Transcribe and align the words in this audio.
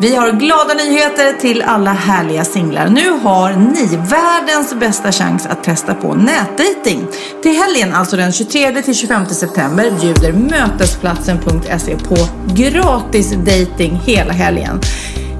Vi 0.00 0.16
har 0.16 0.32
glada 0.32 0.74
nyheter 0.74 1.32
till 1.32 1.62
alla 1.62 1.92
härliga 1.92 2.44
singlar. 2.44 2.88
Nu 2.88 3.10
har 3.10 3.52
ni 3.52 3.96
världens 3.96 4.74
bästa 4.80 5.12
chans 5.12 5.46
att 5.46 5.64
testa 5.64 5.94
på 5.94 6.14
nätdating. 6.14 7.06
Till 7.42 7.52
helgen, 7.52 7.94
alltså 7.94 8.16
den 8.16 8.32
23 8.32 8.82
till 8.82 8.94
25 8.94 9.26
september, 9.26 9.90
bjuder 10.00 10.32
Mötesplatsen.se 10.32 11.96
på 11.96 12.16
gratis 12.54 13.32
dating 13.32 14.00
hela 14.04 14.32
helgen. 14.32 14.80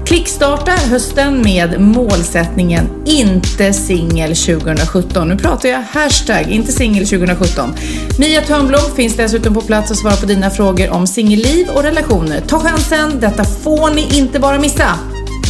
Klickstarta 0.07 0.71
hösten 0.71 1.41
med 1.41 1.81
målsättningen 1.81 2.89
inte 3.05 3.73
singel 3.73 4.35
2017. 4.35 5.27
Nu 5.27 5.37
pratar 5.37 5.69
jag 5.69 5.81
hashtag 5.81 6.51
inte 6.51 6.71
singel 6.71 7.07
2017. 7.07 7.73
Mia 8.19 8.41
Törnblom 8.41 8.95
finns 8.95 9.15
dessutom 9.15 9.53
på 9.53 9.61
plats 9.61 9.91
och 9.91 9.97
svarar 9.97 10.15
på 10.15 10.25
dina 10.25 10.49
frågor 10.49 10.89
om 10.89 11.07
singelliv 11.07 11.69
och 11.69 11.83
relationer. 11.83 12.41
Ta 12.41 12.59
chansen, 12.59 13.19
detta 13.19 13.43
får 13.43 13.95
ni 13.95 14.17
inte 14.17 14.39
bara 14.39 14.59
missa. 14.59 14.99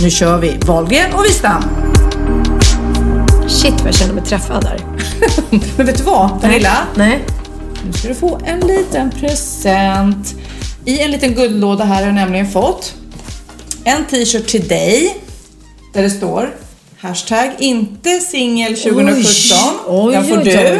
Nu 0.01 0.09
kör 0.09 0.37
vi 0.37 0.57
Wahlgren 0.65 1.13
och 1.13 1.25
Wistam. 1.25 1.63
Shit 3.47 3.73
vad 3.79 3.87
jag 3.87 3.95
känner 3.95 4.13
mig 4.13 4.23
träffad 4.23 4.63
där. 4.63 4.85
Men 5.77 5.85
vet 5.85 5.97
du 5.97 6.03
vad, 6.03 6.41
Pernilla? 6.41 6.77
Nej. 6.95 7.25
Nu 7.85 7.93
ska 7.93 8.07
du 8.07 8.15
få 8.15 8.39
en 8.45 8.59
liten 8.59 9.11
present. 9.11 10.35
I 10.85 10.99
en 10.99 11.11
liten 11.11 11.33
guldlåda 11.33 11.83
här 11.83 11.95
har 11.95 12.05
jag 12.05 12.15
nämligen 12.15 12.51
fått 12.51 12.93
en 13.87 14.05
t-shirt 14.05 14.47
till 14.47 14.67
dig. 14.67 15.17
Där 15.93 16.03
det 16.03 16.09
står 16.09 16.55
hashtag 16.97 17.51
inte 17.59 18.19
singel 18.19 18.75
2017. 18.77 19.57
Oj, 19.87 20.13
Den 20.13 20.27
får 20.27 20.37
oj, 20.37 20.43
du. 20.43 20.51
oj. 20.51 20.79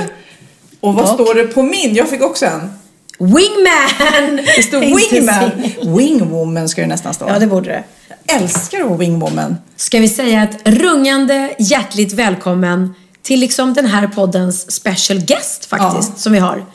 Och 0.79 0.93
vad 0.93 1.09
står 1.09 1.35
det 1.35 1.43
på 1.43 1.63
min? 1.63 1.95
Jag 1.95 2.09
fick 2.09 2.21
också 2.21 2.45
en. 2.45 2.71
Wingman! 3.19 4.45
Det 4.55 4.63
står 4.63 4.79
wingman. 4.79 5.51
Wingwoman 5.97 6.69
ska 6.69 6.81
det 6.81 6.87
nästan 6.87 7.13
stå. 7.13 7.25
Ja, 7.27 7.39
det 7.39 7.47
borde 7.47 7.69
det. 7.69 7.83
Jag 8.25 8.41
älskar 8.41 8.79
att 8.81 8.85
vara 8.87 8.97
wingwoman. 8.97 9.55
Ska 9.75 9.99
vi 9.99 10.09
säga 10.09 10.43
ett 10.43 10.67
rungande 10.67 11.55
hjärtligt 11.59 12.13
välkommen 12.13 12.93
till 13.27 13.39
liksom 13.39 13.73
den 13.73 13.85
här 13.85 14.07
poddens 14.07 14.71
special 14.71 15.19
guest 15.19 15.65
faktiskt, 15.65 16.11
Ja. 16.15 16.17
som 16.17 16.33
vi 16.33 16.39
har. 16.39 16.65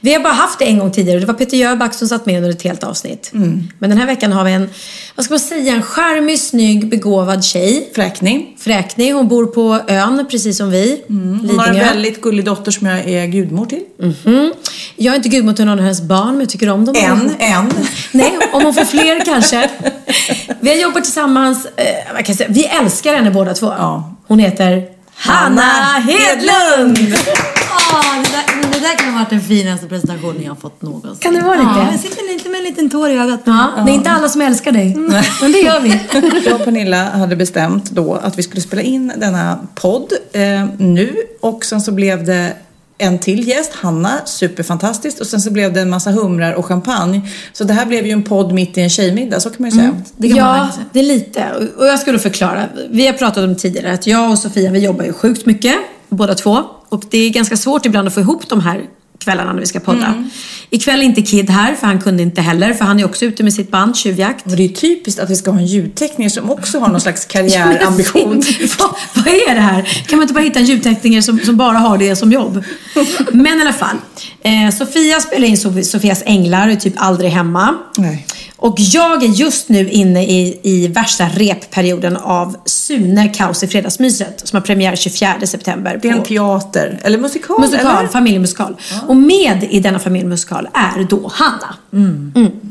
Vi 0.00 0.12
har 0.14 0.20
bara 0.20 0.32
haft 0.32 0.58
det 0.58 0.64
en 0.64 0.78
gång 0.78 0.90
tidigare. 0.90 1.20
Det 1.20 1.26
var 1.26 1.34
Peter 1.34 1.56
Jöback 1.56 1.94
som 1.94 2.08
satt 2.08 2.26
med 2.26 2.36
under 2.36 2.50
ett 2.50 2.62
helt 2.62 2.84
avsnitt. 2.84 3.30
Mm. 3.34 3.68
Men 3.78 3.90
den 3.90 3.98
här 3.98 4.06
veckan 4.06 4.32
har 4.32 4.44
vi 4.44 4.52
en, 4.52 4.70
vad 5.14 5.24
ska 5.24 5.32
man 5.34 5.40
säga, 5.40 5.74
en 5.74 5.82
charmig, 5.82 6.38
snygg, 6.40 6.88
begåvad 6.88 7.44
tjej. 7.44 7.90
Fräkning. 7.94 8.56
Fräknig. 8.58 9.12
Hon 9.14 9.28
bor 9.28 9.46
på 9.46 9.80
ön, 9.88 10.26
precis 10.30 10.56
som 10.56 10.70
vi. 10.70 11.02
Hon 11.08 11.58
har 11.58 11.66
en 11.66 11.74
väldigt 11.74 12.20
gullig 12.20 12.44
dotter 12.44 12.70
som 12.70 12.86
jag 12.86 13.08
är 13.08 13.26
gudmor 13.26 13.66
till. 13.66 13.82
Mhm. 14.02 14.52
Jag 14.96 15.12
är 15.12 15.16
inte 15.16 15.28
gudmor 15.28 15.52
till 15.52 15.64
någon 15.64 15.78
av 15.78 15.84
hennes 15.84 16.02
barn, 16.02 16.28
men 16.30 16.40
jag 16.40 16.48
tycker 16.48 16.70
om 16.70 16.84
dem. 16.84 16.94
En, 16.98 17.30
en. 17.38 17.72
Nej, 18.12 18.38
om 18.52 18.62
hon 18.64 18.74
får 18.74 18.84
fler 18.84 19.24
kanske. 19.24 19.70
Vi 20.60 20.68
har 20.70 20.76
jobbat 20.76 21.04
tillsammans, 21.04 21.66
eh, 21.76 22.22
kan 22.24 22.34
säga, 22.34 22.48
vi 22.52 22.64
älskar 22.64 23.14
henne 23.14 23.30
båda 23.30 23.54
två. 23.54 23.66
Ja. 23.66 24.14
Hon 24.28 24.38
heter 24.38 24.97
Hanna 25.20 25.62
Hedlund! 26.06 26.98
Ja, 26.98 28.02
det, 28.24 28.30
där, 28.30 28.72
det 28.72 28.78
där 28.78 28.98
kan 28.98 29.12
ha 29.12 29.18
varit 29.18 29.30
den 29.30 29.40
finaste 29.40 29.86
presentationen 29.86 30.42
jag 30.42 30.50
har 30.50 30.56
fått 30.56 30.82
någonsin. 30.82 31.16
Kan 31.20 31.34
det 31.34 31.40
vara 31.40 31.56
det? 31.56 31.62
Ja, 31.62 31.88
jag 31.92 32.00
sitter 32.00 32.32
lite 32.32 32.48
med 32.48 32.58
en 32.58 32.64
liten 32.64 32.90
tår 32.90 33.10
i 33.10 33.18
ögat. 33.18 33.40
Ja, 33.44 33.82
det 33.86 33.90
är 33.90 33.94
inte 33.94 34.10
alla 34.10 34.28
som 34.28 34.40
älskar 34.40 34.72
dig, 34.72 34.94
men 34.94 35.52
det 35.52 35.58
gör 35.58 35.80
vi. 35.80 36.00
Jag 36.44 36.54
och 36.54 36.64
Pernilla 36.64 37.04
hade 37.10 37.36
bestämt 37.36 37.90
då 37.90 38.14
att 38.14 38.38
vi 38.38 38.42
skulle 38.42 38.60
spela 38.62 38.82
in 38.82 39.12
denna 39.16 39.58
podd 39.74 40.12
eh, 40.32 40.42
nu 40.78 41.16
och 41.40 41.64
sen 41.64 41.80
så 41.80 41.92
blev 41.92 42.24
det 42.24 42.52
en 42.98 43.18
till 43.18 43.48
gäst, 43.48 43.72
Hanna, 43.74 44.26
superfantastiskt 44.26 45.20
och 45.20 45.26
sen 45.26 45.40
så 45.40 45.50
blev 45.50 45.72
det 45.72 45.80
en 45.80 45.90
massa 45.90 46.10
humrar 46.10 46.52
och 46.52 46.66
champagne. 46.66 47.20
Så 47.52 47.64
det 47.64 47.72
här 47.72 47.86
blev 47.86 48.06
ju 48.06 48.12
en 48.12 48.22
podd 48.22 48.52
mitt 48.52 48.78
i 48.78 48.80
en 48.80 48.90
tjejmiddag, 48.90 49.40
så 49.40 49.50
kan 49.50 49.56
man 49.58 49.70
ju 49.70 49.76
säga. 49.76 50.02
Det 50.16 50.28
kan 50.28 50.38
man 50.38 50.56
Ja, 50.56 50.70
det 50.92 50.98
är 50.98 51.04
lite. 51.04 51.44
Och 51.76 51.86
jag 51.86 51.98
skulle 51.98 52.18
förklara. 52.18 52.68
Vi 52.90 53.06
har 53.06 53.12
pratat 53.12 53.44
om 53.44 53.56
tidigare 53.56 53.92
att 53.92 54.06
jag 54.06 54.30
och 54.30 54.38
Sofia, 54.38 54.70
vi 54.70 54.78
jobbar 54.78 55.04
ju 55.04 55.12
sjukt 55.12 55.46
mycket, 55.46 55.74
båda 56.08 56.34
två. 56.34 56.62
Och 56.88 57.04
det 57.10 57.18
är 57.18 57.30
ganska 57.30 57.56
svårt 57.56 57.86
ibland 57.86 58.08
att 58.08 58.14
få 58.14 58.20
ihop 58.20 58.48
de 58.48 58.60
här 58.60 58.84
kvällarna 59.18 59.52
när 59.52 59.60
vi 59.60 59.66
ska 59.66 59.80
podda. 59.80 60.06
Mm. 60.06 60.30
Ikväll 60.70 61.00
är 61.00 61.04
inte 61.04 61.22
Kid 61.22 61.50
här, 61.50 61.74
för 61.74 61.86
han 61.86 62.00
kunde 62.00 62.22
inte 62.22 62.40
heller, 62.40 62.72
för 62.74 62.84
han 62.84 63.00
är 63.00 63.04
också 63.04 63.24
ute 63.24 63.42
med 63.42 63.52
sitt 63.54 63.70
band 63.70 63.96
Tjuvjakt. 63.96 64.46
Och 64.46 64.56
det 64.56 64.64
är 64.64 64.68
typiskt 64.68 65.20
att 65.20 65.30
vi 65.30 65.36
ska 65.36 65.50
ha 65.50 65.58
en 65.58 65.66
ljudtekniker 65.66 66.28
som 66.30 66.50
också 66.50 66.78
har 66.78 66.88
någon 66.88 67.00
slags 67.00 67.24
karriärambition. 67.24 68.42
vad, 68.78 68.90
vad 69.14 69.26
är 69.26 69.54
det 69.54 69.60
här? 69.60 69.82
Kan 69.82 70.18
man 70.18 70.22
inte 70.22 70.34
bara 70.34 70.44
hitta 70.44 70.58
en 70.58 70.64
ljudtekniker 70.64 71.20
som, 71.20 71.38
som 71.38 71.56
bara 71.56 71.78
har 71.78 71.98
det 71.98 72.16
som 72.16 72.32
jobb? 72.32 72.64
Men 73.32 73.58
i 73.58 73.60
alla 73.60 73.72
fall. 73.72 73.96
Eh, 74.42 74.70
Sofia 74.78 75.20
spelar 75.20 75.48
in 75.48 75.54
Sof- 75.56 75.82
Sofias 75.82 76.22
Änglar 76.26 76.66
och 76.66 76.72
är 76.72 76.76
typ 76.76 76.94
aldrig 76.96 77.30
hemma. 77.30 77.74
Nej. 77.96 78.26
Och 78.60 78.74
jag 78.78 79.22
är 79.22 79.28
just 79.28 79.68
nu 79.68 79.90
inne 79.90 80.24
i, 80.24 80.60
i 80.62 80.88
värsta 80.88 81.28
repperioden 81.28 82.16
av 82.16 82.56
Sune 82.64 83.28
Kaos 83.28 83.62
i 83.62 83.66
Fredagsmyset 83.66 84.48
som 84.48 84.56
har 84.56 84.60
premiär 84.60 84.96
24 84.96 85.34
september. 85.46 85.98
Det 86.02 86.08
är 86.08 86.12
en 86.12 86.22
teater, 86.22 87.00
eller 87.02 87.18
musikal, 87.18 87.60
Musikal, 87.60 87.98
eller? 87.98 88.08
familjemusikal. 88.08 88.76
Och 89.06 89.16
med 89.16 89.68
i 89.70 89.80
denna 89.80 89.98
familjemusikal 89.98 90.68
är 90.74 91.04
då 91.04 91.30
Hanna. 91.34 91.76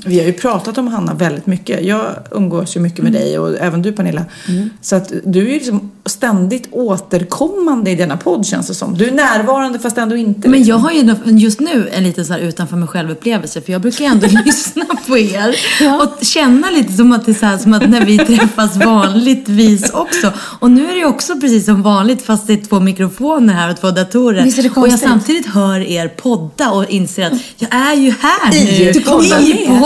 Vi 0.05 0.19
har 0.19 0.25
ju 0.25 0.33
pratat 0.33 0.77
om 0.77 0.87
Hanna 0.87 1.13
väldigt 1.13 1.45
mycket. 1.45 1.85
Jag 1.85 2.05
umgås 2.31 2.75
ju 2.75 2.79
mycket 2.79 3.03
med 3.03 3.13
dig 3.13 3.39
och 3.39 3.55
även 3.59 3.81
du 3.81 3.91
Pernilla. 3.91 4.25
Så 4.81 4.95
att 4.95 5.11
du 5.25 5.39
är 5.39 5.45
ju 5.45 5.53
liksom 5.53 5.91
ständigt 6.05 6.67
återkommande 6.71 7.91
i 7.91 7.95
denna 7.95 8.17
podd 8.17 8.45
känns 8.45 8.67
det 8.67 8.73
som. 8.73 8.97
Du 8.97 9.07
är 9.07 9.11
närvarande 9.11 9.79
fast 9.79 9.97
ändå 9.97 10.15
inte. 10.15 10.49
Men 10.49 10.63
jag 10.63 10.75
har 10.75 10.91
ju 10.91 11.15
just 11.25 11.59
nu 11.59 11.89
en 11.93 12.03
liten 12.03 12.25
så 12.25 12.33
här 12.33 12.39
utanför 12.39 12.77
mig 12.77 12.87
själv 12.87 13.11
upplevelse 13.11 13.61
för 13.61 13.71
jag 13.71 13.81
brukar 13.81 14.05
ju 14.05 14.11
ändå 14.11 14.27
lyssna 14.45 14.85
på 15.07 15.17
er 15.17 15.55
och 16.01 16.25
känna 16.25 16.69
lite 16.69 16.93
som 16.93 17.11
att 17.11 17.25
det 17.25 17.31
är 17.31 17.33
så 17.33 17.45
här, 17.45 17.57
som 17.57 17.73
att 17.73 17.89
när 17.89 18.05
vi 18.05 18.17
träffas 18.17 18.75
vanligtvis 18.75 19.89
också. 19.89 20.31
Och 20.59 20.71
nu 20.71 20.83
är 20.89 20.91
det 20.93 20.99
ju 20.99 21.05
också 21.05 21.35
precis 21.39 21.65
som 21.65 21.81
vanligt 21.81 22.21
fast 22.21 22.47
det 22.47 22.53
är 22.53 22.57
två 22.65 22.79
mikrofoner 22.79 23.53
här 23.53 23.71
och 23.71 23.77
två 23.77 23.91
datorer. 23.91 24.43
Visst 24.43 24.59
är 24.59 24.63
det 24.63 24.69
och 24.77 24.87
jag 24.87 24.99
samtidigt 24.99 25.47
hör 25.47 25.79
er 25.79 26.07
podda 26.07 26.71
och 26.71 26.89
inser 26.89 27.25
att 27.27 27.33
jag 27.57 27.73
är 27.75 27.93
ju 27.95 28.13
här 28.19 28.55
I- 28.55 28.85
nu. 28.85 28.91
du 28.91 29.01
poddar 29.01 29.41
I 29.41 29.65
podden. 29.67 29.79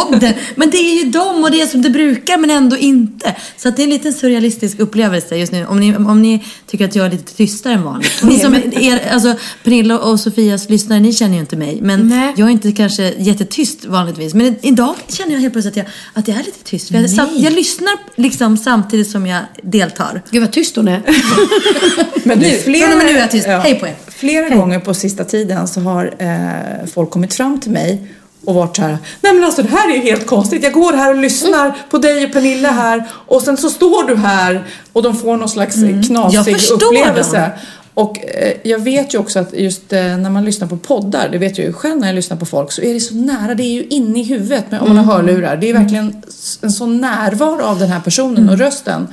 Men 0.55 0.69
det 0.69 0.77
är 0.77 1.03
ju 1.03 1.11
dem 1.11 1.43
och 1.43 1.51
det 1.51 1.61
är 1.61 1.65
som 1.65 1.81
det 1.81 1.89
brukar 1.89 2.37
men 2.37 2.49
ändå 2.49 2.77
inte. 2.77 3.35
Så 3.57 3.69
att 3.69 3.75
det 3.75 3.81
är 3.81 3.83
en 3.83 3.89
liten 3.89 4.13
surrealistisk 4.13 4.79
upplevelse 4.79 5.37
just 5.37 5.51
nu. 5.51 5.65
Om 5.65 5.79
ni, 5.79 5.95
om 5.95 6.21
ni 6.21 6.45
tycker 6.67 6.85
att 6.85 6.95
jag 6.95 7.05
är 7.05 7.09
lite 7.09 7.33
tystare 7.33 7.73
än 7.73 7.83
vanligt. 7.83 8.23
Ni 8.23 8.39
som 8.39 8.55
är, 8.55 9.13
alltså, 9.13 9.35
Pernilla 9.63 9.99
och 9.99 10.19
Sofias 10.19 10.69
lyssnare, 10.69 10.99
ni 10.99 11.13
känner 11.13 11.33
ju 11.33 11.39
inte 11.39 11.55
mig. 11.55 11.79
Men 11.81 12.07
Nej. 12.07 12.33
jag 12.37 12.47
är 12.47 12.51
inte 12.51 12.71
kanske 12.71 13.13
jättetyst 13.17 13.85
vanligtvis. 13.85 14.33
Men 14.33 14.55
idag 14.61 14.95
känner 15.07 15.31
jag 15.31 15.39
helt 15.39 15.53
plötsligt 15.53 15.71
att 15.71 15.77
jag, 15.77 15.85
att 16.13 16.27
jag 16.27 16.37
är 16.37 16.43
lite 16.43 16.63
tyst. 16.63 16.91
Jag, 16.91 17.09
sam, 17.09 17.27
jag 17.35 17.53
lyssnar 17.53 17.93
liksom 18.15 18.57
samtidigt 18.57 19.09
som 19.09 19.27
jag 19.27 19.41
deltar. 19.63 20.21
Gud 20.31 20.41
vad 20.41 20.51
tyst 20.51 20.75
hon 20.75 20.87
är. 20.87 21.01
Men 22.27 22.39
du, 22.39 22.49
från 22.49 22.91
och 22.91 22.97
med 22.97 23.05
nu 23.05 23.11
är 23.11 23.19
jag 23.19 23.31
tyst. 23.31 23.47
Hej 23.47 23.79
på 23.79 23.87
er. 23.87 23.95
Flera 24.07 24.55
gånger 24.55 24.79
på 24.79 24.93
sista 24.93 25.23
tiden 25.23 25.67
så 25.67 25.81
har 25.81 26.13
eh, 26.19 26.87
folk 26.93 27.09
kommit 27.09 27.33
fram 27.33 27.59
till 27.59 27.71
mig 27.71 28.07
och 28.45 28.55
varit 28.55 28.75
så 28.75 28.81
här, 28.81 28.97
nej 29.21 29.33
men 29.33 29.43
alltså 29.43 29.63
det 29.63 29.69
här 29.69 29.91
är 29.91 29.95
ju 29.95 30.01
helt 30.01 30.25
konstigt. 30.25 30.63
Jag 30.63 30.73
går 30.73 30.93
här 30.93 31.13
och 31.13 31.19
lyssnar 31.19 31.77
på 31.89 31.97
dig 31.97 32.25
och 32.25 32.33
Pernilla 32.33 32.71
här 32.71 33.03
och 33.11 33.41
sen 33.41 33.57
så 33.57 33.69
står 33.69 34.07
du 34.07 34.15
här 34.15 34.63
och 34.93 35.03
de 35.03 35.15
får 35.15 35.37
någon 35.37 35.49
slags 35.49 35.77
mm. 35.77 35.95
Jag 35.95 36.05
knasig 36.05 36.71
upplevelse. 36.71 37.39
dem. 37.39 37.49
Och 37.93 38.25
eh, 38.25 38.53
jag 38.63 38.79
vet 38.79 39.13
ju 39.13 39.17
också 39.17 39.39
att 39.39 39.53
just 39.53 39.93
eh, 39.93 40.17
när 40.17 40.29
man 40.29 40.45
lyssnar 40.45 40.67
på 40.67 40.77
poddar, 40.77 41.29
det 41.29 41.37
vet 41.37 41.57
jag 41.57 41.67
ju 41.67 41.73
själv 41.73 41.99
när 41.99 42.07
jag 42.07 42.15
lyssnar 42.15 42.37
på 42.37 42.45
folk, 42.45 42.71
så 42.71 42.81
är 42.81 42.93
det 42.93 42.99
så 42.99 43.15
nära, 43.15 43.55
det 43.55 43.63
är 43.63 43.73
ju 43.73 43.83
inne 43.83 44.19
i 44.19 44.23
huvudet 44.23 44.71
med, 44.71 44.81
om 44.81 44.87
man 44.87 44.97
har 44.97 45.13
hörlurar. 45.13 45.57
Det 45.57 45.69
är 45.69 45.73
verkligen 45.73 46.23
en 46.61 46.71
sån 46.71 47.01
närvaro 47.01 47.61
av 47.61 47.79
den 47.79 47.89
här 47.89 47.99
personen 47.99 48.49
och 48.49 48.57
rösten. 48.57 49.07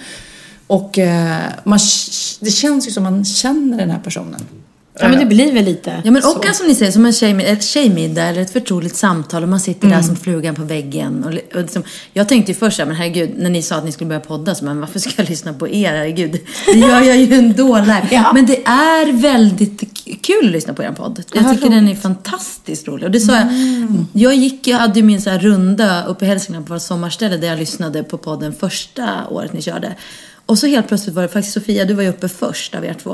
Och 0.67 0.99
eh, 0.99 1.39
man, 1.65 1.79
det 2.41 2.51
känns 2.51 2.87
ju 2.87 2.91
som 2.91 3.03
man 3.03 3.25
känner 3.25 3.79
den 3.79 3.91
här 3.91 3.99
personen. 3.99 4.41
Ja, 5.01 5.09
men 5.09 5.19
det 5.19 5.27
blir 5.27 5.53
väl 5.53 5.65
lite 5.65 6.03
Ja 6.05 6.11
men 6.11 6.23
så. 6.23 6.39
och 6.39 6.45
som 6.55 6.67
ni 6.67 6.75
säger, 6.75 6.93
som 6.93 7.07
en 7.07 7.13
tjej, 7.13 7.45
ett 7.45 7.63
tjejmiddag 7.63 8.23
eller 8.23 8.43
ett 8.43 8.53
förtroligt 8.53 8.97
samtal 8.97 9.43
och 9.43 9.49
man 9.49 9.61
sitter 9.61 9.89
där 9.89 10.03
som 10.03 10.17
flugan 10.17 10.55
på 10.55 10.63
väggen. 10.63 11.25
Och, 11.25 11.57
och 11.57 11.63
liksom, 11.63 11.83
jag 12.13 12.29
tänkte 12.29 12.53
ju 12.53 12.59
först 12.59 12.77
så 12.77 12.83
här, 12.83 12.87
men 12.87 12.97
herregud, 12.97 13.31
när 13.37 13.51
ni 13.51 13.63
sa 13.63 13.77
att 13.77 13.85
ni 13.85 13.93
skulle 13.93 14.09
börja 14.09 14.21
podda, 14.21 14.55
så 14.55 14.65
men 14.65 14.81
varför 14.81 14.99
ska 14.99 15.11
jag 15.17 15.29
lyssna 15.31 15.53
på 15.53 15.69
er? 15.69 15.93
Herregud, 15.93 16.41
det 16.67 16.79
gör 16.79 17.01
jag 17.01 17.17
ju 17.17 17.35
ändå 17.35 17.79
live. 17.79 18.09
Ja. 18.11 18.31
Men 18.35 18.47
det 18.47 18.67
är 18.67 19.13
väldigt 19.13 19.85
kul 20.23 20.47
att 20.47 20.53
lyssna 20.53 20.75
på 20.75 20.83
er 20.83 20.93
podd. 20.93 21.23
Jag 21.35 21.51
tycker 21.55 21.71
den 21.71 21.89
är 21.89 21.95
fantastiskt 21.95 22.89
rolig. 22.89 23.05
Och 23.05 23.11
det 23.11 23.21
sa 23.21 23.37
jag, 23.37 23.47
jag 24.13 24.35
gick, 24.35 24.67
jag 24.67 24.79
hade 24.79 25.01
ju 25.01 25.07
min 25.07 25.23
så 25.23 25.31
här 25.31 25.39
runda 25.39 26.05
uppe 26.05 26.25
i 26.25 26.29
Hälsingland 26.29 26.67
på 26.67 26.73
vårt 26.73 26.83
sommarställe 26.83 27.37
där 27.37 27.49
jag 27.49 27.59
lyssnade 27.59 28.03
på 28.03 28.19
podden 28.19 28.53
första 28.53 29.29
året 29.31 29.53
ni 29.53 29.63
körde. 29.63 29.95
Och 30.49 30.59
så 30.59 30.67
helt 30.67 30.89
plötsligt 30.89 31.15
var 31.15 31.23
det 31.23 31.29
faktiskt 31.29 31.55
Sofia, 31.55 31.85
du 31.85 31.95
var 31.95 32.03
ju 32.03 32.09
uppe 32.09 32.29
först 32.29 32.75
av 32.75 32.85
er 32.85 32.95
två. 32.95 33.11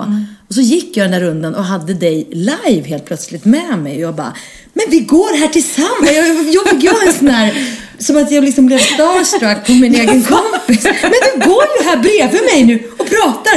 Och 0.48 0.54
så 0.54 0.60
gick 0.60 0.96
jag 0.96 1.04
den 1.04 1.20
där 1.20 1.28
rundan 1.28 1.54
och 1.54 1.64
hade 1.64 1.94
dig 1.94 2.28
live 2.30 2.88
helt 2.88 3.04
plötsligt 3.04 3.44
med 3.44 3.78
mig. 3.78 3.94
Och 3.94 4.00
jag 4.00 4.14
bara, 4.14 4.34
men 4.74 4.84
vi 4.90 5.00
går 5.00 5.38
här 5.38 5.48
tillsammans. 5.48 6.10
Jag, 6.16 6.54
jag 6.54 6.68
fick 6.68 6.82
göra 6.82 7.06
en 7.06 7.12
sån 7.12 7.28
här, 7.28 7.54
som 7.98 8.16
att 8.16 8.30
jag 8.30 8.44
liksom 8.44 8.66
blev 8.66 8.78
starstruck 8.78 9.66
på 9.66 9.72
min 9.72 9.94
egen 9.94 10.22
kompis. 10.22 10.84
Men 10.84 11.12
du 11.24 11.48
går 11.48 11.64
ju 11.78 11.84
här 11.84 11.96
bredvid 11.96 12.42
mig 12.42 12.64
nu 12.64 12.82
och 12.98 13.06
pratar. 13.08 13.54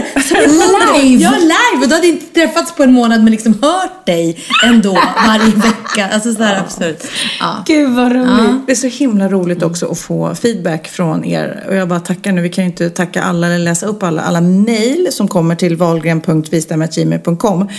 Live? 1.01 1.23
Ja, 1.23 1.31
live. 1.31 1.83
Och 1.83 1.87
du 1.87 1.95
hade 1.95 2.07
inte 2.07 2.25
träffats 2.25 2.75
på 2.75 2.83
en 2.83 2.93
månad 2.93 3.23
men 3.23 3.31
liksom 3.31 3.53
hört 3.61 4.05
dig 4.05 4.39
ändå 4.65 4.99
varje 5.27 5.55
vecka. 5.55 6.09
Alltså 6.13 6.33
sådär 6.33 6.59
absurt. 6.59 7.03
Ja. 7.39 7.63
Gud 7.67 7.89
vad 7.89 8.11
roligt. 8.11 8.65
Det 8.65 8.71
är 8.71 8.75
så 8.75 8.87
himla 8.87 9.29
roligt 9.29 9.63
också 9.63 9.91
att 9.91 9.99
få 9.99 10.35
feedback 10.35 10.87
från 10.87 11.25
er. 11.25 11.65
Och 11.67 11.75
jag 11.75 11.87
bara 11.87 11.99
tackar 11.99 12.31
nu. 12.31 12.41
Vi 12.41 12.49
kan 12.49 12.63
ju 12.63 12.69
inte 12.69 12.89
tacka 12.89 13.23
alla 13.23 13.47
eller 13.47 13.59
läsa 13.59 13.85
upp 13.85 14.03
alla, 14.03 14.21
alla 14.21 14.41
mejl 14.41 15.07
som 15.11 15.27
kommer 15.27 15.55
till 15.55 15.75
valgren.vistamagmail.com. 15.75 17.69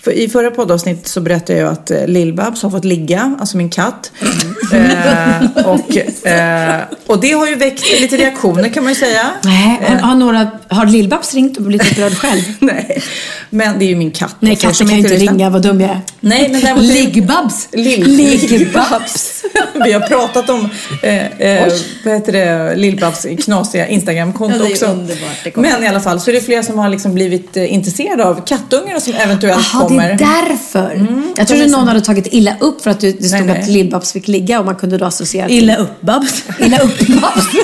För 0.00 0.10
I 0.10 0.28
förra 0.28 0.50
poddavsnittet 0.50 1.06
så 1.06 1.20
berättade 1.20 1.58
jag 1.58 1.72
att 1.72 1.90
eh, 1.90 2.06
Lill-Babs 2.06 2.62
har 2.62 2.70
fått 2.70 2.84
ligga, 2.88 3.36
alltså 3.40 3.56
min 3.56 3.70
katt. 3.70 4.12
eh, 4.72 5.66
och, 5.66 6.26
eh, 6.26 6.80
och 7.06 7.20
det 7.20 7.32
har 7.32 7.46
ju 7.46 7.54
väckt 7.54 8.00
lite 8.00 8.16
reaktioner 8.16 8.68
kan 8.68 8.84
man 8.84 8.92
ju 8.92 8.98
säga. 8.98 9.30
Nej, 9.44 9.80
har, 9.88 9.96
har, 9.96 10.14
några, 10.14 10.50
har 10.68 10.86
Lill-Babs 10.86 11.34
ringt 11.34 11.56
och 11.56 11.62
blivit 11.62 11.92
upprörd 11.92 12.14
själv? 12.18 12.42
Nej, 12.58 13.02
men 13.50 13.78
det 13.78 13.84
är 13.84 13.88
ju 13.88 13.96
min 13.96 14.10
katt. 14.10 14.36
Nej, 14.40 14.56
katten 14.56 14.88
kan 14.88 14.96
ju 14.96 15.02
inte 15.02 15.16
ringa, 15.16 15.50
vad 15.50 15.62
dum 15.62 15.80
jag 15.80 15.90
är. 15.90 16.00
Nej, 16.20 16.48
men 16.52 16.60
däremot... 16.60 16.84
Liggbabs. 16.84 17.68
Lill- 17.72 18.04
Lill-Babs. 18.48 19.42
Vi 19.84 19.92
har 19.92 20.00
pratat 20.00 20.50
om 20.50 20.68
eh, 21.02 21.26
eh, 21.40 21.72
vad 22.04 22.14
heter 22.14 22.32
det, 22.32 22.74
Lill-Babs 22.76 23.36
knasiga 23.44 23.86
Instagramkonto 23.88 24.56
Ja, 24.58 24.64
det 24.64 24.70
också. 24.72 25.06
det. 25.44 25.56
Men 25.56 25.84
i 25.84 25.88
alla 25.88 26.00
fall 26.00 26.20
så 26.20 26.30
är 26.30 26.34
det 26.34 26.40
flera 26.40 26.62
som 26.62 26.78
har 26.78 26.88
liksom 26.88 27.14
blivit 27.14 27.56
eh, 27.56 27.72
intresserade 27.72 28.24
av 28.24 28.46
kattungar 28.46 28.98
som 29.00 29.12
eventuellt 29.14 29.66
det 29.72 29.78
kommer. 29.78 30.10
är 30.10 30.18
därför. 30.18 31.06
jag 31.36 31.48
trodde 31.48 31.66
någon 31.66 31.88
hade 31.88 32.00
tagit 32.00 32.26
illa 32.30 32.56
upp 32.60 32.77
för 32.82 32.90
att 32.90 33.00
det 33.00 33.22
stod 33.24 33.46
Nej, 33.46 33.60
att 33.60 33.68
Lill-Babs 33.68 34.12
fick 34.12 34.28
ligga 34.28 34.60
och 34.60 34.66
man 34.66 34.74
kunde 34.76 34.98
då 34.98 35.04
associera 35.04 35.46
till- 35.46 35.56
Illa 35.58 35.76
upp 35.76 36.00
Babs. 36.00 36.42
Illa 36.60 36.78
upp 36.78 36.98
Babs. 37.08 37.46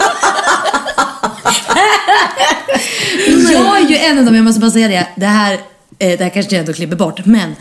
Jag 3.53 3.79
är 3.81 3.89
ju 3.89 3.97
en 3.97 4.19
av 4.19 4.25
dem, 4.25 4.35
jag 4.35 4.45
måste 4.45 4.61
bara 4.61 4.71
säga 4.71 4.89
det. 4.89 5.07
Det 5.17 5.27
här, 5.27 5.53
eh, 5.99 6.19
det 6.19 6.25
här 6.25 6.31
kanske 6.31 6.55
jag 6.55 6.61
ändå 6.61 6.73
klipper 6.73 6.97
bort. 6.97 7.27
Men 7.27 7.55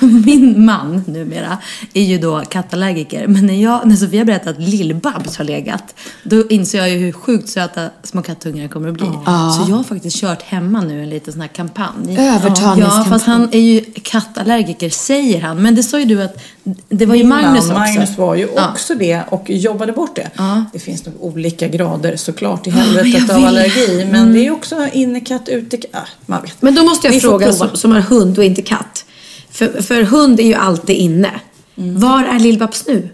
min 0.24 0.64
man 0.64 1.04
numera 1.06 1.58
är 1.94 2.02
ju 2.02 2.18
då 2.18 2.42
kattallergiker. 2.50 3.26
Men 3.26 3.46
när, 3.46 3.62
jag, 3.62 3.86
när 3.86 3.96
Sofia 3.96 4.24
berättade 4.24 4.50
att 4.50 4.58
Lill-Babs 4.58 5.38
har 5.38 5.44
legat, 5.44 5.94
då 6.22 6.48
inser 6.48 6.78
jag 6.78 6.90
ju 6.90 6.98
hur 6.98 7.12
sjukt 7.12 7.48
söta 7.48 7.88
små 8.02 8.22
kattungar 8.22 8.68
kommer 8.68 8.88
att 8.88 8.94
bli. 8.94 9.06
Så 9.06 9.70
jag 9.70 9.76
har 9.76 9.84
faktiskt 9.84 10.16
kört 10.20 10.42
hemma 10.42 10.80
nu 10.80 11.02
en 11.02 11.10
liten 11.10 11.32
sån 11.32 11.40
här 11.42 11.48
kampanj. 11.48 12.16
Övertalningskampanj. 12.18 12.80
Ja, 12.80 13.04
fast 13.10 13.26
han 13.26 13.48
är 13.52 13.60
ju 13.60 13.84
kattallergiker, 14.02 14.90
säger 14.90 15.40
han. 15.40 15.62
Men 15.62 15.74
det 15.74 15.82
sa 15.82 15.98
ju 15.98 16.04
du 16.04 16.22
att 16.22 16.42
det 16.88 17.06
var 17.06 17.14
ju 17.14 17.20
Min 17.22 17.28
Magnus 17.28 17.68
man, 17.68 17.82
också. 17.82 17.92
Magnus 17.94 18.18
var 18.18 18.34
ju 18.34 18.48
Ja. 18.56 18.70
också 18.70 18.94
det 18.94 19.22
och 19.28 19.50
jobbade 19.50 19.92
bort 19.92 20.16
det. 20.16 20.30
Ja. 20.36 20.64
Det 20.72 20.78
finns 20.78 21.06
nog 21.06 21.14
olika 21.20 21.68
grader 21.68 22.16
såklart 22.16 22.66
i 22.66 22.70
helvetet 22.70 23.28
jag 23.28 23.36
av 23.36 23.44
allergi. 23.44 24.08
Men 24.12 24.32
det 24.32 24.46
är 24.46 24.50
också 24.50 24.88
innekatt, 24.92 25.48
utekatt. 25.48 25.90
Ah, 25.92 26.06
man 26.26 26.42
vet. 26.42 26.62
Men 26.62 26.74
då 26.74 26.82
måste 26.82 27.06
jag 27.06 27.14
Ni 27.14 27.20
fråga 27.20 27.52
som, 27.52 27.68
som 27.76 27.92
har 27.92 28.00
hund 28.00 28.38
och 28.38 28.44
inte 28.44 28.62
katt. 28.62 29.04
För, 29.50 29.82
för 29.82 30.02
hund 30.02 30.40
är 30.40 30.44
ju 30.44 30.54
alltid 30.54 30.96
inne. 30.96 31.30
Var 31.74 32.24
är 32.24 32.38
Lill-Babs 32.38 32.84
nu? 32.88 33.08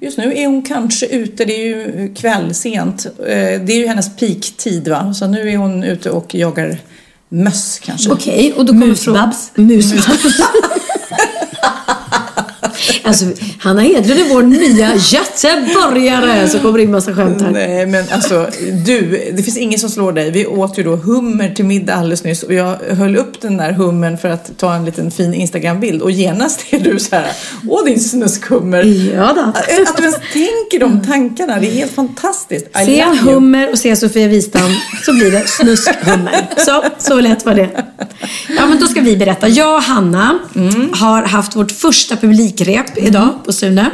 Just 0.00 0.18
nu 0.18 0.32
är 0.36 0.46
hon 0.46 0.62
kanske 0.62 1.06
ute, 1.06 1.44
det 1.44 1.52
är 1.52 1.66
ju 1.66 2.14
kväll 2.14 2.54
sent. 2.54 3.06
Eh, 3.06 3.24
Det 3.26 3.72
är 3.72 3.76
ju 3.76 3.86
hennes 3.86 4.16
peaktid 4.16 4.88
va. 4.88 5.14
Så 5.14 5.26
nu 5.26 5.50
är 5.50 5.56
hon 5.56 5.84
ute 5.84 6.10
och 6.10 6.34
jagar 6.34 6.78
möss 7.28 7.80
kanske. 7.84 8.10
Okej, 8.10 8.52
och 8.56 8.64
då 8.64 8.72
kommer 8.72 8.86
Musbabs. 8.86 9.50
Musbabs. 9.54 10.22
alltså, 13.02 13.24
Hanna 13.58 13.80
Hedlund 13.80 14.20
är 14.20 14.28
vår 14.28 14.42
nya 14.42 14.92
göteborgare. 14.94 16.48
Så 16.48 16.58
kommer 16.58 16.78
det 16.78 16.84
in 16.84 16.90
massa 16.90 17.14
skämt 17.14 17.42
här. 17.42 17.50
Nej 17.50 17.86
men 17.86 18.04
alltså 18.10 18.46
du, 18.86 19.30
det 19.36 19.42
finns 19.42 19.56
ingen 19.56 19.78
som 19.78 19.90
slår 19.90 20.12
dig. 20.12 20.30
Vi 20.30 20.46
åt 20.46 20.78
ju 20.78 20.82
då 20.82 20.96
hummer 20.96 21.54
till 21.54 21.64
middag 21.64 21.94
alldeles 21.94 22.24
nyss 22.24 22.42
och 22.42 22.54
jag 22.54 22.76
höll 22.90 23.16
upp 23.16 23.40
den 23.40 23.56
där 23.56 23.72
hummern 23.72 24.18
för 24.18 24.28
att 24.28 24.58
ta 24.58 24.74
en 24.74 24.84
liten 24.84 25.10
fin 25.10 25.34
Instagram-bild 25.34 26.02
och 26.02 26.10
genast 26.10 26.64
är 26.70 26.78
du 26.78 26.98
så 26.98 27.16
här, 27.16 27.26
åh 27.68 27.84
din 27.84 28.00
snuskhummer. 28.00 28.84
Ja 29.14 29.32
då. 29.36 29.40
Att 29.42 29.96
du 29.96 30.02
ens 30.02 30.16
tänker 30.32 30.80
de 30.80 31.02
tankarna, 31.06 31.58
det 31.60 31.66
är 31.66 31.74
helt 31.74 31.94
fantastiskt. 31.94 32.66
I 32.66 32.84
Se 32.84 33.00
en 33.00 33.18
hummer 33.18 33.70
och 33.72 33.78
se 33.78 33.96
Sofia 33.96 34.28
Wistam 34.28 34.70
så 35.04 35.12
blir 35.12 35.30
det 35.30 35.48
snuskhummer. 35.48 36.48
Så, 36.56 36.84
så 36.98 37.20
lätt 37.20 37.46
var 37.46 37.54
det. 37.54 37.68
Ja 38.48 38.66
men 38.66 38.80
då 38.80 38.86
ska 38.86 39.00
vi 39.00 39.16
berätta. 39.16 39.48
Jag 39.48 39.76
och 39.76 39.82
Hanna 39.82 40.38
har 40.92 41.22
haft 41.22 41.56
vårt 41.56 41.72
första 41.72 42.16
publikrep 42.78 43.06
idag 43.08 43.28
på 43.44 43.52
Sune. 43.52 43.90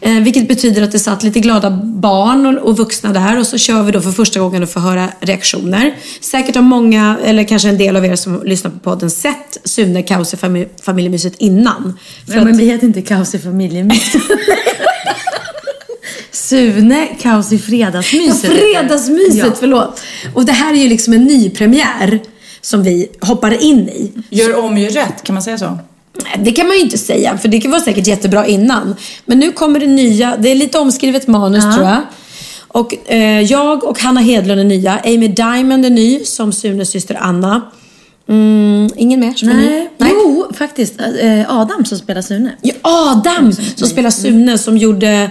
Eh, 0.00 0.12
vilket 0.12 0.48
betyder 0.48 0.82
att 0.82 0.92
det 0.92 0.98
satt 0.98 1.22
lite 1.22 1.40
glada 1.40 1.70
barn 1.84 2.46
och, 2.46 2.68
och 2.68 2.76
vuxna 2.76 3.12
där 3.12 3.38
och 3.38 3.46
så 3.46 3.58
kör 3.58 3.82
vi 3.82 3.92
då 3.92 4.00
för 4.00 4.10
första 4.12 4.40
gången 4.40 4.62
och 4.62 4.70
får 4.70 4.80
höra 4.80 5.08
reaktioner. 5.20 5.94
Säkert 6.20 6.54
har 6.54 6.62
många, 6.62 7.16
eller 7.24 7.44
kanske 7.44 7.68
en 7.68 7.78
del 7.78 7.96
av 7.96 8.04
er 8.06 8.16
som 8.16 8.42
lyssnar 8.44 8.70
på 8.70 8.78
podden 8.78 9.10
sett 9.10 9.58
Sune 9.64 10.02
kaos 10.02 10.34
i 10.34 10.36
famil- 10.36 10.68
familjemyset 10.82 11.34
innan. 11.38 11.98
För 12.26 12.32
Ja, 12.34 12.38
att- 12.40 12.44
men 12.46 12.56
vi 12.56 12.64
heter 12.64 12.86
inte 12.86 13.02
Kaos 13.02 13.34
i 13.34 13.38
familjemyset. 13.38 14.22
Sune, 16.30 17.06
Kaos 17.20 17.52
i 17.52 17.56
Ja, 17.56 17.62
fredagsmyset. 17.62 18.50
fredagsmyset, 18.52 19.36
Ja. 19.46 19.52
förlåt. 19.60 20.00
Och 20.34 20.44
det 20.44 20.52
här 20.52 20.72
är 20.72 20.76
ju 20.78 20.88
liksom 20.88 21.12
en 21.12 21.24
ny 21.24 21.50
premiär 21.50 22.20
som 22.60 22.82
vi 22.82 23.08
hoppar 23.20 23.62
in 23.62 23.88
i. 23.88 24.12
Gör 24.30 24.58
om, 24.64 24.78
gör 24.78 24.90
rätt, 24.90 25.22
kan 25.22 25.34
man 25.34 25.42
säga 25.42 25.58
så? 25.58 25.78
Det 26.38 26.52
kan 26.52 26.66
man 26.66 26.76
ju 26.76 26.82
inte 26.82 26.98
säga, 26.98 27.38
för 27.38 27.48
det 27.48 27.68
var 27.68 27.80
säkert 27.80 28.06
jättebra 28.06 28.46
innan. 28.46 28.96
Men 29.26 29.38
nu 29.38 29.52
kommer 29.52 29.80
det 29.80 29.86
nya, 29.86 30.36
det 30.36 30.48
är 30.48 30.54
lite 30.54 30.78
omskrivet 30.78 31.26
manus 31.26 31.64
tror 31.74 31.86
jag. 31.86 32.00
Och 32.68 33.10
eh, 33.10 33.40
jag 33.40 33.84
och 33.84 34.00
Hanna 34.00 34.20
Hedlund 34.20 34.60
är 34.60 34.64
nya. 34.64 35.00
Amy 35.04 35.28
Diamond 35.28 35.86
är 35.86 35.90
ny 35.90 36.24
som 36.24 36.52
Sunes 36.52 36.90
syster 36.90 37.18
Anna. 37.20 37.70
Mm, 38.28 38.90
ingen 38.96 39.20
mer 39.20 39.34
som 39.34 39.48
är 39.48 39.54
ny? 39.54 39.88
Nej. 39.98 40.10
Jo, 40.12 40.50
faktiskt. 40.54 41.00
Eh, 41.00 41.50
Adam 41.60 41.84
som 41.84 41.98
spelar 41.98 42.22
Sune. 42.22 42.56
Ja, 42.62 42.74
Adam 42.82 43.52
som 43.52 43.88
spelar 43.88 44.10
Sune 44.10 44.58
som 44.58 44.78
gjorde 44.78 45.30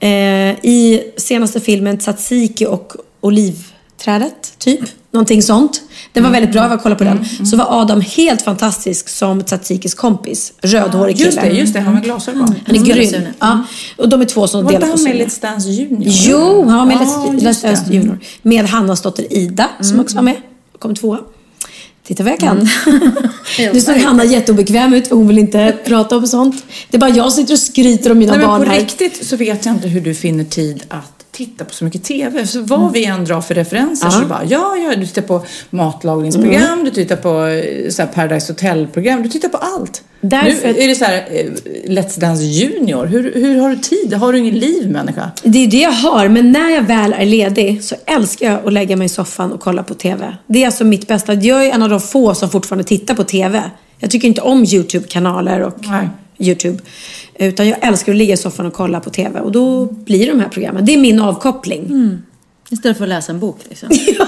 eh, 0.00 0.10
i 0.50 1.02
senaste 1.16 1.60
filmen 1.60 1.98
Tsatsiki 1.98 2.66
och 2.66 2.92
Olivträdet, 3.20 4.58
typ. 4.58 4.80
Någonting 5.10 5.42
sånt. 5.42 5.82
Den 6.16 6.24
var 6.24 6.30
väldigt 6.30 6.52
bra, 6.52 6.62
jag 6.62 6.68
var 6.68 6.76
och 6.76 6.82
kollade 6.82 6.98
på 6.98 7.04
den. 7.04 7.46
Så 7.46 7.56
var 7.56 7.82
Adam 7.82 8.00
helt 8.00 8.42
fantastisk 8.42 9.08
som 9.08 9.42
Tsatsikis 9.44 9.94
kompis. 9.94 10.52
Rödhårig 10.62 11.16
kille. 11.16 11.26
Just 11.28 11.40
det, 11.40 11.48
just 11.48 11.72
det, 11.74 11.80
han 11.80 11.94
med 11.94 12.04
glasögon. 12.04 12.54
Han 12.66 12.76
är 12.76 12.80
grym. 12.84 13.22
Ja. 13.38 13.62
Och 13.96 14.08
de 14.08 14.20
är 14.20 14.24
två 14.24 14.46
som 14.48 14.64
Var 14.64 14.72
delar 14.72 14.86
inte 14.86 15.02
på 15.02 15.08
han 15.08 15.16
med 15.18 15.26
i 15.26 15.30
Sune. 15.30 15.48
Let's 15.48 15.52
Dance 15.52 15.68
Junior? 15.70 16.02
Jo, 16.06 16.64
han 16.68 16.78
var 16.78 16.86
med 16.86 16.96
i 16.96 17.10
Ja, 17.44 17.50
Let's- 17.50 17.62
Dance. 17.66 17.92
Junior. 17.92 18.18
Med 18.42 18.64
Hannas 18.66 19.02
dotter 19.02 19.32
Ida, 19.32 19.68
som 19.80 20.00
också 20.00 20.16
var 20.16 20.22
med. 20.22 20.36
Kom 20.78 20.94
tvåa. 20.94 21.18
Titta 22.06 22.22
vad 22.22 22.32
jag 22.32 22.40
kan. 22.40 22.68
nu 23.72 23.80
såg 23.80 23.96
Hanna 23.96 24.24
jätteobekväm 24.24 24.94
ut 24.94 25.08
för 25.08 25.16
hon 25.16 25.28
vill 25.28 25.38
inte 25.38 25.76
prata 25.86 26.16
om 26.16 26.26
sånt. 26.26 26.64
Det 26.90 26.96
är 26.96 27.00
bara 27.00 27.10
jag 27.10 27.32
som 27.32 27.42
sitter 27.42 27.52
och 27.54 27.58
skryter 27.58 28.10
om 28.12 28.18
mina 28.18 28.32
Nej, 28.32 28.38
men 28.38 28.48
barn 28.48 28.64
på 28.64 28.70
här. 28.70 28.80
riktigt 28.80 29.26
så 29.26 29.36
vet 29.36 29.66
jag 29.66 29.74
inte 29.74 29.88
hur 29.88 30.00
du 30.00 30.14
finner 30.14 30.44
tid 30.44 30.82
att 30.88 31.15
titta 31.36 31.64
på 31.64 31.74
så 31.74 31.84
mycket 31.84 32.04
TV. 32.04 32.46
Så 32.46 32.60
vad 32.60 32.92
vi 32.92 33.04
än 33.04 33.24
drar 33.24 33.40
för 33.40 33.54
referenser 33.54 34.10
så 34.10 34.20
bara, 34.26 34.44
ja, 34.48 34.76
ja, 34.76 34.96
du 34.96 35.06
tittar 35.06 35.22
på 35.22 35.44
matlagningsprogram, 35.70 36.84
du 36.84 36.90
tittar 36.90 37.16
på 37.16 37.44
eh, 37.46 37.88
så 37.90 38.02
här, 38.02 38.08
Paradise 38.08 38.52
Hotel-program, 38.52 39.22
du 39.22 39.28
tittar 39.28 39.48
på 39.48 39.56
allt. 39.56 40.02
Därför- 40.20 40.68
Nu 40.72 40.78
är 40.80 40.88
det 40.88 40.94
så 40.94 41.04
här, 41.04 41.16
eh, 41.30 41.46
Let's 41.90 42.20
Dance 42.20 42.42
Junior, 42.44 43.06
hur, 43.06 43.32
hur 43.34 43.58
har 43.60 43.68
du 43.70 43.76
tid? 43.76 44.14
Har 44.14 44.32
du 44.32 44.38
ingen 44.38 44.54
liv 44.58 44.90
människa? 44.90 45.30
Det 45.42 45.58
är 45.64 45.66
det 45.68 45.76
jag 45.80 45.92
har, 45.92 46.28
men 46.28 46.52
när 46.52 46.70
jag 46.70 46.82
väl 46.82 47.12
är 47.18 47.26
ledig 47.26 47.84
så 47.84 47.94
älskar 48.06 48.50
jag 48.52 48.66
att 48.66 48.72
lägga 48.72 48.96
mig 48.96 49.04
i 49.04 49.08
soffan 49.08 49.52
och 49.52 49.60
kolla 49.60 49.82
på 49.82 49.94
TV. 49.94 50.36
Det 50.46 50.62
är 50.62 50.66
alltså 50.66 50.84
mitt 50.84 51.08
bästa. 51.08 51.34
Jag 51.34 51.66
är 51.66 51.72
en 51.72 51.82
av 51.82 51.88
de 51.88 52.00
få 52.00 52.34
som 52.34 52.50
fortfarande 52.50 52.84
tittar 52.84 53.14
på 53.14 53.24
TV. 53.24 53.62
Jag 53.98 54.10
tycker 54.10 54.28
inte 54.28 54.40
om 54.40 54.64
YouTube-kanaler 54.64 55.60
och 55.60 55.74
Nej. 55.88 56.08
YouTube. 56.38 56.78
Utan 57.34 57.68
jag 57.68 57.86
älskar 57.88 58.12
att 58.12 58.18
ligga 58.18 58.34
i 58.34 58.36
soffan 58.36 58.66
och 58.66 58.72
kolla 58.72 59.00
på 59.00 59.10
TV. 59.10 59.40
Och 59.40 59.52
då 59.52 59.84
blir 59.84 60.26
de 60.26 60.40
här 60.40 60.48
programmen. 60.48 60.84
Det 60.84 60.94
är 60.94 60.98
min 60.98 61.20
avkoppling. 61.20 62.18
Istället 62.70 62.96
för 62.96 63.04
att 63.04 63.08
läsa 63.08 63.32
en 63.32 63.40
bok 63.40 63.58
liksom. 63.68 63.88
ja. 64.18 64.26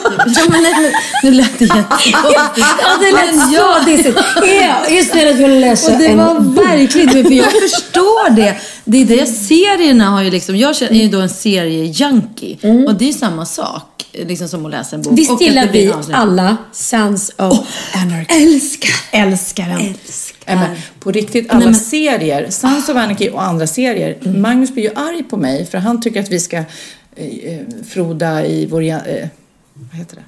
men 0.50 0.62
nej, 0.62 0.75
nu, 0.81 0.93
nu 1.23 1.31
lät 1.37 1.59
det 1.59 1.65
jättekonstigt. 1.65 2.17
Ja, 2.57 2.97
det 3.00 3.12
lät 3.12 3.35
Men 3.35 3.50
så 3.50 3.91
dissigt. 3.91 4.19
Ja, 4.61 4.88
istället 4.91 5.37
för 5.37 5.45
att 5.45 5.61
läsa 5.61 5.93
Och 5.93 5.99
det 5.99 6.07
en 6.07 6.19
var 6.19 6.41
verkligen 6.41 7.25
för 7.25 7.33
jag 7.33 7.53
förstår 7.53 8.31
det. 8.31 8.57
Det 8.85 9.03
är 9.03 9.05
det 9.05 9.27
serierna 9.27 10.11
har 10.11 10.23
ju 10.23 10.31
liksom, 10.31 10.57
jag 10.57 10.77
känner- 10.77 10.93
är 10.93 11.03
ju 11.03 11.09
då 11.09 11.21
en 11.21 11.29
seriejunkie. 11.29 12.57
Och 12.87 12.95
det 12.95 13.09
är 13.09 13.12
samma 13.12 13.47
sak 13.47 14.07
liksom 14.12 14.49
som 14.49 14.65
att 14.65 14.71
läsa 14.71 14.97
en 14.97 15.03
bok. 15.03 15.19
Visst 15.19 15.41
gillar 15.41 15.67
det 15.67 15.73
vi 15.73 15.93
alla 16.12 16.57
Sons 16.73 17.33
of 17.38 17.59
Anarchy. 17.95 18.43
Älskar. 18.45 18.91
Älskar 19.12 19.69
den. 19.69 19.95
Nej, 20.49 20.69
men 20.69 20.76
på 21.00 21.11
riktigt, 21.11 21.50
alla 21.50 21.59
Nej, 21.59 21.67
men- 21.67 21.75
serier, 21.75 22.50
Sons 22.50 22.88
of 22.88 22.97
Anarchy 22.97 23.28
och 23.28 23.43
andra 23.43 23.67
serier. 23.67 24.17
Magnus 24.21 24.75
blir 24.75 24.85
ju 24.85 24.90
arg 24.95 25.23
på 25.23 25.37
mig 25.37 25.67
för 25.67 25.78
han 25.78 26.00
tycker 26.00 26.21
att 26.21 26.31
vi 26.31 26.40
ska 26.40 26.57
eh, 26.57 26.64
eh, 27.17 27.61
froda 27.88 28.47
i 28.47 28.67
vår... 28.67 28.83
Eh, 28.83 28.95
vad 29.75 29.99
heter 29.99 30.17
det? 30.17 30.23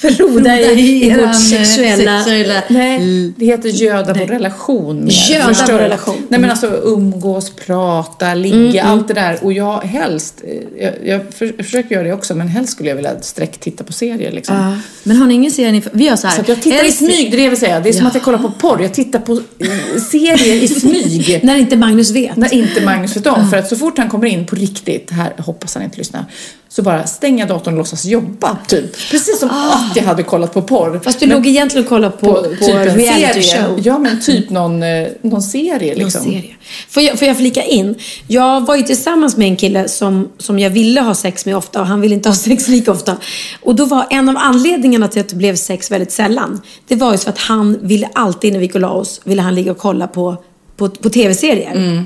Froda 0.00 0.60
i, 0.60 1.04
i 1.06 1.10
vårt 1.10 1.34
sexuella... 1.50 2.24
sexuella- 2.24 2.62
Nej, 2.68 3.32
det 3.36 3.44
heter 3.46 3.68
göda 3.68 4.14
vår 4.14 4.26
relation. 4.26 5.08
Göda 5.10 5.44
vår 5.68 5.78
relation. 5.78 6.14
Mm. 6.14 6.26
Nej 6.30 6.40
men 6.40 6.50
alltså 6.50 6.66
umgås, 6.84 7.50
prata, 7.66 8.34
ligga, 8.34 8.82
allt 8.82 9.08
det 9.08 9.14
där. 9.14 9.38
Och 9.44 9.52
jag 9.52 9.78
helst, 9.80 10.42
eh, 10.44 10.84
jag, 10.84 10.92
jag 11.04 11.20
för, 11.34 11.62
försöker 11.62 11.94
göra 11.94 12.04
det 12.04 12.12
också, 12.12 12.34
men 12.34 12.48
helst 12.48 12.72
skulle 12.72 12.88
jag 12.88 12.96
vilja 12.96 13.20
sträck 13.20 13.58
titta 13.60 13.84
på 13.84 13.92
serier 13.92 14.32
liksom. 14.32 14.56
Men 15.02 15.16
har 15.16 15.26
ni 15.26 15.34
ingen 15.34 15.50
serie 15.50 15.72
ni... 15.72 15.82
Vi 15.92 16.08
har 16.08 16.16
så 16.16 16.26
här. 16.26 16.36
Så 16.44 16.50
jag 16.50 16.62
tittar 16.62 16.84
i 16.84 16.92
smyg, 16.92 17.30
det 17.30 17.34
är 17.34 17.36
det 17.36 17.42
jag 17.42 17.50
vill 17.50 17.58
säga. 17.60 17.80
Det 17.80 17.88
är 17.88 17.92
som 17.92 18.06
att 18.06 18.14
jag 18.14 18.22
kollar 18.22 18.38
på 18.38 18.50
porr. 18.50 18.82
Jag 18.82 18.94
tittar 18.94 19.18
på 19.18 19.32
eh, 19.32 20.00
serier 20.10 20.54
i 20.62 20.68
smyg. 20.68 21.40
När 21.44 21.56
inte 21.56 21.76
Magnus 21.76 22.10
vet. 22.10 22.36
När 22.36 22.54
inte 22.54 22.84
Magnus 22.84 23.16
vet 23.16 23.26
om. 23.26 23.50
För 23.50 23.56
att 23.56 23.68
så 23.68 23.76
fort 23.76 23.98
han 23.98 24.08
kommer 24.08 24.26
in 24.26 24.46
på 24.46 24.56
riktigt, 24.56 25.10
här 25.10 25.32
hoppas 25.38 25.74
han 25.74 25.84
inte 25.84 25.98
lyssna, 25.98 26.26
så 26.70 26.82
bara 26.82 27.06
stänga 27.06 27.46
datorn 27.46 27.74
och 27.74 27.78
låtsas 27.78 28.04
jobba, 28.04 28.58
typ. 28.68 29.10
Precis 29.10 29.40
som 29.40 29.50
att 29.50 29.96
jag 29.96 30.02
hade 30.02 30.22
kollat 30.22 30.54
på 30.54 30.62
porr. 30.62 31.00
Fast 31.04 31.20
du 31.20 31.26
Men 31.26 31.36
låg 31.36 31.46
egentligen 31.46 31.84
och 31.84 31.88
kollade 31.88 32.16
på, 32.16 32.34
på, 32.34 32.42
typ 32.42 32.74
en 32.74 32.96
reality 32.96 33.42
serie. 33.42 33.64
show. 33.64 33.80
Ja, 33.84 33.98
men 33.98 34.20
typ 34.20 34.50
någon, 34.50 34.82
eh, 34.82 35.08
någon 35.22 35.42
serie 35.42 35.94
Någon 35.94 36.04
liksom. 36.04 36.24
serie. 36.24 36.54
Får 36.88 37.02
jag, 37.02 37.18
får 37.18 37.28
jag 37.28 37.36
flika 37.36 37.62
in? 37.62 37.94
Jag 38.26 38.66
var 38.66 38.76
ju 38.76 38.82
tillsammans 38.82 39.36
med 39.36 39.48
en 39.48 39.56
kille 39.56 39.88
som, 39.88 40.28
som 40.38 40.58
jag 40.58 40.70
ville 40.70 41.00
ha 41.00 41.14
sex 41.14 41.46
med 41.46 41.56
ofta 41.56 41.80
och 41.80 41.86
han 41.86 42.00
ville 42.00 42.14
inte 42.14 42.28
ha 42.28 42.36
sex 42.48 42.68
lika 42.68 42.92
ofta. 42.92 43.16
Och 43.62 43.74
då 43.74 43.84
var 43.84 44.06
en 44.10 44.28
av 44.28 44.36
anledningarna 44.38 45.08
till 45.08 45.20
att 45.20 45.28
det 45.28 45.36
blev 45.36 45.56
sex 45.56 45.90
väldigt 45.90 46.12
sällan, 46.12 46.60
det 46.88 46.96
var 46.96 47.12
ju 47.12 47.18
så 47.18 47.30
att 47.30 47.38
han 47.38 47.78
ville 47.82 48.08
alltid 48.14 48.52
när 48.52 48.60
vi 48.60 48.66
gick 48.66 48.74
och 48.74 48.80
la 48.80 48.90
oss, 48.90 49.20
ville 49.24 49.42
han 49.42 49.54
ligga 49.54 49.70
och 49.70 49.78
kolla 49.78 50.06
på 50.06 50.36
på, 50.78 50.88
på 50.88 51.10
tv-serier. 51.10 52.04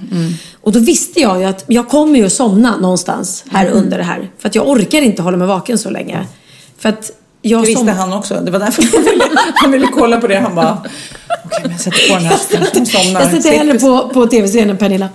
Och 0.61 0.73
då 0.73 0.79
visste 0.79 1.21
jag 1.21 1.39
ju 1.41 1.45
att 1.45 1.65
jag 1.67 1.89
kommer 1.89 2.19
ju 2.19 2.27
att 2.27 2.33
somna 2.33 2.77
någonstans 2.77 3.45
här 3.51 3.69
under 3.71 3.99
det 3.99 4.05
här. 4.05 4.31
För 4.39 4.49
att 4.49 4.55
jag 4.55 4.69
orkar 4.69 5.03
inte 5.03 5.23
hålla 5.23 5.37
mig 5.37 5.47
vaken 5.47 5.79
så 5.79 5.91
länge. 5.91 6.27
För 6.79 6.89
att 6.89 7.11
jag 7.43 7.63
Det 7.63 7.67
visste 7.67 7.79
som- 7.87 7.89
han 7.99 8.13
också. 8.13 8.35
Det 8.45 8.51
var 8.51 8.59
därför 8.59 8.83
han 8.83 9.03
ville, 9.05 9.25
han 9.55 9.71
ville 9.73 9.87
kolla 9.87 10.21
på 10.21 10.27
det. 10.27 10.39
Han 10.39 10.55
bara, 10.55 10.79
okej 11.45 11.61
men 11.63 11.71
jag 11.73 11.81
sätter 11.81 12.09
på 12.09 12.15
den 12.15 12.25
här. 12.25 12.39
Hon 12.75 12.87
somnar. 12.87 13.21
Jag 13.21 13.31
sätter 13.31 13.51
hellre 13.59 13.79
på, 13.79 14.09
på 14.09 14.27
tv-serien 14.27 14.71
än 14.71 14.77
Pernilla. 14.79 15.09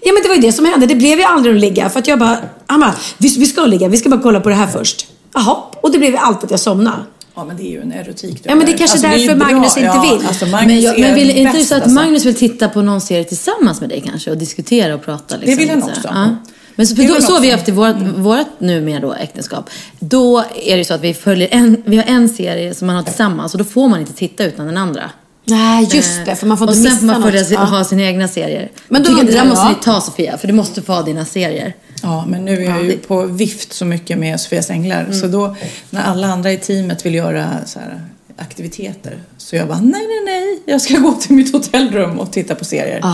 Ja 0.00 0.12
men 0.12 0.22
det 0.22 0.28
var 0.28 0.34
ju 0.36 0.40
det 0.42 0.52
som 0.52 0.64
hände. 0.64 0.86
Det 0.86 0.94
blev 0.94 1.18
ju 1.18 1.24
aldrig 1.24 1.54
att 1.54 1.60
ligga. 1.60 1.88
För 1.90 1.98
att 1.98 2.08
jag 2.08 2.18
bara, 2.18 2.38
han 2.66 2.80
bara, 2.80 2.94
vi, 3.18 3.28
vi 3.38 3.46
ska 3.46 3.66
ligga. 3.66 3.88
Vi 3.88 3.96
ska 3.96 4.08
bara 4.08 4.20
kolla 4.20 4.40
på 4.40 4.48
det 4.48 4.54
här 4.54 4.66
först. 4.66 5.06
Jaha. 5.34 5.56
Och 5.82 5.92
det 5.92 5.98
blev 5.98 6.10
ju 6.10 6.16
alltid 6.16 6.44
att 6.44 6.50
jag 6.50 6.60
somnade. 6.60 6.96
Ja 7.38 7.44
men 7.44 7.56
det 7.56 7.62
är 7.62 7.70
ju 7.70 7.80
en 7.80 7.92
erotik 7.92 8.44
du 8.44 8.48
Ja, 8.50 8.54
men 8.54 8.66
det 8.66 8.72
är 8.72 8.78
kanske 8.78 8.98
ju 8.98 9.02
därför 9.02 9.34
bra. 9.34 9.46
Magnus 9.46 9.76
inte 9.76 9.86
ja, 9.86 10.16
vill. 10.18 10.26
Alltså, 10.26 10.46
Magnus 10.46 10.66
Men, 10.66 10.80
jag, 10.80 10.98
är 10.98 11.02
men 11.02 11.14
vill, 11.14 11.30
inte 11.30 11.52
det 11.52 11.58
bästa, 11.58 11.64
så 11.68 11.74
att 11.74 11.82
alltså. 11.82 11.94
Magnus 11.94 12.24
vill 12.24 12.34
titta 12.34 12.68
på 12.68 12.82
någon 12.82 13.00
serie 13.00 13.24
tillsammans 13.24 13.80
med 13.80 13.90
dig 13.90 14.02
kanske 14.06 14.30
och 14.30 14.38
diskutera 14.38 14.94
och 14.94 15.04
prata? 15.04 15.36
Liksom, 15.36 15.56
vill 15.56 15.70
han 15.70 15.82
också. 15.82 16.00
Ja. 16.04 16.36
Men 16.76 16.86
så, 16.86 16.94
Det 16.94 17.06
då, 17.06 17.20
så 17.20 17.32
har 17.32 17.40
vi 17.40 17.50
haft 17.50 17.68
i 17.68 17.72
vårt, 17.72 17.96
vårt 18.16 18.60
numera 18.60 19.00
då 19.00 19.12
äktenskap. 19.12 19.70
Då 19.98 20.44
är 20.64 20.76
det 20.76 20.84
så 20.84 20.94
att 20.94 21.00
vi 21.00 21.14
följer 21.14 21.48
en, 21.50 21.82
vi 21.84 21.96
har 21.96 22.04
en 22.04 22.28
serie 22.28 22.74
som 22.74 22.86
man 22.86 22.96
har 22.96 23.02
tillsammans 23.02 23.54
och 23.54 23.58
då 23.58 23.64
får 23.64 23.88
man 23.88 24.00
inte 24.00 24.12
titta 24.12 24.44
utan 24.44 24.66
den 24.66 24.76
andra. 24.76 25.10
Nej, 25.44 25.88
just 25.92 26.24
det. 26.24 26.36
För 26.36 26.46
man 26.46 26.58
får 26.58 26.66
och 26.66 26.72
inte 26.72 26.82
sen 26.82 26.92
missa 26.92 27.00
får 27.00 27.06
man 27.06 27.22
följa, 27.22 27.40
något. 27.40 27.50
Ja. 27.50 27.58
ha 27.58 27.84
sina 27.84 28.02
egna 28.02 28.28
serier. 28.28 28.70
Men 28.88 29.02
då 29.02 29.08
tycker 29.08 29.24
det 29.24 29.32
där 29.32 29.44
måste 29.44 29.68
ni 29.68 29.74
ta 29.82 30.00
Sofia, 30.00 30.38
för 30.38 30.46
du 30.46 30.54
måste 30.54 30.82
få 30.82 30.92
ha 30.92 31.02
dina 31.02 31.24
serier. 31.24 31.74
Ja, 32.02 32.24
men 32.28 32.44
nu 32.44 32.52
är 32.56 32.70
jag 32.70 32.84
ju 32.84 32.98
på 32.98 33.22
vift 33.22 33.72
så 33.72 33.84
mycket 33.84 34.18
med 34.18 34.40
Sofias 34.40 34.70
Änglar. 34.70 35.12
Så 35.12 35.26
då, 35.26 35.56
när 35.90 36.02
alla 36.02 36.26
andra 36.26 36.52
i 36.52 36.56
teamet 36.58 37.06
vill 37.06 37.14
göra 37.14 37.48
så 37.66 37.78
här 37.78 38.00
aktiviteter, 38.36 39.18
så 39.38 39.56
jag 39.56 39.68
bara, 39.68 39.80
nej, 39.80 40.06
nej, 40.06 40.20
nej, 40.26 40.62
jag 40.66 40.80
ska 40.80 40.98
gå 40.98 41.12
till 41.12 41.32
mitt 41.36 41.52
hotellrum 41.52 42.18
och 42.18 42.32
titta 42.32 42.54
på 42.54 42.64
serier. 42.64 43.04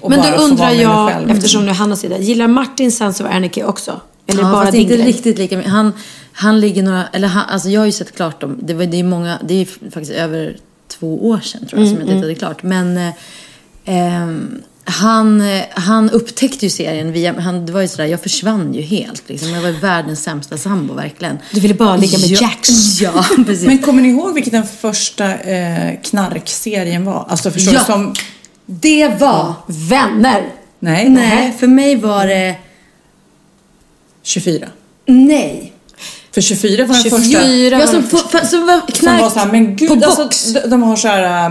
Och 0.00 0.10
Men 0.10 0.20
bara 0.20 0.36
då 0.36 0.42
undrar 0.42 0.70
jag, 0.70 1.08
själv. 1.12 1.30
eftersom 1.30 1.66
nu 1.66 1.72
Hanna 1.72 1.96
säger 1.96 2.18
det. 2.18 2.24
Gillar 2.24 2.48
Martin 2.48 2.92
Sons 2.92 3.20
of 3.20 3.26
Anarchy 3.26 3.62
också? 3.62 4.00
Eller 4.26 4.42
ja, 4.42 4.52
bara 4.52 4.64
fast 4.64 4.76
inte 4.76 4.96
grej? 4.96 5.06
riktigt 5.06 5.38
lika 5.38 5.56
mycket. 5.56 5.72
Han, 5.72 5.92
han 6.32 6.60
ligger 6.60 6.82
några, 6.82 7.06
eller 7.06 7.28
han, 7.28 7.44
alltså 7.48 7.68
jag 7.68 7.80
har 7.80 7.86
ju 7.86 7.92
sett 7.92 8.16
klart 8.16 8.40
dem. 8.40 8.58
Det, 8.62 8.74
var, 8.74 8.86
det 8.86 9.00
är 9.00 9.04
många, 9.04 9.38
det 9.44 9.54
är 9.54 9.64
faktiskt 9.90 10.10
över 10.12 10.56
två 10.88 11.28
år 11.28 11.40
sedan 11.40 11.66
tror 11.66 11.80
jag 11.82 11.88
Mm, 11.88 12.00
som 12.00 12.08
jag 12.08 12.16
tittade 12.16 12.34
klart. 12.34 12.62
Men 12.62 12.96
eh, 12.98 13.12
ehm, 13.84 14.62
han, 14.84 15.40
eh, 15.40 15.62
han 15.70 16.10
upptäckte 16.10 16.66
ju 16.66 16.70
serien 16.70 17.12
via, 17.12 17.40
han, 17.40 17.66
det 17.66 17.72
var 17.72 17.80
ju 17.80 17.88
sådär, 17.88 18.04
jag 18.04 18.20
försvann 18.22 18.74
ju 18.74 18.82
helt 18.82 19.28
liksom. 19.28 19.50
Jag 19.50 19.60
var 19.60 19.68
ju 19.68 19.76
världens 19.78 20.22
sämsta 20.22 20.58
sambo 20.58 20.94
verkligen. 20.94 21.38
Du 21.52 21.60
ville 21.60 21.74
bara 21.74 21.96
ligga 21.96 22.18
med 22.18 22.28
ja, 22.28 22.38
Jax. 22.42 22.68
Ja, 23.00 23.24
precis. 23.46 23.66
Men 23.66 23.78
kommer 23.78 24.02
ni 24.02 24.08
ihåg 24.08 24.34
vilken 24.34 24.52
den 24.52 24.66
första 24.66 25.34
eh, 25.38 26.00
knarkserien 26.02 27.04
var? 27.04 27.26
Alltså 27.28 27.50
förstår 27.50 27.74
Ja. 27.74 27.80
du? 27.80 27.84
Som, 27.86 28.14
det 28.66 29.08
var... 29.20 29.54
Vänner. 29.66 30.48
nej, 30.78 31.08
Nej, 31.08 31.52
för 31.60 31.66
mig 31.66 31.96
var 31.96 32.26
det... 32.26 32.56
24. 34.22 34.66
Nej. 35.06 35.72
För 36.34 36.40
24 36.40 36.86
var 36.86 36.94
den 36.94 37.02
24 37.02 37.20
första. 37.80 37.80
Ja, 37.80 37.86
som, 37.86 38.02
som, 38.40 38.48
som 38.48 38.66
var 38.66 38.78
Som 38.80 38.86
knark 38.94 39.20
var 39.20 39.30
så 39.30 39.38
här, 39.38 39.52
men 39.52 39.76
gud, 39.76 39.88
på 39.88 39.94
alltså, 40.06 40.22
box. 40.24 40.52
de, 40.52 40.60
de 40.68 40.82
har 40.82 40.96
så 40.96 41.08
här, 41.08 41.50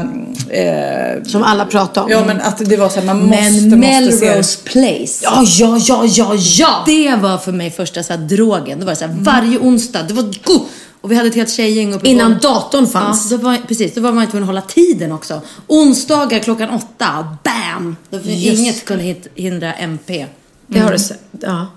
eh, 0.50 1.24
Som 1.24 1.44
alla 1.44 1.66
pratar 1.66 2.04
om. 2.04 2.10
ja 2.10 2.26
men 2.26 2.42
att 2.42 2.58
det 2.70 2.78
var 2.78 2.90
så 2.90 3.00
här, 3.00 3.06
man 3.06 3.26
måste, 3.26 3.36
Men 3.42 3.80
måste 3.80 4.18
se 4.18 4.26
det. 4.26 4.32
Melrose 4.32 4.60
Place. 4.64 5.20
ja, 5.24 5.44
ja, 5.46 5.78
ja, 5.88 6.06
ja, 6.08 6.36
ja. 6.36 6.84
Det 6.86 7.16
var 7.16 7.38
för 7.38 7.52
mig 7.52 7.72
första 7.72 8.04
så 8.04 8.14
här, 8.14 8.20
drogen. 8.20 8.80
Det 8.80 8.86
var 8.86 8.96
så 8.96 9.06
här, 9.06 9.16
varje 9.20 9.58
onsdag, 9.60 10.04
det 10.04 10.14
var 10.14 10.24
go! 10.24 10.66
Och 11.02 11.12
vi 11.12 11.16
hade 11.16 11.30
ett 11.30 11.36
helt 11.36 11.52
tjejgäng 11.52 11.94
uppe 11.94 12.10
Innan 12.10 12.34
på- 12.34 12.40
datorn 12.48 12.84
Ja, 12.84 12.90
fanns. 13.00 13.30
då 13.30 13.38
var, 13.38 13.58
precis. 13.68 13.94
Då 13.94 14.02
var 14.02 14.12
man 14.12 14.28
tvungen 14.28 14.44
att 14.44 14.48
hålla 14.48 14.62
tiden 14.62 15.12
också. 15.12 15.42
Onsdagar 15.68 16.40
klockan 16.40 16.70
åtta, 16.70 17.38
bam! 17.44 17.96
Då 18.10 18.20
inget 18.30 18.86
kunde 18.86 19.16
hindra 19.36 19.74
MP. 19.74 20.26
Det 20.68 20.80
har 20.80 20.92
du 20.92 21.00
sett. 21.00 21.20
Ja. 21.42 21.68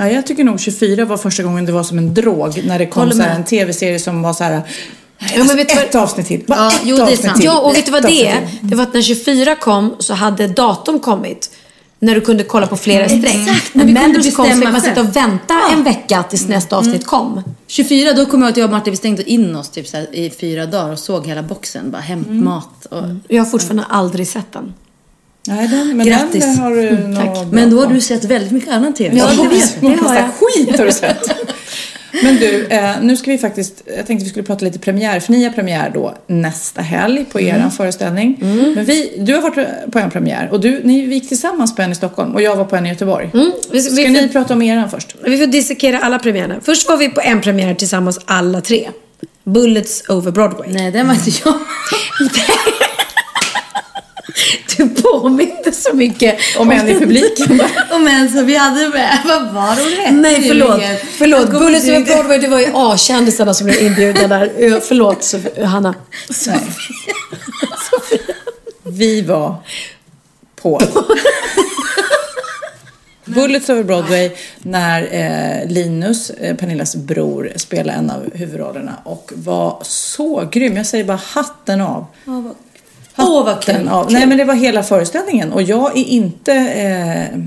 Ja, 0.00 0.08
jag 0.10 0.26
tycker 0.26 0.44
nog 0.44 0.60
24 0.60 1.04
var 1.04 1.16
första 1.16 1.42
gången 1.42 1.66
det 1.66 1.72
var 1.72 1.82
som 1.82 1.98
en 1.98 2.14
drog. 2.14 2.62
När 2.64 2.78
det 2.78 2.86
kom 2.86 3.12
så 3.12 3.22
här, 3.22 3.34
en 3.36 3.44
tv-serie 3.44 3.98
som 3.98 4.22
var 4.22 4.32
så 4.32 4.44
här. 4.44 4.62
men 5.36 5.56
vet 5.56 5.74
vad- 5.74 5.84
ett 5.84 5.94
avsnitt 5.94 6.26
till. 6.26 6.44
Bara 6.46 6.58
Ja, 6.58 6.68
ett 6.68 6.80
jo, 6.84 6.96
det 6.96 7.02
är 7.02 7.04
avsnitt 7.04 7.20
sant. 7.20 7.36
till. 7.36 7.44
Ja, 7.44 7.60
och 7.60 7.76
vet 7.76 7.86
du 7.86 7.92
vad 7.92 8.02
det 8.02 8.26
är? 8.26 8.42
avsnitt. 8.42 8.60
Det 8.62 8.76
var 8.76 8.82
att 8.82 8.94
när 8.94 9.02
24 9.02 9.54
kom 9.56 9.94
så 9.98 10.14
hade 10.14 10.46
datorn 10.48 11.00
kommit. 11.00 11.50
När 11.98 12.14
du 12.14 12.20
kunde 12.20 12.44
kolla 12.44 12.66
på 12.66 12.76
flera 12.76 13.04
i 13.06 13.08
sträck. 13.08 13.34
Exakt, 13.34 13.74
när 13.74 13.84
vi 13.84 13.92
Men 13.92 14.02
kunde 14.04 14.18
du 14.18 14.30
kom 14.32 14.44
så 14.44 14.50
bestämma 14.50 14.66
fick 14.66 14.72
man 14.72 14.80
sitta 14.80 15.00
och 15.00 15.16
vänta 15.16 15.54
en 15.72 15.84
vecka 15.84 16.22
tills 16.22 16.48
nästa 16.48 16.76
avsnitt 16.76 17.06
kom. 17.06 17.42
24, 17.66 18.12
då 18.12 18.26
kommer 18.26 18.46
jag 18.46 18.50
att 18.52 18.56
jag 18.56 18.64
och 18.64 18.70
Martin 18.70 18.90
vi 18.90 18.96
stängde 18.96 19.30
in 19.30 19.56
oss 19.56 19.68
typ 19.68 19.88
så 19.88 19.96
här, 19.96 20.14
i 20.16 20.30
fyra 20.30 20.66
dagar 20.66 20.92
och 20.92 20.98
såg 20.98 21.26
hela 21.26 21.42
boxen. 21.42 21.90
Bara 21.90 22.02
hämtmat 22.02 22.86
och... 22.90 23.02
Jag 23.28 23.42
har 23.44 23.50
fortfarande 23.50 23.84
aldrig 23.88 24.28
sett 24.28 24.52
den. 24.52 24.74
Nej, 25.46 25.68
den, 25.68 25.96
men 25.96 26.06
Grattis. 26.06 26.44
den 26.44 26.58
har 26.58 26.70
du 26.70 27.14
tack. 27.16 27.24
bra 27.34 27.44
Men 27.50 27.70
då 27.70 27.80
har 27.80 27.86
du 27.94 28.00
sett 28.00 28.24
väldigt 28.24 28.52
mycket 28.52 28.70
annan 28.72 28.94
TV. 28.94 29.16
Ja, 29.18 29.26
det 29.42 29.48
vet 29.48 29.80
det 29.80 29.88
det 29.88 29.96
har 30.08 30.14
jag. 30.14 30.24
Skit 30.34 30.78
har 30.78 30.86
du 30.86 30.92
sett. 30.92 31.30
Men 32.22 32.36
du, 32.36 32.66
eh, 32.66 32.90
nu 33.02 33.16
ska 33.16 33.30
vi 33.30 33.38
faktiskt, 33.38 33.82
jag 33.96 34.06
tänkte 34.06 34.24
vi 34.24 34.30
skulle 34.30 34.42
prata 34.46 34.64
lite 34.64 34.78
premiär, 34.78 35.20
för 35.20 35.32
ni 35.32 35.44
har 35.44 35.50
premiär 35.52 35.90
då 35.94 36.14
nästa 36.26 36.82
helg 36.82 37.24
på 37.32 37.40
er 37.40 37.54
Mm. 37.56 37.70
föreställning. 37.70 38.36
Men 38.74 38.84
vi, 38.84 39.12
du 39.18 39.34
har 39.34 39.40
varit 39.42 39.92
på 39.92 39.98
en 39.98 40.10
premiär 40.10 40.48
och 40.52 40.60
du, 40.60 40.80
ni 40.84 40.98
gick 41.14 41.28
tillsammans 41.28 41.76
på 41.76 41.82
en 41.82 41.92
i 41.92 41.94
Stockholm 41.94 42.34
och 42.34 42.42
jag 42.42 42.56
var 42.56 42.64
på 42.64 42.76
en 42.76 42.86
i 42.86 42.88
Göteborg. 42.88 43.30
Mm, 43.34 43.52
vi, 43.72 43.80
Ska 43.82 43.94
vi, 43.94 44.08
ni 44.08 44.28
prata 44.28 44.54
om 44.54 44.62
eran 44.62 44.90
först? 44.90 45.14
vi 45.24 45.38
får 45.38 45.46
dissekera 45.46 45.98
alla 45.98 46.18
premiärerna. 46.18 46.54
Först 46.62 46.88
var 46.88 46.96
vi 46.96 47.08
på 47.08 47.20
en 47.20 47.40
premiär 47.40 47.74
tillsammans 47.74 48.18
alla 48.24 48.60
tre. 48.60 48.88
Bullets 49.44 50.08
over 50.08 50.30
Broadway. 50.30 50.68
Nej, 50.72 50.90
den 50.90 51.06
var 51.06 51.14
inte 51.14 51.30
jag. 51.44 51.54
Du 54.76 54.88
påminde 54.88 55.72
så 55.72 55.92
mycket 55.96 56.36
Om 56.58 56.70
en 56.70 56.88
i 56.88 56.94
publiken. 56.98 57.60
Och 57.92 58.00
men 58.00 58.28
så 58.32 58.42
vi 58.42 58.56
hade 58.56 58.88
med, 58.88 59.18
vad 59.24 59.52
var 59.54 59.68
hon 59.82 59.92
hette? 59.92 60.10
Nej, 60.12 60.48
förlåt. 60.48 60.80
Förlåt. 61.18 61.50
Bullets 61.50 61.84
ihåg. 61.86 62.04
Broadway, 62.04 62.38
det 62.38 62.48
var 62.48 62.58
ju 62.60 62.66
A-kändisarna 62.74 63.54
som 63.54 63.66
blev 63.66 63.82
inbjudna 63.82 64.28
där. 64.28 64.80
Förlåt, 64.88 65.20
Sof- 65.20 65.64
Hanna. 65.64 65.94
Nej. 66.46 66.60
Vi 68.84 69.22
var 69.22 69.54
på 70.62 70.80
Bullets 73.24 73.68
over 73.68 73.82
Broadway 73.82 74.30
när 74.58 75.02
eh, 75.12 75.68
Linus, 75.68 76.30
eh, 76.30 76.56
Pernillas 76.56 76.96
bror, 76.96 77.52
spelade 77.56 77.98
en 77.98 78.10
av 78.10 78.30
huvudrollerna 78.34 78.96
och 79.04 79.32
var 79.36 79.78
så 79.82 80.48
grym. 80.52 80.76
Jag 80.76 80.86
säger 80.86 81.04
bara 81.04 81.20
hatten 81.24 81.80
av. 81.80 82.06
Åh, 83.16 83.44
vad 83.44 83.62
kul. 83.62 83.88
Av. 83.88 84.12
Nej 84.12 84.26
men 84.26 84.38
det 84.38 84.44
var 84.44 84.54
hela 84.54 84.82
föreställningen 84.82 85.52
och 85.52 85.62
jag 85.62 85.98
är 85.98 86.04
inte 86.04 86.52
eh, 86.54 87.38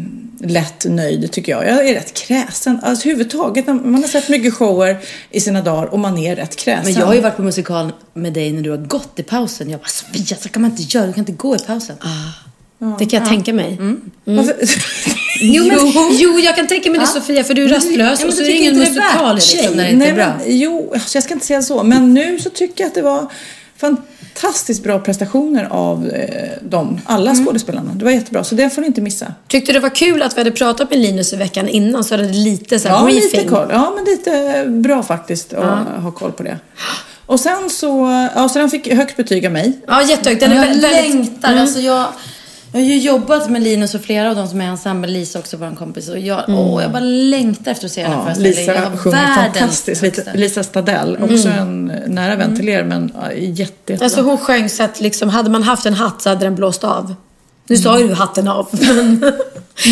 lätt 0.50 0.86
nöjd 0.86 1.32
tycker 1.32 1.52
jag. 1.52 1.68
Jag 1.68 1.88
är 1.90 1.94
rätt 1.94 2.14
kräsen. 2.14 2.80
Alltså 2.84 3.08
överhuvudtaget, 3.10 3.68
när 3.68 3.74
man 3.74 4.02
har 4.02 4.10
sett 4.10 4.30
mycket 4.30 4.54
shower 4.54 4.98
i 5.32 5.42
sina 5.42 5.62
dagar 5.62 5.86
och 5.86 6.00
man 6.00 6.18
är 6.18 6.36
rätt 6.36 6.56
kräsen. 6.56 6.84
Men 6.84 6.94
jag 6.94 7.06
har 7.06 7.14
ju 7.14 7.22
varit 7.22 7.36
på 7.36 7.42
musikal 7.42 7.92
med 8.14 8.34
dig 8.34 8.52
när 8.52 8.62
du 8.62 8.70
har 8.70 8.78
gått 8.78 9.20
i 9.20 9.24
pausen. 9.24 9.70
Jag 9.70 9.80
bara, 9.80 9.88
Sofia, 9.88 10.38
så 10.38 10.50
kan 10.50 10.62
man 10.62 10.72
inte 10.72 10.84
göra. 10.84 11.08
Du 11.08 11.14
kan 11.14 11.22
inte 11.22 11.32
gå 11.32 11.56
i 11.56 11.60
pausen. 11.60 11.96
Det 13.00 13.06
kan 13.06 13.20
jag 13.20 13.30
tänka 13.30 13.54
mig. 13.54 13.78
Varför? 14.24 14.56
Jo, 15.42 15.68
men, 15.68 15.78
jo, 16.12 16.40
jag 16.40 16.56
kan 16.56 16.68
tänka 16.68 16.92
mig 16.92 17.00
det 17.00 17.08
Sofia, 17.08 17.44
för 17.44 17.54
du 17.54 17.64
är 17.64 17.68
rastlös 17.68 18.20
Ja, 18.20 18.26
men 18.26 18.28
och 18.28 18.34
så 18.34 18.42
är 18.42 18.46
det 18.46 18.52
ingen 18.52 18.76
är 18.76 18.80
musikal 18.80 19.28
det, 19.28 19.34
liksom, 19.34 19.74
när 19.74 19.84
det 19.84 19.92
inte 19.92 20.06
är 20.06 20.14
Nej, 20.14 20.14
bra. 20.14 20.34
men, 20.38 20.60
jo, 20.60 20.92
alltså 20.94 21.18
jag 21.18 21.24
ska 21.24 21.34
inte 21.34 21.46
säga 21.46 21.62
så. 21.62 21.84
Men 21.84 22.14
nu 22.14 22.40
så 22.40 22.50
tycker 22.50 22.84
jag 22.84 22.88
att 22.88 22.96
det 22.96 23.02
var 23.02 23.28
fantastiskt 24.36 24.84
bra 24.84 25.00
prestationer 25.00 25.68
av 25.72 26.10
eh, 26.10 26.52
dem. 26.62 27.02
Alla 27.06 27.32
Mm. 27.32 27.46
skådespelarna. 27.46 27.92
Det 27.96 28.06
var 28.06 28.12
jättebra. 28.12 28.44
Så 28.44 28.56
det 28.56 28.70
får 28.70 28.82
ni 28.82 28.88
inte 28.88 29.02
missa. 29.02 29.34
Tyckte 29.48 29.72
du 29.72 29.74
det 29.74 29.84
var 29.84 29.96
kul 29.96 30.22
att 30.22 30.36
vi 30.38 30.40
hade 30.40 30.52
pratat 30.52 30.90
med 30.90 31.00
Linus 31.00 31.34
i 31.34 31.36
veckan 31.36 31.68
innan 31.68 32.04
så 32.04 32.14
hade 32.14 32.28
det 32.28 32.34
lite 32.34 32.80
så 32.80 32.88
här 32.88 32.96
Ja, 32.96 33.04
briefing? 33.04 33.40
lite 33.40 33.50
koll. 33.50 33.68
Ja, 33.72 33.94
men 33.96 34.06
lite 34.06 34.66
bra 34.70 35.04
faktiskt 35.04 35.54
att 35.54 35.88
ha 36.04 36.12
koll 36.12 36.32
på 36.32 36.44
det. 36.44 36.58
Och 37.26 37.40
sen 37.40 37.70
så, 37.70 37.88
ja, 38.36 38.50
så 38.50 38.60
den 38.60 38.70
fick 38.70 38.94
högt 38.94 39.18
betyg 39.18 39.46
av 39.46 39.52
mig. 39.52 39.80
Ja, 39.88 40.02
jättehögt. 40.04 40.40
Den 40.42 40.52
är 40.52 40.56
jag 40.56 40.64
vä- 40.64 40.68
väldigt... 40.82 40.92
längtar. 40.92 41.56
Alltså 41.56 41.80
jag, 41.80 42.06
jag 42.74 42.80
har 42.80 42.88
ju 42.88 43.00
jobbat 43.00 43.50
med 43.50 43.64
Linus 43.64 43.96
och 43.96 44.02
flera 44.02 44.30
av 44.30 44.36
dem 44.36 44.48
som 44.48 44.62
är 44.62 44.66
i 44.66 44.68
ensemble. 44.68 45.12
Lisa 45.12 45.40
också, 45.40 45.58
vår 45.58 45.76
kompis. 45.76 46.10
Och 46.10 46.20
jag, 46.20 46.44
åh, 46.48 46.82
jag 46.82 46.92
bara 46.92 47.04
längtar 47.04 47.72
efter 47.72 47.86
att 47.86 47.92
se 47.92 48.04
den 48.04 48.12
Ja, 48.12 48.24
föreställningen. 48.24 48.66
Jag 48.66 48.92
Lisa 48.92 48.98
sjunger 48.98 49.36
fantastiskt. 49.36 50.02
Lisa, 50.02 50.22
högsta. 50.22 50.34
Lisa 50.34 50.64
Stadell, 50.64 51.18
också 51.22 51.50
en 51.50 51.86
nära 52.08 52.36
vän 52.36 52.56
till 52.56 52.70
er, 52.70 52.84
men 52.84 53.12
ja, 53.16 53.32
jätte, 53.32 53.62
jättebra. 53.62 54.06
Alltså 54.06 54.22
hon 54.22 54.38
sjöng 54.38 54.70
så 54.70 54.84
att 54.84 55.02
liksom, 55.02 55.30
hade 55.30 55.50
man 55.50 55.64
haft 55.64 55.86
en 55.86 55.94
hatt 55.94 56.22
så 56.22 56.30
hade 56.30 56.46
den 56.46 56.56
blåst 56.56 56.84
av. 56.84 57.16
Nu 57.68 57.78
sa 57.78 58.00
ju 58.00 58.08
du 58.08 58.14
hatten 58.14 58.48
av, 58.48 58.68
men, 58.72 59.34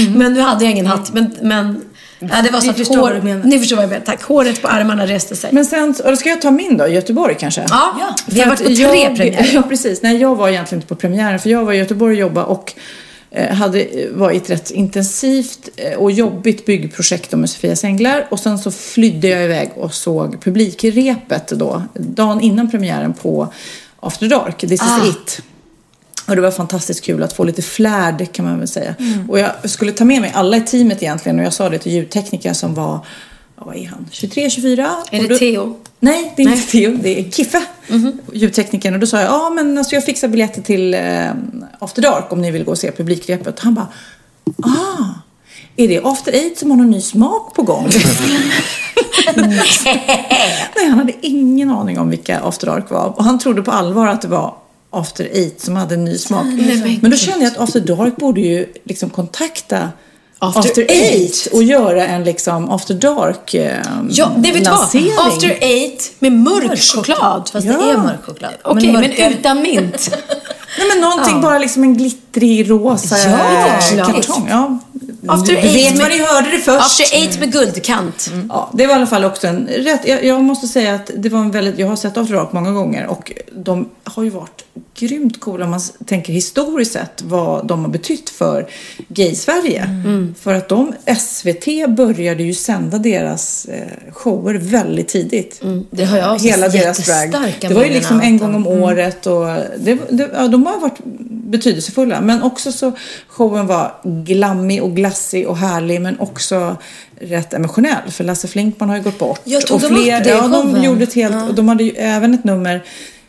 men 0.10 0.34
nu 0.34 0.40
hade 0.40 0.64
jag 0.64 0.72
ingen 0.72 0.86
hatt. 0.86 1.14
Men, 1.14 1.36
men 1.42 1.82
ja, 2.30 2.42
det 2.42 2.50
var 2.50 2.62
så 2.62 2.70
att 2.70 2.88
hår. 2.88 3.44
Ni 3.44 3.60
förstår 3.60 3.76
vad 3.76 3.84
jag 3.84 3.90
menar. 3.90 4.06
Tack. 4.06 4.24
Håret 4.24 4.62
på 4.62 4.68
armarna 4.68 5.08
reste 5.08 5.36
sig. 5.36 5.50
Men 5.54 5.66
sen, 5.66 5.96
och 6.04 6.10
då 6.10 6.16
ska 6.16 6.30
jag 6.30 6.42
ta 6.42 6.52
min 6.52 6.78
då, 6.78 6.88
Göteborg 6.88 7.36
kanske? 7.40 7.66
ja, 8.00 8.16
vi 8.28 8.40
har 8.40 8.48
varit 8.48 8.60
på 8.60 8.66
tre 8.66 8.76
jag, 8.76 9.16
premiärer. 9.16 9.50
Ja, 9.54 9.62
precis. 9.62 10.02
Nej, 10.02 10.18
jag 10.18 10.36
var 10.36 10.50
egentligen 10.50 10.78
inte 10.78 10.88
på 10.88 10.96
premiären, 10.96 11.40
för 11.40 11.50
jag 11.50 11.66
var 11.66 11.74
i 11.74 11.78
Göteborg 11.78 12.14
och 12.14 12.20
jobbade 12.20 12.48
och 12.48 12.74
eh, 13.32 13.56
hade, 13.56 13.88
var 14.12 14.32
i 14.32 14.38
ett 14.38 14.50
rätt 14.50 14.72
intensivt 14.72 15.70
eh, 15.76 15.98
och 15.98 16.12
jobbigt 16.12 16.66
byggprojekt 16.66 17.32
med 17.32 17.50
Sofias 17.50 17.84
Änglar. 17.84 18.28
Och 18.32 18.40
sen 18.40 18.60
så 18.60 18.72
flydde 18.72 19.28
jag 19.28 19.44
iväg 19.44 19.72
och 19.76 19.94
såg 19.94 20.44
publikrepet 20.44 21.48
då, 21.48 21.84
dagen 21.94 22.42
innan 22.42 22.72
premiären 22.72 23.14
på 23.14 23.54
After 24.00 24.28
Dark, 24.28 24.58
This 24.58 24.72
is 24.72 25.10
it. 25.10 25.42
Och 26.32 26.36
det 26.36 26.42
var 26.42 26.52
fantastiskt 26.52 27.04
kul 27.04 27.24
att 27.24 27.34
få 27.34 27.44
lite 27.44 27.62
flärd 27.62 28.32
kan 28.32 28.46
man 28.46 28.60
väl 28.60 28.68
säga. 28.68 28.96
Och 29.30 29.40
jag 29.40 29.70
skulle 29.70 29.92
ta 29.92 30.06
med 30.06 30.22
mig 30.22 30.32
alla 30.36 30.58
i 30.58 30.62
teamet 30.62 31.04
egentligen 31.04 31.40
och 31.40 31.46
jag 31.46 31.54
sa 31.54 31.70
det 31.70 31.78
till 31.78 31.92
ljudteknikern 31.92 32.56
som 32.56 32.74
var, 32.74 33.06
vad 33.56 33.76
är 33.76 33.88
han, 33.88 34.08
23, 34.12 34.50
24? 34.50 34.92
Är 35.12 35.28
det 35.28 35.38
Theo? 35.38 35.78
Nej, 36.00 36.34
det 36.38 36.44
är 36.44 36.48
inte 36.48 36.72
Theo, 36.72 36.98
det 37.02 37.20
är 37.20 37.32
Kiffe, 37.32 37.64
ljudteknikern. 38.34 38.94
Och 38.94 39.00
då 39.00 39.08
sa 39.08 39.22
jag, 39.22 39.30
ja 39.30 39.50
men 39.50 39.78
alltså 39.78 39.96
jag 39.96 40.06
fixar 40.06 40.28
biljetter 40.28 40.62
till 40.62 40.94
eh, 40.94 41.30
After 41.80 42.02
Dark 42.02 42.32
om 42.32 42.42
ni 42.42 42.52
vill 42.52 42.64
gå 42.64 42.72
och 42.72 42.78
se 42.78 42.92
publikrepet. 42.92 43.60
Han 43.60 43.74
bara, 43.74 43.88
ah, 44.64 45.06
är 45.76 45.88
det 45.88 46.02
After 46.04 46.32
Eight 46.32 46.58
som 46.58 46.72
har 46.72 46.78
någon 46.78 46.92
ny 46.92 47.02
smak 47.02 47.56
på 47.56 47.64
gång? 47.64 47.90
Nej, 50.76 50.90
han 50.90 51.00
hade 51.00 51.14
ingen 51.22 51.70
aning 51.70 52.00
om 52.00 52.10
vilka 52.10 52.40
After 52.40 52.68
Dark 52.68 52.90
var. 52.90 53.18
Och 53.18 53.24
han 53.24 53.40
trodde 53.40 53.62
på 53.62 53.72
allvar 53.72 54.08
att 54.08 54.22
det 54.22 54.28
var 54.28 54.56
After 54.94 55.24
Eight 55.32 55.62
som 55.62 55.76
hade 55.76 55.96
en 55.96 56.06
ny 56.06 56.18
smak. 56.18 56.46
Men 57.02 57.12
då 57.12 57.18
kände 57.18 57.46
jag 57.46 57.52
att 57.54 57.60
After 57.60 57.80
Dark 57.80 58.16
borde 58.16 58.42
ju 58.42 58.66
liksom 58.84 59.10
kontakta 59.10 59.90
After 60.40 60.60
After, 60.60 60.82
Eight. 60.82 60.92
Eight 61.14 61.48
och 61.54 61.64
göra 61.64 62.08
en 62.08 62.24
liksom 62.24 62.70
After 62.70 62.94
Dark 62.94 63.54
eh, 63.54 63.78
Ja, 64.10 64.32
det 64.38 64.52
vet 64.52 64.64
du 64.66 64.70
vad? 64.70 65.28
After 65.28 65.58
eight 65.62 66.12
med 66.20 66.32
mörk 66.32 66.80
choklad. 66.80 67.50
Fast 67.54 67.68
Ja. 67.68 67.74
det 67.78 67.92
är 67.92 67.98
mörk 67.98 68.26
choklad. 68.26 68.52
Okej, 68.64 68.92
men, 68.92 69.02
mörkare- 69.02 69.32
utan 69.40 69.62
mint. 69.62 70.10
Nej 70.78 70.88
men 70.90 71.02
någonting 71.02 71.42
bara 71.42 71.58
liksom 71.60 71.84
en 71.84 71.94
glittrig 71.98 72.70
rosa 72.70 73.18
Ja, 73.18 73.68
eh, 73.98 74.06
kartong. 74.06 74.48
Ja. 74.50 74.80
After 75.28 75.54
Du 75.54 75.58
eight 75.60 75.76
vet 75.76 75.92
med- 75.94 76.02
vad 76.02 76.10
ni 76.12 76.18
hörde 76.26 76.52
det 76.52 76.58
först. 76.58 76.86
After 76.86 77.18
eight 77.18 77.40
med 77.40 77.52
guldkant. 77.52 78.32
Ja, 78.50 78.70
det 78.74 78.88
var 78.88 78.94
i 78.94 78.98
alla 78.98 79.08
fall 79.08 79.26
också 79.26 79.48
en 79.48 79.68
rätt, 79.68 80.02
jag, 80.08 80.26
jag 80.26 80.42
måste 80.44 80.68
säga 80.68 80.96
att 80.96 81.12
det 81.18 81.30
var 81.30 81.40
en 81.40 81.52
väldigt, 81.52 81.80
jag 81.80 81.88
har 81.88 81.96
sett 81.96 82.18
After 82.18 82.36
Dark 82.36 82.52
många 82.54 82.72
gånger 82.72 83.08
och 83.08 83.32
de 83.56 83.90
har 84.04 84.24
ju 84.24 84.30
varit 84.30 84.66
grymt 84.96 85.40
coola 85.40 85.66
om 85.66 85.72
man 85.72 85.80
tänker 86.06 86.34
historiskt 86.34 86.92
sett 86.92 87.22
vad 87.22 87.68
de 87.68 87.82
har 87.82 87.92
betytt 87.92 88.30
för 88.30 88.68
gay-Sverige. 89.08 89.84
Mm. 89.84 90.36
För 90.40 90.54
att 90.54 90.70
de, 90.70 90.94
SVT 91.20 91.90
började 91.90 92.44
ju 92.44 92.54
sända 92.54 92.98
deras 92.98 93.66
eh, 93.66 94.14
shower 94.14 94.54
väldigt 94.54 95.08
tidigt. 95.08 95.62
Det 95.90 96.06
har 96.06 96.18
jag 96.18 96.34
också 96.34 96.48
Hela 96.48 96.70
deras 96.70 97.06
drag. 97.06 97.56
Det 97.62 97.74
var 97.74 97.84
ju 97.84 97.94
liksom 97.94 98.22
en 98.22 98.38
gång 98.38 98.56
om 98.56 98.68
året 98.68 99.28
och 99.28 99.46
det, 99.78 99.98
det, 100.10 100.30
ja, 100.34 100.48
de 100.48 100.66
har 100.66 100.80
varit 100.80 101.00
betydelsefulla. 101.28 102.22
Men 102.22 102.44
också 102.44 102.72
så 102.72 102.92
showen 103.28 103.68
var 103.68 103.94
glammig 104.04 104.84
och 104.84 104.96
glassig 104.96 105.48
och 105.48 105.58
härlig 105.58 106.02
men 106.02 106.20
också 106.20 106.78
rätt 107.20 107.54
emotionell. 107.54 108.12
För 108.12 108.24
Lasse 108.24 108.48
Flinkman 108.48 108.90
har 108.90 108.96
ju 108.96 109.04
gått 109.04 109.20
bort. 109.20 109.42
Jag 109.44 109.68
tog 109.68 109.76
och 109.76 109.82
de 109.82 109.88
upp 109.88 110.24
det 110.24 110.30
ja, 110.30 110.48
de 110.48 110.84
gjorde 110.84 111.04
ett 111.04 111.14
helt, 111.14 111.50
och 111.50 111.56
de 111.56 111.68
hade 111.68 111.84
ju 111.84 111.92
även 111.92 112.34
ett 112.34 112.44
nummer 112.44 112.84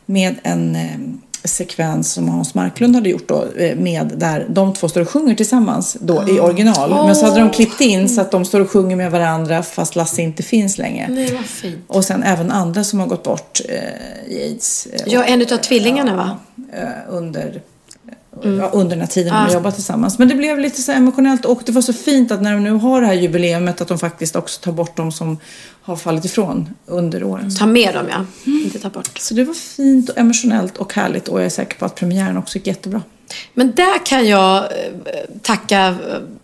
med 0.07 0.35
en 0.43 0.77
eh, 0.77 0.99
sekvens 1.45 2.13
som 2.13 2.29
Hans 2.29 2.55
Marklund 2.55 2.95
hade 2.95 3.09
gjort 3.09 3.29
då 3.29 3.45
eh, 3.59 3.77
med 3.77 4.13
där 4.17 4.47
de 4.49 4.75
två 4.75 4.89
står 4.89 5.01
och 5.01 5.09
sjunger 5.09 5.35
tillsammans 5.35 5.97
då 6.01 6.25
i 6.29 6.41
original. 6.41 6.91
Men 7.07 7.17
så 7.17 7.27
hade 7.27 7.41
de 7.41 7.51
klippt 7.51 7.81
in 7.81 8.09
så 8.09 8.21
att 8.21 8.31
de 8.31 8.45
står 8.45 8.61
och 8.61 8.71
sjunger 8.71 8.97
med 8.97 9.11
varandra 9.11 9.63
fast 9.63 9.97
Lasse 9.97 10.23
inte 10.23 10.43
finns 10.43 10.79
längre. 10.79 11.07
Nej, 11.11 11.33
vad 11.35 11.45
fint. 11.45 11.77
Och 11.87 12.05
sen 12.05 12.23
även 12.23 12.51
andra 12.51 12.85
som 12.85 13.01
har 13.01 13.07
gått 13.07 13.23
bort 13.23 13.61
eh, 13.69 14.33
i 14.33 14.43
aids. 14.43 14.87
Eh, 14.87 15.01
Ja, 15.07 15.25
en 15.25 15.43
utav 15.43 15.57
tvillingarna 15.57 16.17
va? 16.17 16.37
eh, 16.73 16.89
under, 17.09 17.63
ja, 18.43 18.71
under 18.73 18.91
den 18.91 19.01
här 19.01 19.07
tiden 19.07 19.33
de 19.35 19.39
har 19.39 19.51
jobbat 19.53 19.75
tillsammans. 19.75 20.19
Men 20.19 20.29
det 20.29 20.35
blev 20.35 20.59
lite 20.59 20.83
så 20.83 20.93
emotionellt 20.93 21.45
och 21.45 21.63
det 21.67 21.73
var 21.73 21.83
så 21.83 21.93
fint 21.93 22.31
att 22.33 22.43
när 22.43 22.53
de 22.53 22.65
nu 22.65 22.71
har 22.71 23.01
det 23.01 23.07
här 23.07 23.15
jubileumet 23.15 23.81
att 23.81 23.89
de 23.89 23.99
faktiskt 23.99 24.37
också 24.37 24.61
tar 24.61 24.73
bort 24.73 24.97
de 24.97 25.13
som 25.13 25.39
har 25.83 25.97
fallit 25.97 26.25
ifrån 26.25 26.75
under 26.87 27.25
åren. 27.25 27.57
Ta 27.57 27.67
med 27.67 27.95
dem 27.95 28.07
ja. 28.11 28.53
Inte 28.53 28.79
ta 28.79 28.89
bort. 28.89 29.19
Så 29.19 29.35
det 29.35 29.45
var 29.45 29.55
fint 29.55 30.09
och 30.09 30.19
emotionellt 30.19 30.79
och 30.79 30.95
härligt 30.95 31.29
och 31.29 31.39
jag 31.39 31.47
är 31.47 31.51
säker 31.51 31.79
på 31.79 31.85
att 31.85 31.95
premiären 31.95 32.37
också 32.37 32.59
gick 32.59 32.67
jättebra. 32.67 33.03
Men 33.55 33.73
där 33.73 34.07
kan 34.07 34.29
jag 34.29 34.57
eh, 34.57 34.69
tacka 35.43 35.87
eh, 35.87 35.95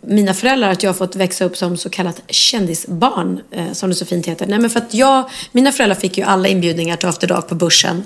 mina 0.00 0.34
föräldrar 0.34 0.70
att 0.70 0.82
jag 0.82 0.90
har 0.90 0.94
fått 0.94 1.16
växa 1.16 1.44
upp 1.44 1.56
som 1.56 1.76
så 1.76 1.90
kallat 1.90 2.22
kändisbarn, 2.28 3.40
eh, 3.50 3.72
som 3.72 3.88
det 3.88 3.94
så 3.94 4.06
fint 4.06 4.26
heter. 4.26 4.46
Nej, 4.46 4.58
men 4.58 4.70
för 4.70 4.80
att 4.80 4.94
jag, 4.94 5.30
mina 5.52 5.72
föräldrar 5.72 5.96
fick 5.96 6.18
ju 6.18 6.24
alla 6.24 6.48
inbjudningar 6.48 6.96
till 6.96 7.08
After 7.08 7.26
Dark 7.26 7.48
på 7.48 7.54
Börsen 7.54 8.02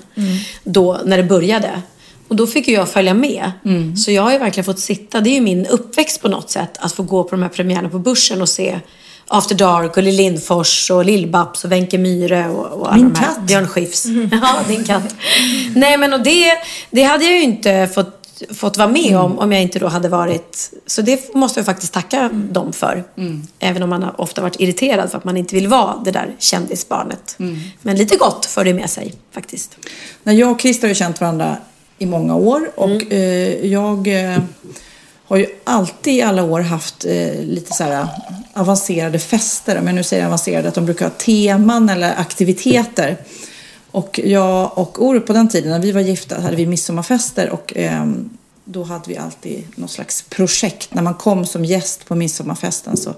då, 0.63 0.99
när 1.05 1.17
det 1.17 1.23
började. 1.23 1.81
Och 2.27 2.35
då 2.35 2.47
fick 2.47 2.67
ju 2.67 2.73
jag 2.73 2.89
följa 2.89 3.13
med. 3.13 3.51
Så 4.05 4.11
jag 4.11 4.23
har 4.23 4.31
ju 4.31 4.37
verkligen 4.37 4.65
fått 4.65 4.79
sitta, 4.79 5.21
det 5.21 5.29
är 5.29 5.33
ju 5.33 5.41
min 5.41 5.65
uppväxt 5.65 6.21
på 6.21 6.27
något 6.27 6.49
sätt, 6.49 6.77
att 6.79 6.93
få 6.93 7.03
gå 7.03 7.23
på 7.23 7.29
de 7.29 7.41
här 7.41 7.49
premiärerna 7.49 7.89
på 7.89 7.99
Börsen 7.99 8.41
och 8.41 8.49
se 8.49 8.79
After 9.27 9.55
Dark 9.55 9.97
och 9.97 10.03
Lill 10.03 10.15
Lindfors 10.15 10.91
och 10.91 11.05
Lill-Babs 11.05 11.65
och 11.65 11.71
Wenche 11.71 11.97
Myhre 11.97 12.49
och, 12.49 12.65
och 12.81 12.87
alla 12.87 12.95
Min 13.03 13.13
de 13.13 13.19
här. 13.19 13.25
katt. 13.27 13.41
Björn 13.47 13.67
Skifs. 13.67 14.05
Ja, 14.31 14.55
din 14.67 14.83
katt. 14.83 15.15
Nej, 15.75 15.97
men 15.97 16.13
och 16.13 16.23
det, 16.23 16.51
det 16.91 17.03
hade 17.03 17.23
jag 17.23 17.33
ju 17.33 17.43
inte 17.43 17.89
fått, 17.95 18.19
fått 18.53 18.77
vara 18.77 18.87
med 18.87 19.17
om 19.17 19.39
om 19.39 19.51
jag 19.51 19.61
inte 19.61 19.79
då 19.79 19.87
hade 19.87 20.09
varit... 20.09 20.71
Så 20.87 21.01
det 21.01 21.33
måste 21.35 21.59
jag 21.59 21.65
faktiskt 21.65 21.93
tacka 21.93 22.29
dem 22.33 22.73
för. 22.73 23.03
Även 23.59 23.83
om 23.83 23.89
man 23.89 24.03
har 24.03 24.21
ofta 24.21 24.41
varit 24.41 24.59
irriterad 24.59 25.11
för 25.11 25.17
att 25.17 25.23
man 25.23 25.37
inte 25.37 25.55
vill 25.55 25.67
vara 25.67 25.95
det 26.05 26.11
där 26.11 26.35
kändisbarnet. 26.39 27.35
Men 27.81 27.95
lite 27.97 28.17
gott 28.17 28.45
för 28.45 28.65
det 28.65 28.73
med 28.73 28.89
sig 28.89 29.13
faktiskt. 29.31 29.77
När 30.23 30.33
jag 30.33 30.51
och 30.51 30.61
Christer 30.61 30.83
har 30.83 30.89
ju 30.89 30.95
känt 30.95 31.21
varandra 31.21 31.57
i 31.97 32.05
många 32.05 32.35
år 32.35 32.71
och 32.75 33.13
eh, 33.13 33.65
jag 33.65 34.07
eh, 34.33 34.39
har 35.33 35.37
ju 35.37 35.47
alltid 35.63 36.13
i 36.13 36.21
alla 36.21 36.43
år 36.43 36.59
haft 36.59 37.05
eh, 37.05 37.43
lite 37.43 37.73
så 37.73 37.83
här 37.83 38.07
avancerade 38.53 39.19
fester. 39.19 39.79
Om 39.79 39.87
jag 39.87 39.95
nu 39.95 40.03
säger 40.03 40.25
avancerade, 40.25 40.67
att 40.67 40.75
de 40.75 40.85
brukar 40.85 41.05
ha 41.05 41.11
teman 41.11 41.89
eller 41.89 42.19
aktiviteter. 42.19 43.17
Och 43.91 44.19
jag 44.23 44.77
och 44.77 45.05
Orup 45.05 45.27
på 45.27 45.33
den 45.33 45.49
tiden 45.49 45.71
när 45.71 45.79
vi 45.79 45.91
var 45.91 46.01
gifta 46.01 46.41
hade 46.41 46.55
vi 46.55 46.65
midsommarfester 46.65 47.49
och 47.49 47.77
eh, 47.77 48.05
då 48.65 48.83
hade 48.83 49.03
vi 49.07 49.17
alltid 49.17 49.63
något 49.75 49.91
slags 49.91 50.21
projekt. 50.21 50.93
När 50.93 51.01
man 51.01 51.13
kom 51.13 51.45
som 51.45 51.65
gäst 51.65 52.05
på 52.05 52.15
midsommarfesten 52.15 52.97
så, 52.97 53.13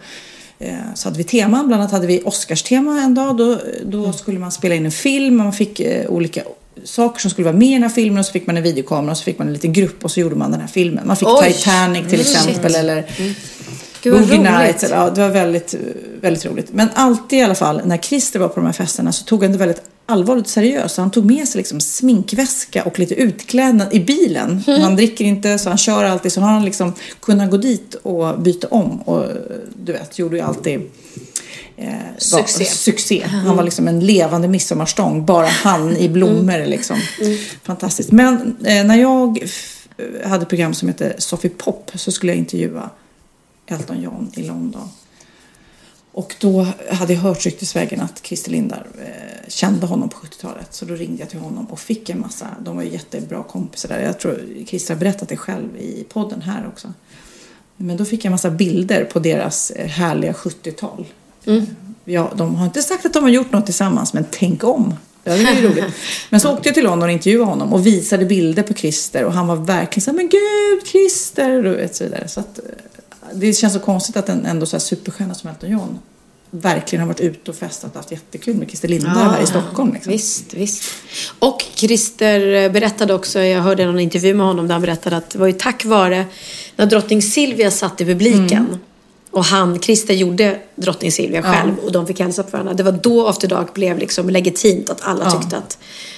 eh, 0.59 0.93
så 0.95 1.07
hade 1.07 1.17
vi 1.17 1.23
teman. 1.23 1.67
Bland 1.67 1.81
annat 1.81 1.91
hade 1.91 2.07
vi 2.07 2.21
Oscarstema 2.25 3.01
en 3.01 3.15
dag. 3.15 3.37
Då, 3.37 3.59
då 3.85 4.13
skulle 4.13 4.39
man 4.39 4.51
spela 4.51 4.75
in 4.75 4.85
en 4.85 4.91
film. 4.91 5.37
Man 5.37 5.53
fick 5.53 5.79
eh, 5.79 6.09
olika 6.09 6.41
saker 6.85 7.21
som 7.21 7.31
skulle 7.31 7.45
vara 7.45 7.57
med 7.57 7.67
i 7.67 7.73
den 7.73 7.83
här 7.83 7.89
filmen 7.89 8.19
och 8.19 8.25
så 8.25 8.31
fick 8.31 8.47
man 8.47 8.57
en 8.57 8.63
videokamera 8.63 9.11
och 9.11 9.17
så 9.17 9.23
fick 9.23 9.39
man 9.39 9.47
en 9.47 9.53
liten 9.53 9.73
grupp 9.73 10.03
och 10.03 10.11
så 10.11 10.19
gjorde 10.19 10.35
man 10.35 10.51
den 10.51 10.61
här 10.61 10.67
filmen. 10.67 11.07
Man 11.07 11.17
fick 11.17 11.27
Oj. 11.27 11.53
Titanic 11.53 12.07
till 12.09 12.21
exempel 12.21 12.75
eller 12.75 13.05
vad 14.03 14.21
Boogie. 14.21 14.39
Nights. 14.39 14.85
Ja, 14.89 15.09
det 15.09 15.21
var 15.21 15.29
väldigt, 15.29 15.75
väldigt 16.21 16.45
roligt. 16.45 16.73
Men 16.73 16.89
alltid 16.93 17.39
i 17.39 17.41
alla 17.41 17.55
fall 17.55 17.81
när 17.85 17.97
Christer 17.97 18.39
var 18.39 18.47
på 18.47 18.59
de 18.59 18.65
här 18.65 18.73
festerna 18.73 19.11
så 19.11 19.25
tog 19.25 19.43
han 19.43 19.51
det 19.51 19.57
väldigt 19.57 19.81
allvarligt 20.05 20.47
seriös. 20.47 20.93
Så 20.93 21.01
han 21.01 21.11
tog 21.11 21.25
med 21.25 21.47
sig 21.47 21.59
liksom 21.59 21.79
sminkväska 21.79 22.83
och 22.83 22.99
lite 22.99 23.15
utklädnad 23.15 23.93
i 23.93 23.99
bilen. 23.99 24.63
Mm. 24.75 24.81
Han 24.81 24.95
dricker 24.95 25.25
inte 25.25 25.57
så 25.57 25.69
han 25.69 25.77
kör 25.77 26.03
alltid. 26.03 26.31
Så 26.31 26.41
har 26.41 26.47
han 26.47 26.65
liksom 26.65 26.93
kunnat 27.19 27.51
gå 27.51 27.57
dit 27.57 27.93
och 27.93 28.39
byta 28.39 28.67
om. 28.67 29.01
Och 29.01 29.25
du 29.75 29.91
vet, 29.91 30.19
gjorde 30.19 30.37
ju 30.37 30.43
alltid 30.43 30.81
eh, 31.77 31.87
var- 31.87 32.17
Succé. 32.17 32.65
succé. 32.65 33.23
Han 33.27 33.55
var 33.57 33.63
liksom 33.63 33.87
en 33.87 33.99
levande 33.99 34.47
midsommarstång. 34.47 35.25
Bara 35.25 35.47
han 35.47 35.97
i 35.97 36.09
blommor 36.09 36.65
liksom. 36.65 36.99
Mm. 37.21 37.37
Fantastiskt. 37.63 38.11
Men 38.11 38.57
eh, 38.65 38.83
när 38.85 38.95
jag 38.95 39.39
hade 40.25 40.43
ett 40.43 40.49
program 40.49 40.73
som 40.73 40.87
hette 40.87 41.15
Sophie 41.17 41.51
Pop 41.57 41.91
så 41.95 42.11
skulle 42.11 42.31
jag 42.31 42.39
intervjua 42.39 42.89
Elton 43.67 44.01
John 44.01 44.31
i 44.35 44.43
London. 44.43 44.89
Och 46.11 46.35
då 46.39 46.67
hade 46.91 47.13
jag 47.13 47.19
hört 47.21 47.45
ryktesvägen 47.45 48.01
att 48.01 48.21
Christer 48.25 48.51
Lindar 48.51 48.87
eh, 49.05 49.49
kände 49.49 49.85
honom 49.87 50.09
på 50.09 50.17
70-talet. 50.17 50.67
Så 50.73 50.85
då 50.85 50.93
ringde 50.95 51.19
jag 51.21 51.29
till 51.29 51.39
honom 51.39 51.65
och 51.65 51.79
fick 51.79 52.09
en 52.09 52.19
massa, 52.19 52.47
de 52.61 52.75
var 52.75 52.83
ju 52.83 52.89
jättebra 52.91 53.43
kompisar 53.43 53.89
där. 53.89 53.99
Jag 53.99 54.19
tror 54.19 54.43
Christer 54.67 54.93
har 54.93 54.99
berättat 54.99 55.29
det 55.29 55.37
själv 55.37 55.77
i 55.77 56.05
podden 56.09 56.41
här 56.41 56.67
också. 56.67 56.93
Men 57.77 57.97
då 57.97 58.05
fick 58.05 58.19
jag 58.19 58.25
en 58.25 58.31
massa 58.31 58.49
bilder 58.49 59.05
på 59.05 59.19
deras 59.19 59.71
eh, 59.71 59.87
härliga 59.87 60.31
70-tal. 60.33 61.05
Ja, 62.05 62.31
de 62.35 62.55
har 62.55 62.65
inte 62.65 62.81
sagt 62.81 63.05
att 63.05 63.13
de 63.13 63.23
har 63.23 63.29
gjort 63.29 63.51
något 63.51 63.65
tillsammans, 63.65 64.13
men 64.13 64.25
tänk 64.31 64.63
om. 64.63 64.95
Ja, 65.23 65.33
det 65.33 65.43
var 65.43 65.51
ju 65.51 65.67
roligt. 65.67 65.85
Men 66.29 66.39
så 66.39 66.53
åkte 66.53 66.69
jag 66.69 66.73
till 66.73 66.83
London 66.83 67.09
och 67.09 67.13
intervjuade 67.13 67.49
honom 67.49 67.73
och 67.73 67.85
visade 67.85 68.25
bilder 68.25 68.63
på 68.63 68.73
Christer 68.73 69.23
och 69.23 69.33
han 69.33 69.47
var 69.47 69.55
verkligen 69.55 70.01
så 70.01 70.11
här, 70.11 70.15
men 70.15 70.29
gud 70.29 70.87
Christer 70.87 71.65
och 71.65 71.77
vet, 71.77 71.95
så 71.95 72.03
vidare. 72.03 72.27
Så 72.27 72.39
att, 72.39 72.59
eh, 72.59 72.65
det 73.33 73.53
känns 73.53 73.73
så 73.73 73.79
konstigt 73.79 74.17
att 74.17 74.29
en 74.29 74.45
ändå 74.45 74.65
så 74.65 74.75
här 74.75 74.81
superstjärna 74.81 75.33
som 75.33 75.49
Elton 75.49 75.69
John 75.69 75.99
verkligen 76.51 77.01
har 77.01 77.07
varit 77.07 77.19
ute 77.19 77.51
och 77.51 77.57
festat 77.57 77.91
och 77.91 77.97
haft 77.97 78.11
jättekul 78.11 78.55
med 78.55 78.67
Christer 78.67 78.87
Lindar 78.87 79.11
här 79.11 79.41
i 79.41 79.45
Stockholm. 79.45 79.93
Liksom. 79.93 80.11
Visst, 80.11 80.53
visst. 80.53 80.83
Och 81.39 81.65
Christer 81.75 82.69
berättade 82.69 83.13
också, 83.13 83.39
jag 83.39 83.61
hörde 83.61 83.85
någon 83.85 83.99
intervju 83.99 84.33
med 84.33 84.45
honom 84.45 84.67
där 84.67 84.73
han 84.73 84.81
berättade 84.81 85.17
att 85.17 85.29
det 85.29 85.39
var 85.39 85.47
ju 85.47 85.53
tack 85.53 85.85
vare 85.85 86.25
när 86.75 86.85
drottning 86.85 87.21
Silvia 87.21 87.71
satt 87.71 88.01
i 88.01 88.05
publiken 88.05 88.77
och 89.35 89.45
han, 89.45 89.79
Christer 89.79 90.13
gjorde 90.13 90.59
drottning 90.75 91.11
Silvia 91.11 91.43
själv 91.43 91.77
och 91.85 91.91
de 91.91 92.07
fick 92.07 92.19
hälsa 92.19 92.43
på 92.43 92.51
varandra. 92.51 92.73
Det 92.73 92.83
var 92.83 92.91
då 92.91 93.27
After 93.27 93.47
Dark 93.47 93.73
blev 93.73 93.97
liksom 93.97 94.29
legitimt 94.29 94.89
att 94.89 95.01
alla 95.01 95.31
tyckte 95.31 95.57
att, 95.57 95.77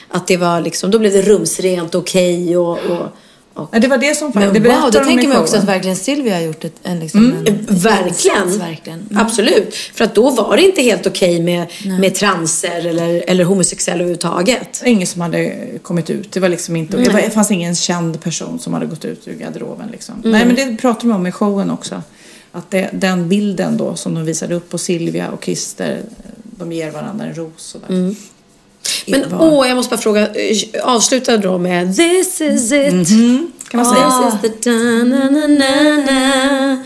att 0.09 0.27
det 0.27 0.37
var 0.37 0.61
liksom, 0.61 0.91
då 0.91 0.99
blev 0.99 1.11
det 1.11 1.21
rumsrent 1.21 1.95
okej 1.95 2.57
och, 2.57 2.79
och, 2.79 3.07
och 3.53 3.69
Ja, 3.71 3.79
det 3.79 3.87
var 3.87 3.97
det 3.97 4.15
som 4.15 4.31
Men 4.35 4.53
det 4.53 4.59
wow, 4.59 4.91
då 4.91 4.99
tänker 4.99 5.27
man 5.27 5.37
också 5.37 5.57
att 5.57 5.63
verkligen 5.63 5.95
Silvia 5.95 6.35
har 6.35 6.41
gjort 6.41 6.63
ett, 6.63 6.75
en, 6.83 6.99
liksom, 6.99 7.33
en 7.45 7.65
Verkligen. 7.69 8.43
insats, 8.43 8.61
verkligen. 8.61 9.09
Absolut. 9.15 9.75
För 9.75 10.05
att 10.05 10.15
då 10.15 10.29
var 10.29 10.57
det 10.57 10.63
inte 10.63 10.81
helt 10.81 11.07
okej 11.07 11.41
med, 11.41 11.67
med 11.99 12.15
transer 12.15 12.85
eller, 12.85 13.23
eller 13.27 13.43
homosexuella 13.43 13.99
överhuvudtaget. 13.99 14.81
Ingen 14.85 15.07
som 15.07 15.21
hade 15.21 15.55
kommit 15.81 16.09
ut. 16.09 16.31
Det 16.31 16.39
var 16.39 16.49
liksom 16.49 16.75
inte, 16.75 16.97
det, 16.97 17.09
var, 17.09 17.21
det 17.21 17.29
fanns 17.29 17.51
ingen 17.51 17.75
känd 17.75 18.21
person 18.21 18.59
som 18.59 18.73
hade 18.73 18.85
gått 18.85 19.05
ut 19.05 19.27
ur 19.27 19.33
garderoben. 19.33 19.89
Liksom. 19.91 20.21
Nej, 20.23 20.45
men 20.45 20.55
det 20.55 20.77
pratar 20.81 21.07
de 21.07 21.11
om 21.11 21.27
i 21.27 21.31
showen 21.31 21.71
också. 21.71 22.01
Att 22.57 22.71
det, 22.71 22.89
den 22.93 23.29
bilden 23.29 23.77
då 23.77 23.95
som 23.95 24.13
de 24.15 24.25
visade 24.25 24.55
upp 24.55 24.69
på 24.69 24.77
Silvia 24.77 25.29
och 25.31 25.43
Christer, 25.43 26.01
de 26.43 26.71
ger 26.71 26.91
varandra 26.91 27.25
en 27.25 27.33
ros. 27.35 27.75
Och 27.75 27.81
där. 27.87 28.15
Men 29.07 29.21
Det 29.21 29.27
var- 29.27 29.53
åh, 29.57 29.67
jag 29.67 29.75
måste 29.75 29.89
bara 29.89 30.01
fråga. 30.01 30.27
eh, 30.27 30.57
Avsluta 30.83 31.37
då 31.37 31.57
med 31.57 31.95
This 31.95 32.41
is 32.41 32.71
it. 32.71 33.07
kan 33.69 33.83
man 33.83 33.95
säga. 33.95 34.39
Da-na-na-na-na. 34.63 36.83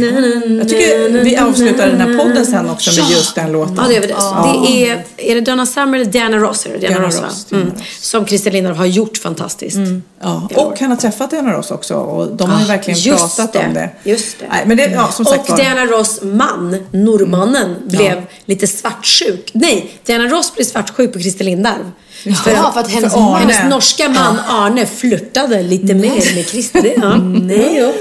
Jag 0.00 0.68
tycker 0.68 1.08
vi 1.24 1.36
avslutar 1.36 1.86
den 1.86 2.00
här 2.00 2.18
podden 2.18 2.46
sen 2.46 2.70
också 2.70 3.00
med 3.02 3.10
just 3.10 3.34
den 3.34 3.52
låten. 3.52 3.76
Ja, 3.76 3.84
det 3.88 3.94
gör 3.94 4.00
vi 4.00 4.06
det. 4.06 4.14
Det 4.14 4.90
är, 4.90 5.04
är 5.16 5.34
det 5.34 5.40
Donna 5.40 5.66
Summer 5.66 5.98
eller 5.98 6.10
Diana 6.10 6.36
Ross? 6.36 6.66
Är 6.66 6.70
det 6.72 6.78
Diana, 6.78 6.94
Diana 6.98 7.06
Ross? 7.08 7.20
Ross, 7.22 7.46
Mm. 7.52 7.72
Som 8.00 8.26
Christer 8.26 8.50
Lindorff 8.50 8.78
har 8.78 8.86
gjort 8.86 9.16
fantastiskt. 9.18 9.78
Ja, 10.22 10.48
och 10.54 10.80
han 10.80 10.90
har 10.90 10.96
träffat 10.96 11.30
Diana 11.30 11.52
Ross 11.52 11.70
också 11.70 11.94
och 11.94 12.36
de 12.36 12.50
har 12.50 12.58
ju 12.58 12.64
Ah, 12.64 12.68
verkligen 12.68 13.16
pratat 13.18 13.52
det, 13.52 13.58
om 13.58 13.74
det. 13.74 13.90
just 14.04 14.38
det. 14.38 14.46
Nej, 14.50 14.62
men 14.66 14.76
det 14.76 14.84
ja, 14.86 15.08
som 15.08 15.24
sagt 15.24 15.50
och 15.50 15.56
Diana 15.56 15.86
Ross 15.86 16.20
man, 16.22 16.76
norrmannen, 16.90 17.74
blev 17.84 18.22
lite 18.46 18.66
svartsjuk. 18.66 19.50
Nej, 19.54 19.90
Diana 20.04 20.24
Ross 20.28 20.54
blev 20.54 20.64
svartsjuk 20.64 21.12
på 21.12 21.20
Christer 21.20 21.44
Lindarw. 21.44 21.84
Ja, 22.24 22.34
för 22.34 22.80
att 22.80 22.90
hennes 22.90 23.12
för 23.12 23.20
Arne. 23.20 23.38
Hennes 23.38 23.70
norska 23.70 24.08
man 24.08 24.38
Arne 24.48 24.86
flörtade 24.86 25.62
lite 25.62 25.94
mer 25.94 26.34
med 26.34 26.46
Christer. 26.48 26.92
Ja. 27.02 27.16
Nej, 27.16 27.76
ja. 27.76 27.92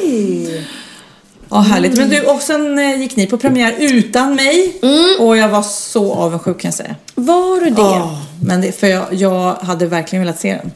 Ja, 1.49 1.58
härligt. 1.58 1.97
Men 1.97 2.10
du, 2.10 2.21
och 2.21 2.41
sen 2.41 2.79
eh, 2.79 3.01
gick 3.01 3.15
ni 3.15 3.27
på 3.27 3.38
premiär 3.38 3.75
utan 3.79 4.36
mig 4.36 4.81
och 5.19 5.38
jag 5.38 5.49
var 5.49 5.62
så 5.62 6.13
avundsjuk 6.13 6.62
kan 6.62 6.67
jag 6.69 6.75
säga. 6.75 6.95
Var 7.15 7.62
du 7.62 7.69
det? 7.69 7.81
Ja, 7.81 8.21
men 8.41 8.62
det, 8.62 8.71
för 8.71 8.88
jag, 8.88 9.13
jag 9.13 9.53
hade 9.53 9.86
verkligen 9.86 10.25
velat 10.25 10.39
se 10.39 10.53
den. 10.53 10.71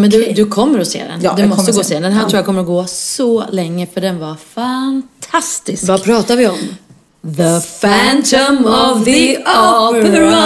Men 0.00 0.10
du, 0.10 0.32
du 0.32 0.46
kommer 0.46 0.78
att 0.78 0.88
se 0.88 1.04
den. 1.04 1.20
Ja, 1.22 1.34
du 1.36 1.46
måste 1.46 1.72
gå 1.72 1.78
och 1.78 1.86
se 1.86 1.94
den. 1.94 2.02
den. 2.02 2.12
Här 2.12 2.20
tror 2.22 2.34
jag 2.38 2.46
kommer 2.46 2.60
att 2.60 2.66
gå 2.66 2.86
så 2.86 3.44
länge 3.50 3.86
för 3.86 4.00
den 4.00 4.18
var 4.18 4.36
fantastisk. 4.54 5.88
Vad 5.88 6.04
pratar 6.04 6.36
vi 6.36 6.46
om? 6.48 6.58
The 7.22 7.60
Phantom 7.80 8.66
of 8.66 9.04
the 9.04 9.38
Opera. 9.38 10.36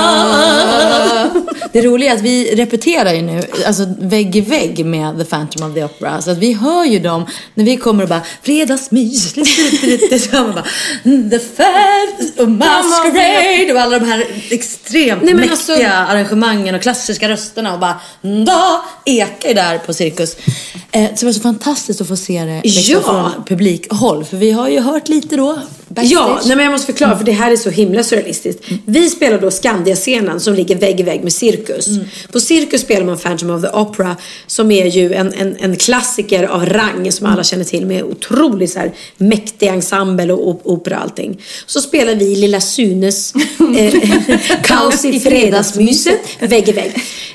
Det 1.73 1.83
roliga 1.83 2.13
är 2.13 2.17
att 2.17 2.23
vi 2.23 2.55
repeterar 2.55 3.13
ju 3.13 3.23
nu, 3.23 3.43
alltså 3.67 3.87
vägg 3.99 4.37
i 4.37 4.41
vägg 4.41 4.87
med 4.87 5.19
The 5.19 5.25
Phantom 5.25 5.69
of 5.71 5.75
the 5.75 5.85
Opera. 5.85 6.23
Så 6.23 6.31
att 6.31 6.39
vi 6.39 6.53
hör 6.53 6.85
ju 6.85 6.99
dem 6.99 7.27
när 7.55 7.65
vi 7.65 7.77
kommer 7.77 8.03
och 8.03 8.09
bara 8.09 8.21
fredagsmys. 8.43 9.35
Så 9.35 9.41
man 10.37 10.53
bara 10.53 10.65
"Mm, 11.05 11.31
The 11.31 11.39
Phantom 11.39 12.53
of 12.55 12.59
Masquerade 12.59 13.73
och 13.75 13.81
alla 13.81 13.99
de 13.99 14.05
här 14.07 14.27
extremt 14.51 15.23
Nej, 15.23 15.35
mäktiga 15.35 15.53
alltså- 15.53 15.73
arrangemangen 16.13 16.75
och 16.75 16.83
klassiska 16.83 17.29
rösterna 17.29 17.73
och 17.73 17.79
bara 17.81 18.01
da, 18.47 18.85
ekar 19.05 19.55
där 19.55 19.79
på 19.79 19.95
Cirkus. 19.95 20.37
Eh, 20.91 21.05
så 21.15 21.21
det 21.21 21.27
var 21.27 21.33
så 21.33 21.41
fantastiskt 21.41 22.01
att 22.01 22.09
få 22.09 22.17
se 22.17 22.45
det 22.45 22.61
liksom, 22.65 22.95
Ja. 22.95 23.03
från 23.03 23.45
publikhåll. 23.45 24.25
För 24.25 24.37
vi 24.37 24.51
har 24.51 24.69
ju 24.69 24.81
hört 24.81 25.09
lite 25.09 25.37
då 25.37 25.59
backstage. 25.95 26.13
Ja, 26.13 26.41
nej 26.47 26.57
men 26.57 26.65
jag 26.65 26.73
måste 26.73 26.87
förklara 26.87 27.19
för 27.19 27.25
det 27.25 27.33
här 27.33 27.51
är 27.51 27.57
så 27.57 27.71
himla 27.71 28.03
surrealistiskt. 28.05 28.65
Vi 28.87 29.11
spelar 29.11 29.41
då 29.41 29.51
Skandia-scenen 29.51 30.41
som 30.41 30.55
ligger 30.55 30.77
vägg 30.77 31.01
i 31.01 31.03
vägg 31.03 31.23
med 31.23 31.33
Cirkus. 31.33 31.87
På 32.33 32.41
Cirkus 32.41 32.81
spelar 32.81 33.07
man 33.07 33.19
Phantom 33.19 33.51
of 33.51 33.63
the 33.63 33.69
Opera 33.69 34.17
som 34.47 34.71
är 34.71 34.87
ju 34.87 35.13
en, 35.15 35.33
en, 35.33 35.57
en 35.61 35.77
klassiker 35.77 36.45
av 36.45 36.67
rang 36.67 37.13
som 37.13 37.27
alla 37.27 37.45
känner 37.45 37.65
till 37.65 37.87
med 37.87 38.03
otroligt 38.03 38.71
så 38.71 38.79
här 38.79 38.93
mäktig 39.17 39.67
ensemble 39.67 40.33
och 40.33 40.49
op- 40.49 40.61
opera 40.65 40.97
och 40.97 41.03
allting. 41.03 41.43
Så 41.67 41.81
spelar 41.81 42.15
vi 42.15 42.37
Lilla 42.37 42.61
Sunes 42.61 43.35
eh, 43.79 43.95
Kaos 44.65 45.05
i 45.05 45.21
fredagsmyset 45.21 46.21
vägg 46.41 46.69
i 46.69 46.73
vägg. 46.73 46.93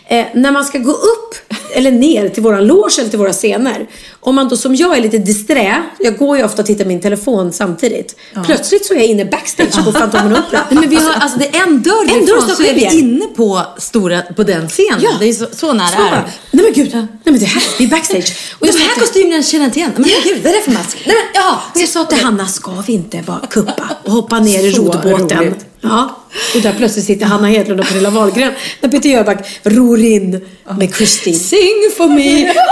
Eh, 0.10 0.26
när 0.34 0.52
man 0.52 0.66
ska 0.66 0.78
gå 0.78 0.92
upp 0.92 1.36
eller 1.78 1.92
ner 1.92 2.30
till 2.30 2.44
våran 2.44 2.68
loge 2.68 3.00
eller 3.00 3.10
till 3.10 3.20
våra 3.20 3.34
scener. 3.34 3.88
Om 4.20 4.36
man 4.36 4.48
då 4.50 4.58
som 4.58 4.76
jag 4.76 4.98
är 4.98 5.02
lite 5.02 5.18
disträ, 5.18 5.84
jag 6.00 6.18
går 6.18 6.38
ju 6.38 6.44
ofta 6.44 6.62
och 6.62 6.66
tittar 6.66 6.84
på 6.84 6.88
min 6.88 7.02
telefon 7.02 7.54
samtidigt. 7.54 8.16
Plötsligt 8.46 8.86
så 8.86 8.94
är 8.94 8.98
jag 8.98 9.06
inne 9.06 9.26
backstage 9.26 9.86
på 9.86 9.92
Fantomen 9.92 10.32
Opera. 10.38 10.62
Men 10.70 10.90
vi 10.90 10.96
har, 10.96 11.14
alltså 11.14 11.40
det 11.40 11.48
är 11.58 11.64
en 11.64 11.82
dörr 11.84 12.18
En 12.20 12.26
dörr 12.26 12.56
så 12.56 12.64
är 12.64 12.74
vi 12.74 13.00
inne 13.00 13.26
på, 13.26 13.62
stora, 13.78 14.22
på 14.22 14.44
den 14.44 14.70
scenen. 14.70 15.00
Ja. 15.02 15.12
Det 15.20 15.26
är 15.30 15.34
så, 15.34 15.46
så 15.52 15.74
nära 15.74 15.88
Så 15.88 15.98
bara, 15.98 16.24
nej 16.52 16.64
men 16.64 16.74
gud, 16.74 16.94
nej 16.94 17.08
men 17.24 17.40
det 17.40 17.46
här, 17.46 17.64
vi 17.78 17.86
är 17.86 17.90
backstage. 17.90 18.38
Och 18.60 18.68
jag 18.68 18.74
den 18.76 18.82
här 18.82 18.94
till- 18.94 19.02
kostymen 19.02 19.44
känner 19.44 19.64
jag 19.66 19.70
inte 19.70 19.80
igen. 19.80 19.92
Men 19.96 20.10
gud, 20.24 20.44
vad 20.44 20.54
är 20.54 20.58
det 20.58 20.64
för 20.64 20.72
mask? 20.72 20.98
Nej, 21.06 21.16
men, 21.16 21.44
ja. 21.44 21.62
och 21.74 21.82
jag 21.82 21.90
sa 21.90 22.04
till 22.06 22.18
Hanna, 22.24 22.48
ska 22.48 22.72
vi 22.88 22.94
inte 22.94 23.24
bara 23.26 23.48
kuppa 23.50 23.90
och 24.04 24.12
hoppa 24.12 24.40
ner 24.40 24.60
i 24.60 24.72
rodbåten? 24.72 25.56
Ja. 25.82 26.10
Och 26.56 26.62
där 26.62 26.74
plötsligt 26.78 27.06
sitter 27.06 27.26
Hanna 27.26 27.48
Hedlund 27.48 27.80
och 27.80 27.86
Pernilla 27.88 28.10
Wahlgren 28.10 28.54
när 28.82 28.90
Peter 28.90 29.10
Jöback 29.10 29.60
ror 29.64 30.00
in 30.00 30.46
med 30.78 30.96
Kristin. 30.96 31.40
Sing 31.40 31.92
for 31.98 32.08
me. 32.08 32.54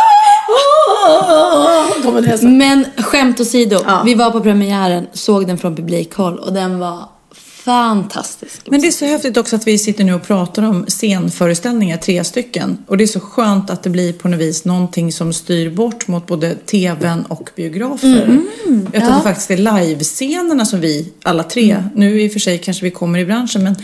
Kommer 2.04 2.22
det 2.22 2.38
så. 2.38 2.48
Men 2.48 2.86
skämt 2.98 3.40
åsido, 3.40 3.80
Ja. 3.88 4.02
vi 4.06 4.16
var 4.16 4.32
på 4.32 4.42
premiären, 4.42 5.08
såg 5.14 5.48
den 5.48 5.58
från 5.58 5.76
publikhåll 5.76 6.40
och 6.40 6.54
den 6.54 6.80
var 6.80 7.00
fantastisk. 7.66 8.62
Men 8.70 8.82
det 8.82 8.88
är 8.88 8.92
så 8.92 9.06
häftigt 9.06 9.38
också 9.38 9.56
att 9.56 9.68
vi 9.68 9.78
sitter 9.78 10.04
nu 10.04 10.14
och 10.14 10.24
pratar 10.24 10.64
om 10.64 10.86
scenföreställningar, 10.88 11.98
tre 11.98 12.24
stycken. 12.24 12.78
Och 12.88 12.98
det 12.98 13.04
är 13.04 13.08
så 13.08 13.20
skönt 13.20 13.70
att 13.70 13.84
det 13.84 13.90
blir 13.90 14.14
på 14.14 14.28
något 14.28 14.40
vis 14.40 14.66
någonting 14.66 15.12
som 15.12 15.34
styr 15.34 15.70
bort 15.70 16.08
mot 16.08 16.28
både 16.28 16.56
tvn 16.56 17.26
och 17.26 17.50
biografer. 17.56 18.40
Jag 18.94 19.04
tror 19.04 19.14
att 19.14 19.18
det 19.18 19.24
faktiskt 19.24 19.52
är 19.52 19.58
livescenerna 19.58 20.66
som 20.66 20.82
vi 20.82 21.14
alla 21.24 21.44
tre, 21.44 21.84
nu 21.96 22.22
i 22.22 22.28
och 22.28 22.32
för 22.32 22.40
sig 22.40 22.58
kanske 22.58 22.84
vi 22.86 22.92
kommer 22.92 23.20
i 23.20 23.26
branschen, 23.26 23.64
men 23.64 23.76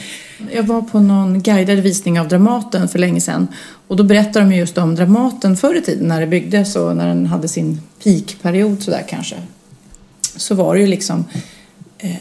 jag 0.51 0.63
var 0.63 0.81
på 0.81 0.99
någon 0.99 1.41
guidad 1.41 1.79
visning 1.79 2.19
av 2.19 2.27
Dramaten 2.27 2.87
för 2.87 2.99
länge 2.99 3.21
sedan. 3.21 3.47
Och 3.87 3.95
då 3.95 4.03
berättade 4.03 4.45
de 4.45 4.55
just 4.55 4.77
om 4.77 4.95
Dramaten 4.95 5.57
förr 5.57 5.75
i 5.75 5.81
tiden 5.81 6.07
när 6.07 6.21
det 6.21 6.27
byggdes 6.27 6.75
och 6.75 6.95
när 6.95 7.07
den 7.07 7.25
hade 7.25 7.47
sin 7.47 7.81
peakperiod 8.03 8.83
sådär 8.83 9.05
kanske. 9.09 9.35
Så 10.35 10.55
var 10.55 10.75
det 10.75 10.81
ju 10.81 10.87
liksom 10.87 11.25
eh, 11.97 12.15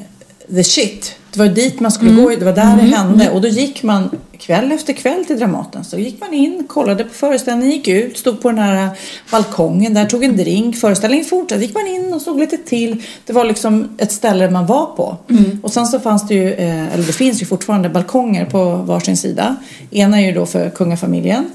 the 0.55 0.65
shit. 0.65 1.17
Det 1.33 1.39
var 1.39 1.49
dit 1.49 1.81
man 1.81 1.93
skulle 1.93 2.11
gå, 2.11 2.29
det 2.29 2.45
var 2.45 2.53
där 2.53 2.77
det 2.77 2.83
hände. 2.83 3.31
Och 3.31 3.41
då 3.41 3.49
gick 3.49 3.83
man 3.83 4.11
kväll 4.39 4.73
efter 4.73 4.93
kväll 4.93 5.25
till 5.25 5.39
Dramaten. 5.39 5.85
Så 5.85 5.99
gick 5.99 6.21
man 6.21 6.35
in, 6.35 6.65
kollade 6.69 7.05
på 7.05 7.15
föreställningen, 7.15 7.77
gick 7.77 7.89
ut, 7.89 8.19
stod 8.19 8.43
på 8.43 8.49
den 8.49 8.59
här 8.59 8.89
balkongen 9.31 9.95
där, 9.95 10.05
tog 10.05 10.25
en 10.25 10.37
drink. 10.37 10.77
Föreställningen 10.77 11.25
fortsatte, 11.27 11.63
gick 11.63 11.75
man 11.75 11.87
in 11.87 12.13
och 12.13 12.23
såg 12.23 12.39
lite 12.39 12.57
till. 12.57 13.03
Det 13.27 13.33
var 13.33 13.45
liksom 13.45 13.89
ett 13.99 14.13
ställe 14.13 14.51
man 14.51 14.67
var 14.67 14.87
på. 14.87 15.17
Och 15.63 15.73
sen 15.73 15.87
så 15.87 16.01
fanns 16.01 16.29
det 16.29 16.35
ju, 16.35 16.53
eh, 16.53 16.95
eller 16.95 17.07
det 17.07 17.13
finns 17.13 17.43
ju 17.43 17.47
fortfarande 17.47 17.89
balkonger 17.89 18.45
på 18.45 18.75
varsin 18.75 19.17
sida. 19.17 19.57
Ena 19.91 20.21
är 20.21 20.27
ju 20.27 20.33
då 20.33 20.47
för 20.47 20.71
kungafamiljen. 20.71 21.51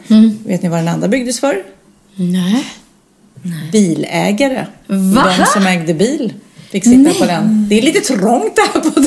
Vet 0.45 0.63
ni 0.63 0.69
vad 0.69 0.79
den 0.79 0.88
andra 0.88 1.08
byggdes 1.08 1.39
för? 1.39 1.63
Nej. 2.15 2.65
bilägare. 3.71 4.65
Va? 4.88 5.25
De 5.38 5.45
som 5.45 5.67
ägde 5.67 5.93
bil 5.93 6.34
fick 6.71 6.84
sitta 6.84 7.13
på 7.19 7.25
den. 7.25 7.65
Det 7.69 7.78
är 7.78 7.82
lite 7.82 7.99
trångt 7.99 8.56
där 8.56 8.80
på 8.82 8.99
den 8.99 9.06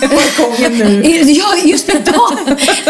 balkongen 0.10 0.78
nu. 0.78 1.02
Ja, 1.30 1.46
just. 1.64 1.86
Då. 1.86 2.28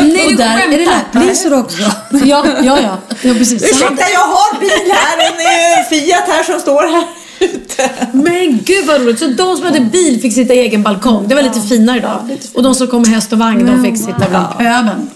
Nej, 0.02 0.24
Och 0.24 0.30
du 0.30 0.36
där 0.36 0.58
är 0.58 0.78
det 0.78 0.86
skämtar. 0.86 1.20
läpplisor 1.20 1.58
också. 1.58 1.82
Ja, 2.12 2.44
ja, 2.62 2.78
ja. 2.82 2.98
ja 3.22 3.34
precis. 3.34 3.62
Ursäkta, 3.62 4.04
jag 4.12 4.20
har 4.20 4.60
bil 4.60 4.92
här. 4.92 5.28
En 5.28 5.84
Fiat 5.84 6.24
här 6.28 6.42
som 6.42 6.60
står 6.60 6.82
här 6.92 7.04
ute. 7.40 7.90
Men 8.12 8.58
gud 8.64 8.86
vad 8.86 9.00
roligt. 9.00 9.18
Så 9.18 9.26
de 9.26 9.56
som 9.56 9.64
hade 9.66 9.80
bil 9.80 10.20
fick 10.20 10.34
sitta 10.34 10.54
i 10.54 10.58
egen 10.58 10.82
balkong. 10.82 11.28
Det 11.28 11.34
var 11.34 11.42
lite 11.42 11.60
finare 11.60 11.96
idag. 11.98 12.38
Och 12.54 12.62
de 12.62 12.74
som 12.74 12.86
kom 12.86 13.02
med 13.02 13.10
häst 13.10 13.32
och 13.32 13.38
vagn, 13.38 13.66
de 13.66 13.84
fick 13.84 13.98
sitta 13.98 14.26
bland 14.30 14.58
pöbeln. 14.58 15.10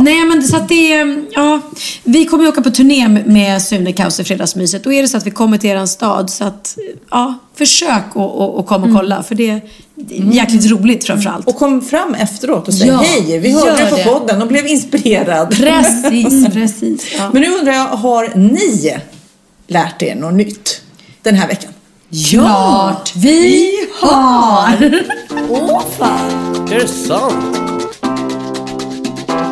Nej 0.00 0.24
men 0.24 0.42
så 0.42 0.56
att 0.56 0.68
det 0.68 0.92
är, 0.92 1.24
ja. 1.32 1.60
Vi 2.04 2.24
kommer 2.26 2.44
ju 2.44 2.50
åka 2.50 2.62
på 2.62 2.70
turné 2.70 3.08
med 3.08 3.62
Sune 3.62 3.92
Kaos 3.92 4.20
i 4.20 4.24
Fredagsmyset. 4.24 4.84
Då 4.84 4.92
är 4.92 5.02
det 5.02 5.08
så 5.08 5.16
att 5.16 5.26
vi 5.26 5.30
kommer 5.30 5.58
till 5.58 5.70
eran 5.70 5.88
stad. 5.88 6.30
Så 6.30 6.44
att, 6.44 6.76
ja, 7.10 7.34
försök 7.54 8.02
att 8.10 8.16
att- 8.16 8.58
att 8.58 8.66
komma 8.66 8.86
och 8.86 8.94
kolla. 8.96 9.22
För 9.22 9.34
det 9.34 9.50
är 9.50 9.60
är 10.10 10.34
jäkligt 10.34 10.70
roligt 10.70 11.04
framförallt. 11.04 11.46
Och 11.48 11.56
kom 11.56 11.82
fram 11.82 12.14
efteråt 12.14 12.68
och 12.68 12.74
säg 12.74 12.86
Ja, 12.88 12.96
hej, 12.96 13.38
vi 13.38 13.50
hörde 13.52 13.86
på 13.86 13.96
det. 13.96 14.04
podden 14.04 14.42
och 14.42 14.48
blev 14.48 14.66
inspirerad. 14.66 15.56
Precis, 15.56 16.46
precis. 16.52 17.06
Ja. 17.18 17.30
Men 17.32 17.42
nu 17.42 17.48
undrar 17.48 17.72
jag, 17.72 17.84
har 17.86 18.32
ni 18.36 18.96
lärt 19.66 20.02
er 20.02 20.14
något 20.14 20.34
nytt 20.34 20.82
den 21.22 21.34
här 21.34 21.48
veckan? 21.48 21.70
Klart 22.30 23.12
vi 23.16 23.70
har! 24.00 24.92
Åh 25.50 25.82
fan! 25.98 26.68
Är 26.72 26.80
det 26.80 26.88
sant? 26.88 27.79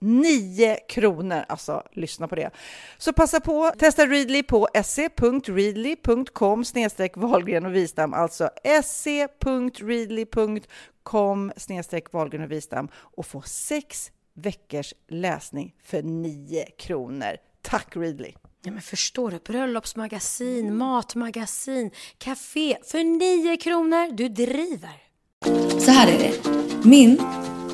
9 0.00 0.76
kronor. 0.88 1.44
Alltså, 1.48 1.82
lyssna 1.92 2.28
på 2.28 2.34
det. 2.34 2.50
Så 2.98 3.12
passa 3.12 3.40
på, 3.40 3.72
testa 3.78 4.06
Readly 4.06 4.42
på 4.42 4.68
se.readly.com 4.84 6.64
snedstreck 6.64 7.16
Wahlgren 7.16 7.66
och 7.66 7.74
Wistam. 7.74 8.14
Alltså 8.14 8.50
se.readly.com 8.84 9.52
snedstreck 11.56 12.12
Wahlgren 12.12 12.42
och 12.42 12.50
Wistam 12.50 12.88
och 12.94 13.26
få 13.26 13.42
sex 13.42 14.10
veckors 14.34 14.94
läsning 15.08 15.74
för 15.84 16.02
9 16.02 16.64
kronor. 16.78 17.36
Tack 17.62 17.96
Readly! 17.96 18.32
Ja, 18.62 18.70
men 18.70 18.82
förstår 18.82 19.30
du? 19.30 19.38
Bröllopsmagasin, 19.38 20.76
matmagasin, 20.76 21.90
café 22.18 22.76
för 22.84 23.04
9 23.04 23.56
kronor. 23.56 24.12
Du 24.12 24.28
driver. 24.28 25.02
Så 25.80 25.90
här 25.90 26.12
är 26.12 26.18
det. 26.18 26.32
Min 26.84 27.22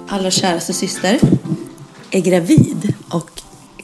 allra 0.09 0.31
käraste 0.31 0.73
syster 0.73 1.19
är 2.15 2.21
gravid 2.21 2.93
och 3.09 3.31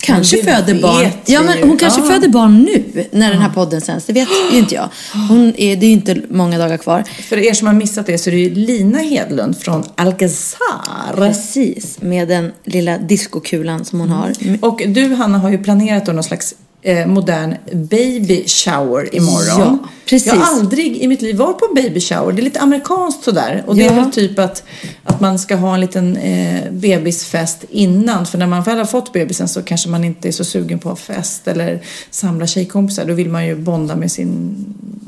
kanske 0.01 0.37
föder 0.45 0.83
barn. 0.83 1.09
Ja, 1.27 1.43
men 1.43 1.69
hon 1.69 1.77
kanske 1.79 2.01
Ja. 2.01 2.07
föder 2.07 2.29
barn 2.29 2.59
nu 2.63 3.05
när 3.13 3.31
den 3.31 3.39
här 3.43 3.51
podden 3.51 3.81
sänds. 3.81 4.07
Det 4.07 4.13
vet 4.13 4.29
ju 4.53 4.59
inte 4.59 4.75
jag. 4.75 4.89
Hon 5.29 5.55
är, 5.57 5.77
det 5.77 5.87
är 5.87 5.89
ju 5.89 5.93
inte 5.95 6.23
många 6.31 6.59
dagar 6.59 6.77
kvar. 6.77 7.05
För 7.29 7.37
er 7.37 7.55
som 7.55 7.67
har 7.67 7.75
missat 7.75 8.07
det 8.07 8.19
så 8.19 8.31
är 8.31 8.35
det 8.35 8.41
ju 8.41 8.55
Lina 8.55 8.99
Hedlund 8.99 9.59
från 9.59 9.85
Alcazar. 9.97 11.15
Precis, 11.15 11.99
med 12.03 12.29
den 12.29 12.53
lilla 12.65 12.99
diskokulan 12.99 13.85
som 13.85 14.01
hon 14.01 14.09
har. 14.11 14.33
Och 14.61 14.83
du 14.87 15.15
Hanna 15.15 15.39
har 15.39 15.51
ju 15.51 15.59
planerat 15.59 16.07
då 16.07 16.13
någon 16.13 16.25
slags 16.25 16.55
eh, 16.83 17.07
modern 17.07 17.55
baby 17.73 18.45
shower 18.47 19.15
imorgon. 19.15 19.79
Ja, 19.83 19.89
precis. 20.07 20.27
Jag 20.27 20.35
har 20.35 20.57
aldrig 20.59 20.97
i 20.97 21.09
mitt 21.09 21.23
liv 21.23 21.37
varit 21.37 21.59
på 21.59 21.67
en 21.69 21.75
baby 21.75 22.01
shower. 22.01 22.33
Det 22.33 22.41
är 22.43 22.45
lite 22.45 22.61
amerikanskt 22.61 23.25
sådär. 23.25 23.65
Och 23.67 23.77
det 23.77 23.87
är 23.87 23.97
Ja. 23.97 24.03
väl 24.03 24.13
typ 24.13 24.39
att, 24.39 24.63
att 25.05 25.21
man 25.21 25.39
ska 25.39 25.57
ha 25.57 25.75
en 25.75 25.81
liten 25.81 26.17
eh, 26.17 26.71
bebisfest 26.71 27.65
innan. 27.71 28.27
För 28.27 28.39
när 28.39 28.47
man 28.47 28.63
väl 28.63 28.79
har 28.79 28.85
fått 28.85 29.13
bebisen 29.13 29.49
så 29.49 29.63
kanske 29.63 29.89
man 29.89 30.05
inte 30.05 30.29
är 30.29 30.33
så 30.33 30.45
sugen 30.45 30.79
på 30.79 30.97
fest 30.97 31.49
eller 31.49 31.83
samla 32.11 32.47
tjejkompisar. 32.47 33.05
Då 33.05 33.15
vill 33.15 33.29
man 33.29 33.47
ju 33.47 33.57
bonda 33.57 33.97
med 33.97 34.13
sin 34.13 34.55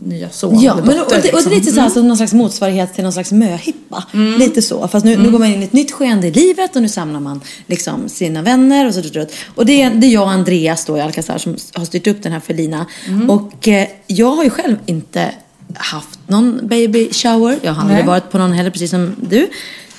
nya 0.05 0.31
son 0.31 0.61
Ja, 0.61 0.73
eller 0.73 0.83
men 0.83 0.97
dotter. 0.97 1.17
och, 1.17 1.23
det, 1.23 1.29
och 1.33 1.39
det 1.39 1.39
är 1.39 1.51
liksom. 1.51 1.53
lite 1.53 1.73
så 1.73 1.81
här, 1.81 1.89
som 1.91 2.09
någon 2.09 2.17
slags 2.17 2.33
motsvarighet 2.33 2.95
till 2.95 3.03
någon 3.05 3.13
slags 3.13 3.33
möhippa. 3.33 4.05
Lite 4.39 4.63
så. 4.63 4.89
Fast 4.89 5.05
nu, 5.05 5.17
nu 5.17 5.31
går 5.31 5.39
man 5.39 5.49
in 5.49 5.61
i 5.63 5.65
ett 5.65 5.73
nytt 5.73 5.93
skeende 5.93 6.27
i 6.27 6.31
livet 6.33 6.77
och 6.77 6.83
nu 6.83 6.89
samlar 6.89 7.21
man 7.21 7.41
liksom 7.67 8.09
sina 8.09 8.43
vänner 8.43 8.87
och 8.87 8.95
så. 8.95 9.03
Och 9.55 9.67
det 9.67 9.83
är, 9.83 9.91
det 9.95 10.07
är 10.07 10.11
jag 10.11 10.23
och 10.23 10.31
Andreas 10.31 10.85
då 10.85 10.99
i 10.99 11.01
Alcazar 11.01 11.39
som 11.39 11.57
har 11.75 11.85
styrt 11.85 12.07
upp 12.07 12.23
den 12.23 12.33
här 12.33 12.41
för 12.41 12.55
Lina. 12.55 12.87
Och 13.29 13.69
eh, 13.69 13.89
jag 14.07 14.31
har 14.31 14.45
ju 14.45 14.51
själv 14.51 14.77
inte 14.87 15.35
haft 15.75 16.19
någon 16.27 16.61
baby 16.63 17.09
shower. 17.13 17.59
Jag 17.63 17.73
har 17.73 17.83
aldrig 17.83 18.07
varit 18.07 18.31
på 18.31 18.39
någon 18.39 18.53
heller, 18.53 18.71
precis 18.71 18.91
som 18.91 19.15
du. 19.21 19.49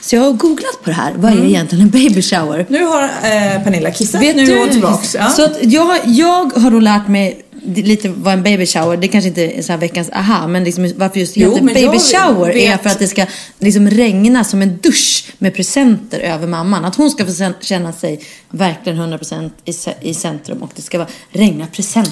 Så 0.02 0.16
jag 0.16 0.24
har 0.24 0.32
googlat 0.32 0.84
på 0.84 0.90
det 0.90 0.96
här. 0.96 1.14
Vad 1.16 1.34
är 1.34 1.46
egentligen 1.46 1.86
en 1.86 1.90
baby 1.90 2.22
shower? 2.22 2.66
Nu 2.70 2.84
har 2.84 3.04
eh, 3.04 3.64
Pernilla 3.64 3.92
kissat 3.92 4.22
nu 4.22 4.60
och 4.60 4.72
tillbaks. 4.72 5.16
Ja. 5.16 5.30
Så 5.30 5.48
jag, 5.62 6.00
jag 6.06 6.54
har 6.54 6.72
då 6.72 6.80
lärt 6.80 7.08
mig 7.08 7.43
lite 7.66 8.10
vad 8.10 8.34
en 8.34 8.44
baby 8.44 8.66
shower, 8.66 8.98
det 8.98 9.08
kanske 9.08 9.28
inte 9.28 9.42
är 9.52 9.62
så 9.62 9.72
här 9.72 9.80
veckans 9.80 10.10
aha, 10.10 10.48
men 10.48 10.64
liksom 10.64 10.92
varför 10.98 11.20
just 11.20 11.38
Jo, 11.38 11.50
heter 11.50 11.64
men 11.64 11.74
baby 11.74 12.00
shower 12.00 12.50
är 12.50 12.70
vet- 12.72 12.84
för 12.84 12.90
att 12.90 13.00
det 13.00 13.08
ska 13.08 13.26
liksom 13.60 13.90
regna 13.90 14.44
som 14.44 14.62
en 14.62 14.78
dusch 14.78 15.26
med 15.38 15.56
presenter 15.56 16.20
över 16.20 16.48
mamman. 16.48 16.86
Att 16.86 16.96
hon 16.96 17.10
ska 17.10 17.26
få 17.26 17.54
känna 17.62 17.94
sig 17.94 18.20
verkligen 18.50 19.00
100% 19.02 19.50
i, 19.66 20.10
i 20.10 20.14
centrum 20.14 20.64
och 20.64 20.72
det 20.76 20.82
ska 20.82 20.98
vara 20.98 21.08
regna 21.32 21.68
presenter. 21.68 22.12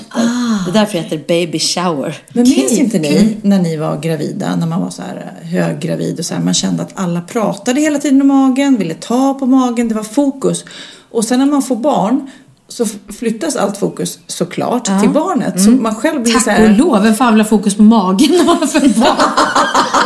Det 0.65 0.71
är 0.71 0.73
därför 0.73 0.93
det 0.97 1.03
heter 1.03 1.23
baby 1.27 1.59
shower. 1.59 2.17
Men 2.33 2.43
minns 2.43 2.71
inte 2.71 2.99
ni 2.99 3.37
när 3.41 3.59
ni 3.59 3.77
var 3.77 4.01
gravida, 4.01 4.55
när 4.55 4.67
man 4.67 4.81
var 4.81 4.89
så 4.89 5.01
här 5.01 5.33
eh, 5.41 5.47
höggravid 5.49 6.19
och 6.19 6.25
så 6.25 6.33
här, 6.33 6.41
man 6.41 6.53
kände 6.53 6.83
att 6.83 6.91
alla 6.95 7.21
pratade 7.21 7.81
hela 7.81 7.99
tiden 7.99 8.21
om 8.21 8.27
magen, 8.27 8.77
ville 8.77 8.93
ta 8.93 9.33
på 9.33 9.45
magen, 9.45 9.87
det 9.87 9.95
var 9.95 10.03
fokus. 10.03 10.65
Och 11.11 11.25
sen 11.25 11.39
när 11.39 11.45
man 11.45 11.61
får 11.61 11.75
barn 11.75 12.31
så 12.71 12.85
flyttas 13.19 13.55
allt 13.55 13.77
fokus 13.77 14.19
såklart 14.27 14.99
till 14.99 15.09
barnet. 15.09 15.63
Så 15.63 15.69
man 15.71 15.95
själv 15.95 16.23
blir 16.23 16.33
Tack 16.33 16.43
så 16.43 16.49
här... 16.49 16.63
och 16.63 16.77
lov, 16.77 17.03
vem 17.03 17.15
fan 17.15 17.33
vill 17.33 17.41
ha 17.41 17.49
fokus 17.49 17.75
på 17.75 17.83
magen 17.83 18.31
när 18.37 18.45
man 18.45 18.67
fött 18.67 18.95
barn? 18.95 19.15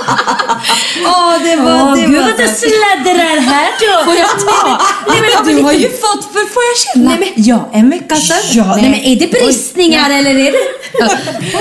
Åh, 1.06 1.34
det 1.44 1.56
var... 1.56 1.82
Åh, 1.82 1.96
det 1.96 2.02
gud, 2.02 2.16
var 2.16 2.22
vad 2.22 2.38
det 2.38 2.48
sladdrar 2.48 3.40
här 3.42 3.70
då. 3.80 4.06
Får 4.06 4.16
jag 4.16 4.30
ta? 4.30 4.82
Nej, 5.08 5.18
men 5.22 5.56
du 5.56 5.64
har 5.64 5.74
ju 5.74 5.90
fått, 5.90 6.24
för 6.34 6.54
får 6.54 6.64
jag 6.72 6.78
känna? 6.94 7.16
Nej, 7.20 7.34
Ja, 7.36 7.70
en 7.74 7.90
vecka 7.90 8.16
sedan. 8.16 8.38
Ja, 8.52 8.76
nej, 8.76 8.90
men 8.90 9.00
är 9.00 9.16
det 9.16 9.32
bristningar 9.32 10.10
eller 10.10 10.36
är 10.36 10.52
det... 10.52 10.58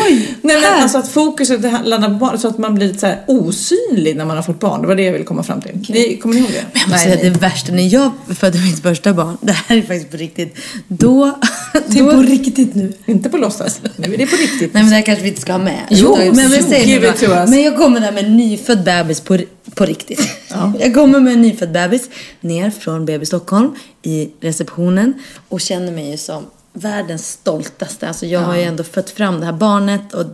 Oj, 0.06 0.34
Nej 0.42 0.60
men 0.60 0.82
alltså 0.82 0.98
att 0.98 1.08
fokuset 1.08 1.62
det 1.62 1.80
landar 1.84 2.08
på 2.08 2.14
barnet 2.14 2.40
så 2.40 2.48
att 2.48 2.58
man 2.58 2.74
blir 2.74 2.94
så 2.94 3.06
här 3.06 3.24
osynlig 3.26 4.16
när 4.16 4.24
man 4.24 4.36
har 4.36 4.42
fått 4.42 4.60
barn. 4.60 4.82
Det 4.82 4.88
var 4.88 4.94
det 4.94 5.02
jag 5.02 5.12
ville 5.12 5.24
komma 5.24 5.42
fram 5.42 5.60
till. 5.60 5.86
Ni, 5.88 6.16
kommer 6.16 6.34
ni 6.34 6.40
ihåg 6.40 6.50
det? 6.50 6.80
Jag 6.80 6.88
måste 6.88 7.04
säga, 7.04 7.30
det 7.30 7.40
värsta 7.40 7.72
när 7.72 7.94
jag 7.94 8.10
födde 8.38 8.58
mitt 8.58 8.82
första 8.82 9.12
barn, 9.12 9.36
det 9.40 9.52
här 9.52 9.76
är 9.76 9.80
faktiskt 9.82 10.10
på 10.10 10.16
riktigt, 10.16 10.56
då... 10.88 11.38
Det 11.86 11.98
är 11.98 12.04
på 12.04 12.22
riktigt 12.22 12.74
nu. 12.74 12.92
Inte 13.06 13.30
på 13.30 13.36
låtsas. 13.36 13.80
Nu 13.96 14.14
är 14.14 14.18
det 14.18 14.26
på 14.26 14.36
riktigt. 14.36 14.74
Nej 14.74 14.82
men 14.82 14.90
det 14.90 14.96
här 14.96 15.02
kanske 15.02 15.22
vi 15.22 15.28
inte 15.28 15.40
ska 15.40 15.52
ha 15.52 15.58
med. 15.58 15.80
Jo, 15.90 16.16
men, 16.16 16.50
men, 16.50 16.52
us. 16.52 17.50
men 17.50 17.62
jag 17.62 17.76
kommer 17.76 18.00
där 18.00 18.12
med 18.12 18.24
en 18.24 18.36
nyfödd 18.55 18.84
bebis 18.84 19.20
på, 19.20 19.38
på 19.74 19.84
riktigt. 19.84 20.20
Jag 20.78 20.94
kommer 20.94 21.20
med 21.20 21.32
en 21.32 21.42
nyfödd 21.42 21.72
bebis 21.72 22.11
ner 22.40 22.70
från 22.70 23.07
BB 23.07 23.26
Stockholm 23.26 23.74
i 24.02 24.30
receptionen 24.40 25.14
och 25.48 25.61
känner 25.61 25.92
mig 25.92 26.11
ju 26.11 26.16
som 26.16 26.46
världens 26.72 27.30
stoltaste. 27.30 28.09
Alltså 28.09 28.26
jag 28.26 28.40
har 28.40 28.57
ju 28.57 28.62
ändå 28.62 28.84
fött 28.84 29.11
fram 29.11 29.40
det 29.40 29.46
här 29.46 29.52
barnet 29.52 30.14
och 30.14 30.26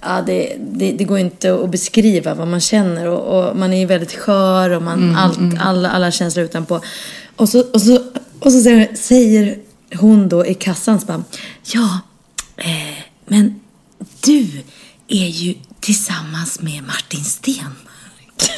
ja, 0.00 0.22
det, 0.26 0.56
det, 0.58 0.92
det 0.92 1.04
går 1.04 1.18
inte 1.18 1.54
att 1.54 1.70
beskriva 1.70 2.34
vad 2.34 2.48
man 2.48 2.60
känner 2.60 3.06
och, 3.06 3.48
och 3.48 3.56
man 3.56 3.72
är 3.72 3.78
ju 3.78 3.86
väldigt 3.86 4.12
skör 4.12 4.70
och 4.70 4.82
man, 4.82 5.16
allt, 5.16 5.38
Alla, 5.60 5.90
alla 5.90 6.10
känslor 6.10 6.44
utanpå. 6.44 6.80
Och 7.36 7.48
så, 7.48 7.60
och 7.72 7.82
så, 7.82 7.98
och 8.40 8.52
så 8.52 8.60
säger, 8.60 8.94
säger 8.94 9.58
hon 9.94 10.28
då 10.28 10.46
i 10.46 10.54
kassan 10.54 11.00
så 11.00 11.06
bara, 11.06 11.24
ja, 11.62 12.00
eh, 12.56 12.98
men 13.26 13.60
du 14.20 14.62
är 15.12 15.28
ju 15.28 15.54
tillsammans 15.80 16.60
med 16.60 16.82
Martin 16.86 17.24
Stenmark. 17.24 18.50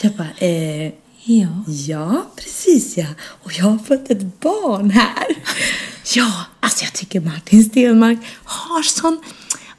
jag 0.00 0.12
bara, 0.12 0.30
eh, 0.38 0.92
ja. 1.24 1.64
ja, 1.66 2.30
precis 2.36 2.96
ja. 2.96 3.06
Och 3.20 3.52
jag 3.52 3.64
har 3.64 3.78
fått 3.78 4.10
ett 4.10 4.40
barn 4.40 4.90
här. 4.90 5.26
ja, 6.14 6.44
alltså 6.60 6.84
jag 6.84 6.92
tycker 6.92 7.20
Martin 7.20 7.64
Stenmark 7.64 8.18
har 8.44 8.82
sån, 8.82 9.22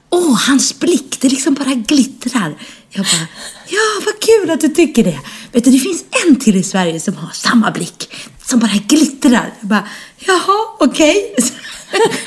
åh, 0.10 0.38
hans 0.47 0.80
blick, 0.80 1.22
det 1.22 1.30
liksom 1.30 1.53
bara 1.53 1.74
glittrar. 1.74 2.57
Jag 2.89 3.05
bara, 3.05 3.28
ja 3.68 4.05
vad 4.05 4.20
kul 4.22 4.49
att 4.49 4.62
du 4.62 4.68
tycker 4.68 5.03
det. 5.03 5.20
Vet 5.51 5.64
du, 5.64 5.72
det 5.72 5.80
finns 5.80 6.03
en 6.26 6.36
till 6.36 6.55
i 6.55 6.64
Sverige 6.64 6.99
som 6.99 7.16
har 7.16 7.32
samma 7.34 7.72
blick, 7.72 8.14
som 8.43 8.60
bara 8.60 8.78
glittrar. 8.88 9.53
Jag 9.60 9.70
bara, 9.70 9.88
jaha, 10.20 10.76
okej. 10.80 11.36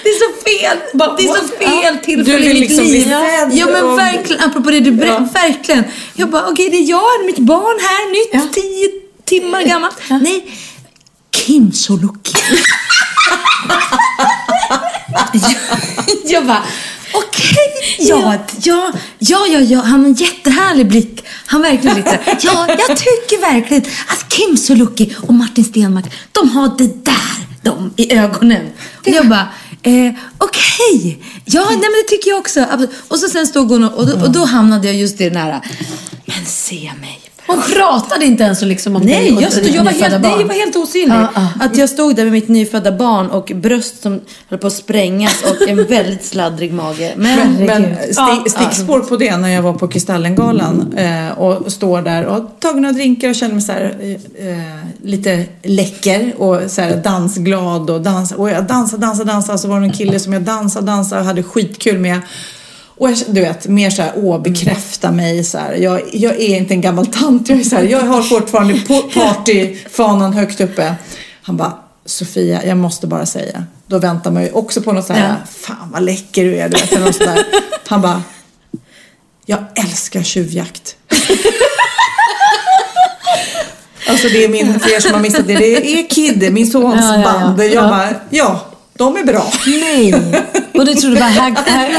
Det 0.02 0.08
är 0.08 0.18
så 0.18 0.44
fel, 0.44 0.78
det 1.16 1.24
är 1.24 1.34
så 1.34 1.46
fel 1.58 1.98
tillfälle 2.04 2.44
i 2.44 2.48
mitt 2.48 2.58
liksom 2.58 2.84
liv. 2.84 3.08
Ja 3.52 3.66
men 3.66 3.96
verkligen, 3.96 4.42
apropå 4.44 4.70
det 4.70 4.80
du 4.80 4.90
berättade, 4.92 5.28
verkligen. 5.34 5.84
Jag 6.14 6.30
bara, 6.30 6.48
okej 6.48 6.68
det 6.70 6.76
är 6.76 6.90
jag, 6.90 7.26
mitt 7.26 7.38
barn 7.38 7.78
här, 7.80 8.10
nytt, 8.12 8.52
tio 8.52 8.90
timmar 9.24 9.62
gammalt. 9.62 9.96
Nej, 10.08 10.58
Kim 11.30 11.72
Sulocki. 11.72 12.32
jag, 15.32 15.54
jag 16.24 16.46
bara, 16.46 16.62
okej, 17.14 17.72
ja, 17.98 18.34
ja, 18.62 18.92
ja, 19.18 19.46
ja, 19.46 19.60
ja, 19.60 19.80
han 19.80 20.00
har 20.00 20.06
en 20.06 20.14
jättehärlig 20.14 20.88
blick. 20.88 21.24
Han 21.46 21.62
verkligen 21.62 21.96
lite, 21.96 22.18
ja, 22.40 22.66
jag 22.68 22.96
tycker 22.96 23.40
verkligen 23.40 23.84
att 24.06 24.28
Kim 24.28 24.56
Sulocki 24.56 25.16
och 25.28 25.34
Martin 25.34 25.64
Stenmark, 25.64 26.04
de 26.32 26.50
har 26.50 26.74
det 26.78 27.04
där, 27.04 27.41
de 27.62 27.94
i 27.96 28.14
ögonen. 28.14 28.70
Och 29.00 29.08
jag 29.08 29.28
bara, 29.28 29.48
Eh, 29.84 30.12
Okej, 30.38 31.18
ja 31.44 31.64
nej, 31.64 31.78
men 31.78 31.92
det 32.02 32.08
tycker 32.08 32.30
jag 32.30 32.38
också. 32.38 32.60
Absolut. 32.60 32.90
Och 33.08 33.18
så 33.18 33.28
sen 33.28 33.46
stod 33.46 33.68
hon 33.68 33.84
och, 33.84 33.98
och, 33.98 34.06
då, 34.06 34.24
och 34.24 34.32
då 34.32 34.44
hamnade 34.44 34.86
jag 34.86 34.96
just 34.96 35.20
i 35.20 35.28
den 35.28 35.36
här, 35.36 35.60
men 36.24 36.46
se 36.46 36.92
mig. 37.00 37.31
Hon 37.46 37.62
pratade 37.62 38.24
inte 38.24 38.42
ens 38.42 38.62
liksom 38.62 38.96
om 38.96 39.06
dig 39.06 39.10
Nej, 39.10 39.36
och 39.36 39.42
jag, 39.42 39.52
stod, 39.52 39.64
ditt 39.64 39.74
jag, 39.74 39.84
var 39.84 39.92
nyfödda 39.92 40.10
helt, 40.10 40.22
barn. 40.22 40.32
nej, 40.32 40.40
jag 40.40 40.48
var 40.48 40.54
helt 40.54 40.76
osynlig. 40.76 41.16
Ja, 41.16 41.28
ja. 41.34 41.48
Att 41.64 41.76
jag 41.76 41.88
stod 41.88 42.16
där 42.16 42.24
med 42.24 42.32
mitt 42.32 42.48
nyfödda 42.48 42.92
barn 42.92 43.30
och 43.30 43.52
bröst 43.54 44.02
som 44.02 44.20
höll 44.48 44.58
på 44.58 44.66
att 44.66 44.72
sprängas 44.72 45.42
och 45.42 45.68
en 45.68 45.86
väldigt 45.86 46.24
sladdrig 46.24 46.72
mage. 46.72 47.12
Men, 47.16 47.52
Men 47.54 47.96
Ja, 48.16 48.42
sti, 48.44 48.50
stickspår 48.50 49.00
på 49.00 49.16
det 49.16 49.36
när 49.36 49.48
jag 49.48 49.62
var 49.62 49.72
på 49.72 49.88
Kristallengalan 49.88 50.94
eh, 50.96 51.38
och 51.38 51.72
står 51.72 52.02
där 52.02 52.24
och 52.24 52.34
har 52.34 52.50
tagit 52.58 52.82
några 52.82 52.92
drinkar 52.92 53.28
och 53.28 53.34
känner 53.34 53.54
mig 53.54 53.62
så 53.62 53.72
här, 53.72 53.96
eh, 54.00 54.48
eh, 54.48 54.78
lite 55.02 55.44
läcker 55.62 56.32
och 56.38 56.70
så 56.70 56.80
här 56.80 56.96
dansglad 56.96 57.90
och 57.90 58.00
dans 58.00 58.32
och 58.32 58.50
jag 58.50 58.64
dansade, 58.64 59.06
dansade, 59.06 59.32
dansade 59.32 59.58
så 59.58 59.68
var 59.68 59.80
det 59.80 59.86
en 59.86 59.92
kille 59.92 60.18
som 60.20 60.32
jag 60.32 60.42
dansade, 60.42 60.86
dansade 60.86 61.20
och 61.20 61.26
hade 61.26 61.42
skitkul 61.42 61.98
med. 61.98 62.20
Och 62.96 63.10
jag, 63.10 63.18
du 63.28 63.40
vet, 63.40 63.66
mer 63.68 63.90
så 63.90 64.02
här, 64.02 64.12
åh, 64.16 64.42
bekräfta 64.42 65.10
mig 65.12 65.44
så 65.44 65.58
här. 65.58 65.74
Jag, 65.74 66.02
jag 66.12 66.32
är 66.34 66.56
inte 66.56 66.74
en 66.74 66.80
gammal 66.80 67.06
tant, 67.06 67.48
jag 67.48 67.60
är 67.60 67.64
så 67.64 67.76
här, 67.76 67.82
jag 67.82 68.00
har 68.00 68.22
fortfarande 68.22 68.80
partyfanan 69.14 70.32
högt 70.32 70.60
uppe. 70.60 70.94
Han 71.42 71.56
bara, 71.56 71.78
Sofia, 72.06 72.64
jag 72.66 72.76
måste 72.76 73.06
bara 73.06 73.26
säga. 73.26 73.64
Då 73.86 73.98
väntar 73.98 74.30
man 74.30 74.42
ju 74.42 74.50
också 74.50 74.82
på 74.82 74.92
något 74.92 75.06
så 75.06 75.12
här, 75.12 75.36
fan 75.50 75.90
vad 75.92 76.02
läcker 76.02 76.44
du 76.44 76.56
är, 76.56 76.68
du 76.68 76.76
vet, 76.76 76.92
eller 76.92 77.06
något 77.06 77.16
sådär. 77.16 77.44
Han 77.86 78.00
bara, 78.00 78.22
jag 79.46 79.58
älskar 79.74 80.22
tjuvjakt. 80.22 80.96
Alltså 84.08 84.28
det 84.28 84.44
är 84.44 84.48
min, 84.48 84.80
för 84.80 84.94
er 84.96 85.00
som 85.00 85.12
har 85.12 85.20
missat 85.20 85.46
det, 85.46 85.54
det 85.54 85.98
är 85.98 86.08
Kid, 86.10 86.52
min 86.52 86.66
sons 86.70 87.00
Ja, 87.00 87.14
ja, 87.14 87.22
ja. 87.22 87.32
band. 87.32 87.60
Jag 87.62 87.72
Ja. 87.72 87.88
bara, 87.88 88.08
ja, 88.30 88.66
de 88.98 89.16
är 89.16 89.24
bra. 89.24 89.52
Nej. 89.66 90.14
Och 90.74 90.86
du 90.86 90.94
trodde 90.94 91.16
bara, 91.16 91.24
här, 91.24 91.54
här. 91.66 91.96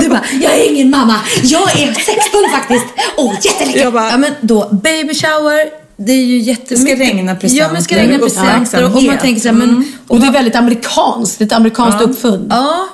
Du 0.00 0.08
bara, 0.08 0.24
jag 0.42 0.52
är 0.58 0.70
ingen 0.72 0.90
mamma, 0.90 1.14
jag 1.42 1.70
är 1.80 1.92
16 1.94 2.50
faktiskt. 2.52 2.84
Åh, 3.16 3.34
jätteläcker. 3.42 3.80
Jag 3.80 3.92
bara- 3.92 4.10
ja, 4.10 4.16
men 4.16 4.32
då, 4.40 4.68
baby 4.82 5.14
shower, 5.14 5.86
det 5.96 6.12
är 6.12 6.24
ju 6.24 6.38
jättemycket. 6.38 6.98
Det 6.98 7.04
ska 7.04 7.14
regna 7.14 7.34
presenter, 7.36 7.64
Ja, 7.64 7.72
men 7.72 7.82
ska 7.82 7.96
regna 7.96 8.18
presenter. 8.18 8.84
Och 8.96 9.02
man 9.02 9.18
tänker 9.18 9.40
så 9.40 9.48
här, 9.48 9.54
men... 9.54 9.92
Och 10.08 10.20
det 10.20 10.26
är 10.26 10.32
väldigt 10.32 10.54
amerikanskt, 10.56 11.40
ett 11.40 11.52
amerikanskt 11.52 12.00
Ja. 12.00 12.06
uppfund. 12.06 12.46
Ja, 12.50 12.88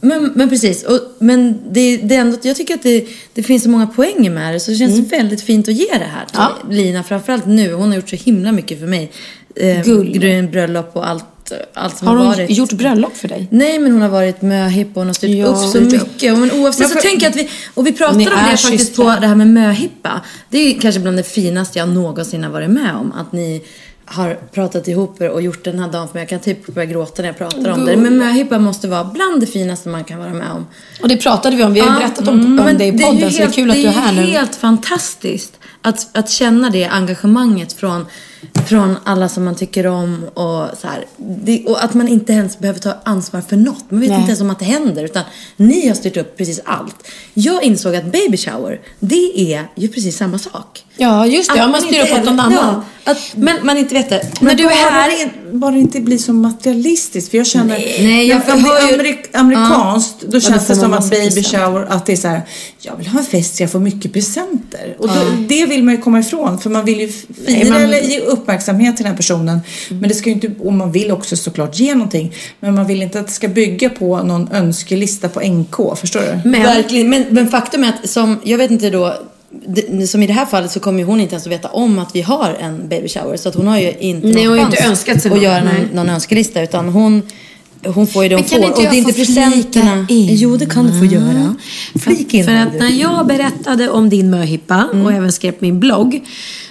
men, 0.00 0.32
men 0.34 0.48
precis. 0.48 0.82
Och, 0.84 1.00
men 1.18 1.58
det, 1.70 1.96
det 1.96 2.14
är 2.16 2.20
ändå, 2.20 2.36
jag 2.42 2.56
tycker 2.56 2.74
att 2.74 2.82
det, 2.82 3.06
det 3.34 3.42
finns 3.42 3.62
så 3.62 3.68
många 3.68 3.86
poänger 3.86 4.30
med 4.30 4.54
det. 4.54 4.60
Så 4.60 4.70
det 4.70 4.76
känns 4.76 5.12
väldigt 5.12 5.42
fint 5.42 5.68
att 5.68 5.74
ge 5.74 5.86
det 5.90 6.08
här 6.14 6.24
till 6.26 6.36
Ja. 6.38 6.52
Lina. 6.70 7.02
Framförallt 7.02 7.46
nu. 7.46 7.72
Hon 7.72 7.88
har 7.88 7.96
gjort 7.96 8.08
så 8.10 8.16
himla 8.16 8.52
mycket 8.52 8.80
för 8.80 8.86
mig. 8.86 9.12
Eh, 9.56 9.82
Gull. 9.82 10.48
bröllop 10.52 10.90
och 10.96 11.08
allt, 11.08 11.24
allt 11.74 11.96
som 11.96 12.08
Har 12.08 12.14
har, 12.16 12.24
hon 12.24 12.32
varit. 12.32 12.50
gjort 12.50 12.72
bröllop 12.72 13.16
för 13.16 13.28
dig? 13.28 13.48
Nej, 13.50 13.78
men 13.78 13.92
hon 13.92 14.02
har 14.02 14.08
varit 14.08 14.42
möhippa 14.42 14.90
och 14.90 14.96
hon 15.00 15.06
har 15.06 15.14
styrt 15.14 15.30
Ja. 15.36 15.46
upp 15.46 15.56
så 15.72 15.80
mycket. 15.80 16.32
Och 16.32 16.38
Men 16.38 16.52
oavsett 16.52 16.80
Men 16.80 16.88
så 16.88 16.94
för- 16.94 17.00
tänker 17.02 17.22
jag 17.26 17.30
att 17.30 17.36
vi, 17.36 17.48
och 17.74 17.86
vi 17.86 17.92
pratade 17.92 18.18
om 18.18 18.24
det 18.24 18.30
faktiskt 18.56 18.78
systrar. 18.86 19.14
på 19.14 19.20
det 19.20 19.26
här 19.26 19.34
med 19.34 19.46
möhippa. 19.48 20.20
Det 20.48 20.58
är 20.58 20.80
kanske 20.80 21.00
bland 21.00 21.16
det 21.16 21.22
finaste 21.22 21.78
jag 21.78 21.88
någonsin 21.88 22.44
har 22.44 22.50
varit 22.50 22.70
med 22.70 22.94
om. 22.94 23.12
Att 23.12 23.32
ni 23.32 23.62
har 24.08 24.38
pratat 24.54 24.88
ihop 24.88 25.20
er 25.22 25.28
och 25.30 25.42
gjort 25.42 25.64
den 25.64 25.78
här 25.78 25.88
dagen 25.88 26.08
för 26.08 26.14
mig. 26.14 26.22
Jag 26.22 26.28
kan 26.28 26.40
typ 26.40 26.66
börja 26.74 26.86
gråta 26.86 27.22
när 27.22 27.28
jag 27.28 27.38
pratar 27.38 27.70
om 27.70 27.84
det. 27.84 27.96
Men 27.96 28.16
möhippa 28.18 28.58
måste 28.58 28.88
vara 28.88 29.04
bland 29.04 29.40
det 29.40 29.46
finaste 29.46 29.88
man 29.88 30.04
kan 30.04 30.18
vara 30.18 30.34
med 30.34 30.50
om. 30.50 30.66
Och 31.02 31.08
det 31.08 31.16
pratade 31.16 31.56
vi 31.56 31.64
om. 31.64 31.72
Vi 31.74 31.80
har 31.80 31.88
ju 31.88 31.94
berättat 31.98 32.28
om, 32.28 32.60
om 32.60 32.78
det 32.78 32.84
i 32.84 32.92
podden, 32.92 33.30
så 33.32 33.38
det 33.38 33.44
är 33.44 33.50
kul 33.50 33.70
att 33.70 33.76
du 33.76 33.82
är 33.86 33.90
här 33.90 34.12
Det 34.14 34.20
är 34.20 34.24
nu. 34.26 34.30
helt 34.32 34.56
fantastiskt 34.56 35.58
att, 35.82 36.08
att 36.16 36.30
känna 36.30 36.70
det 36.70 36.84
engagemanget 36.84 37.72
från, 37.72 38.06
från 38.68 38.96
alla 39.04 39.28
som 39.28 39.44
man 39.44 39.54
tycker 39.54 39.86
om 39.86 40.24
och 40.34 40.66
så 40.80 40.86
här. 40.88 41.04
Det, 41.16 41.64
och 41.66 41.84
att 41.84 41.94
man 41.94 42.08
inte 42.08 42.32
ens 42.32 42.58
behöver 42.58 42.80
ta 42.80 42.94
ansvar 43.04 43.40
för 43.48 43.56
något. 43.56 43.84
Man 43.90 44.00
vet 44.00 44.08
Nej. 44.10 44.18
inte 44.18 44.28
ens 44.30 44.40
om 44.40 44.50
att 44.50 44.58
det 44.58 44.64
händer, 44.64 45.04
utan 45.04 45.22
ni 45.56 45.88
har 45.88 45.94
styrt 45.94 46.16
upp 46.16 46.36
precis 46.36 46.60
allt. 46.64 46.96
Jag 47.34 47.62
insåg 47.62 47.96
att 47.96 48.04
baby 48.12 48.36
shower, 48.36 48.80
det 49.00 49.54
är 49.54 49.62
ju 49.74 49.88
precis 49.88 50.16
samma 50.16 50.38
sak. 50.38 50.84
Ja, 50.96 51.26
just 51.26 51.52
det. 51.52 51.58
Ja, 51.58 51.68
man 51.68 51.80
styr 51.80 52.00
upp 52.02 52.12
åt 52.18 52.24
någon 52.24 52.40
annan. 52.40 52.52
Ja, 53.04 53.10
att 53.12 53.18
men, 53.34 53.56
man 53.66 53.76
inte 53.76 53.94
vet 53.94 54.08
det. 54.08 54.22
När 54.40 54.46
Men 54.46 54.56
du 54.56 54.62
är 54.64 54.68
bara 54.68 54.74
här... 54.90 55.10
det- 55.24 55.30
Bara 55.52 55.70
det 55.70 55.78
inte 55.80 56.00
blir 56.00 56.18
så 56.18 56.32
materialistiskt. 56.32 57.30
För 57.30 57.38
jag 57.38 57.46
känner, 57.46 57.78
Nej, 57.78 58.26
jag 58.28 58.38
när 58.38 58.56
det 58.56 58.92
är 58.94 58.98
amerik- 58.98 59.28
amerikanskt, 59.32 60.20
då 60.20 60.26
då 60.30 60.40
känns 60.40 60.66
får 60.66 60.74
det 60.74 60.80
som 60.80 60.92
att 60.92 61.10
baby 61.10 61.34
presenter. 61.34 61.66
shower, 61.66 61.86
att 61.88 62.06
det 62.06 62.12
är 62.12 62.16
så 62.16 62.28
här, 62.28 62.42
jag 62.80 62.96
vill 62.96 63.06
ha 63.06 63.18
en 63.18 63.24
fest 63.26 63.56
så 63.56 63.62
jag 63.62 63.72
får 63.72 63.80
mycket 63.80 64.12
presenter. 64.12 64.96
Och 64.98 65.08
då, 65.08 65.14
det 65.48 65.66
vill 65.66 65.82
man 65.84 65.94
ju 65.94 66.00
komma 66.00 66.18
ifrån, 66.20 66.58
för 66.58 66.70
man 66.70 66.84
vill 66.84 67.00
ju 67.00 67.08
fira 67.08 67.26
Nej, 67.46 67.70
man- 67.70 67.82
eller 67.82 68.00
ge 68.00 68.20
uppmärksamhet 68.26 68.96
till 68.96 69.04
den 69.04 69.12
här 69.12 69.16
personen. 69.16 69.60
Men 69.90 70.08
det 70.08 70.14
ska 70.14 70.28
ju 70.28 70.34
inte, 70.34 70.50
och 70.58 70.72
man 70.72 70.92
vill 70.92 71.10
också 71.10 71.36
såklart 71.36 71.78
ge 71.78 71.94
någonting, 71.94 72.34
men 72.60 72.74
man 72.74 72.86
vill 72.86 73.02
inte 73.02 73.20
att 73.20 73.26
det 73.26 73.32
ska 73.32 73.48
bygga 73.48 73.90
på 73.90 74.22
någon 74.22 74.48
önskelista 74.52 75.28
på 75.28 75.40
NK, 75.40 75.98
förstår 75.98 76.20
du? 76.20 76.50
Men, 76.50 76.62
Verkligen, 76.62 77.10
men, 77.10 77.24
men 77.30 77.48
faktum 77.48 77.84
är 77.84 77.88
att 77.88 78.10
som, 78.10 78.40
jag 78.44 78.58
vet 78.58 78.70
inte 78.70 78.90
då, 78.90 79.14
som 80.06 80.22
i 80.22 80.26
det 80.26 80.32
här 80.32 80.46
fallet 80.46 80.70
så 80.70 80.80
kommer 80.80 81.04
hon 81.04 81.20
inte 81.20 81.34
ens 81.34 81.46
att 81.46 81.52
veta 81.52 81.68
om 81.68 81.98
att 81.98 82.16
vi 82.16 82.22
har 82.22 82.56
en 82.60 82.88
baby 82.88 83.08
shower. 83.08 83.36
Så 83.36 83.48
att 83.48 83.54
hon 83.54 83.66
har 83.66 83.78
ju 83.78 83.92
inte 83.98 84.26
Nej, 84.26 84.46
någon 84.46 84.46
hon 84.46 84.48
har 84.48 84.56
ju 84.56 84.62
chans 84.62 84.74
inte 84.74 84.88
önskat 84.88 85.22
sig 85.22 85.28
att 85.28 85.34
någon. 85.34 85.44
göra 85.44 85.64
någon, 85.64 85.88
någon 85.92 86.08
önskelista. 86.08 86.62
Utan 86.62 86.88
hon, 86.88 87.22
hon 87.84 88.06
får 88.06 88.22
ju 88.22 88.28
det 88.28 88.34
hon 88.34 88.44
Men 88.50 88.62
får. 88.62 88.70
och 88.72 88.84
jag 88.84 88.92
det 88.92 88.96
är 88.96 88.98
inte 88.98 89.12
presenterna. 89.12 90.06
in? 90.08 90.28
Jo, 90.34 90.56
det 90.56 90.66
kan 90.66 90.86
du 90.86 90.98
få 90.98 91.04
göra. 91.14 91.54
Flika 92.00 92.36
in. 92.36 92.44
För 92.44 92.52
att 92.54 92.74
när 92.78 92.90
jag 93.00 93.26
berättade 93.26 93.88
om 93.90 94.08
din 94.08 94.30
möhippa 94.30 94.84
och 95.04 95.12
även 95.12 95.32
skrev 95.32 95.52
på 95.52 95.58
min 95.64 95.80
blogg 95.80 96.20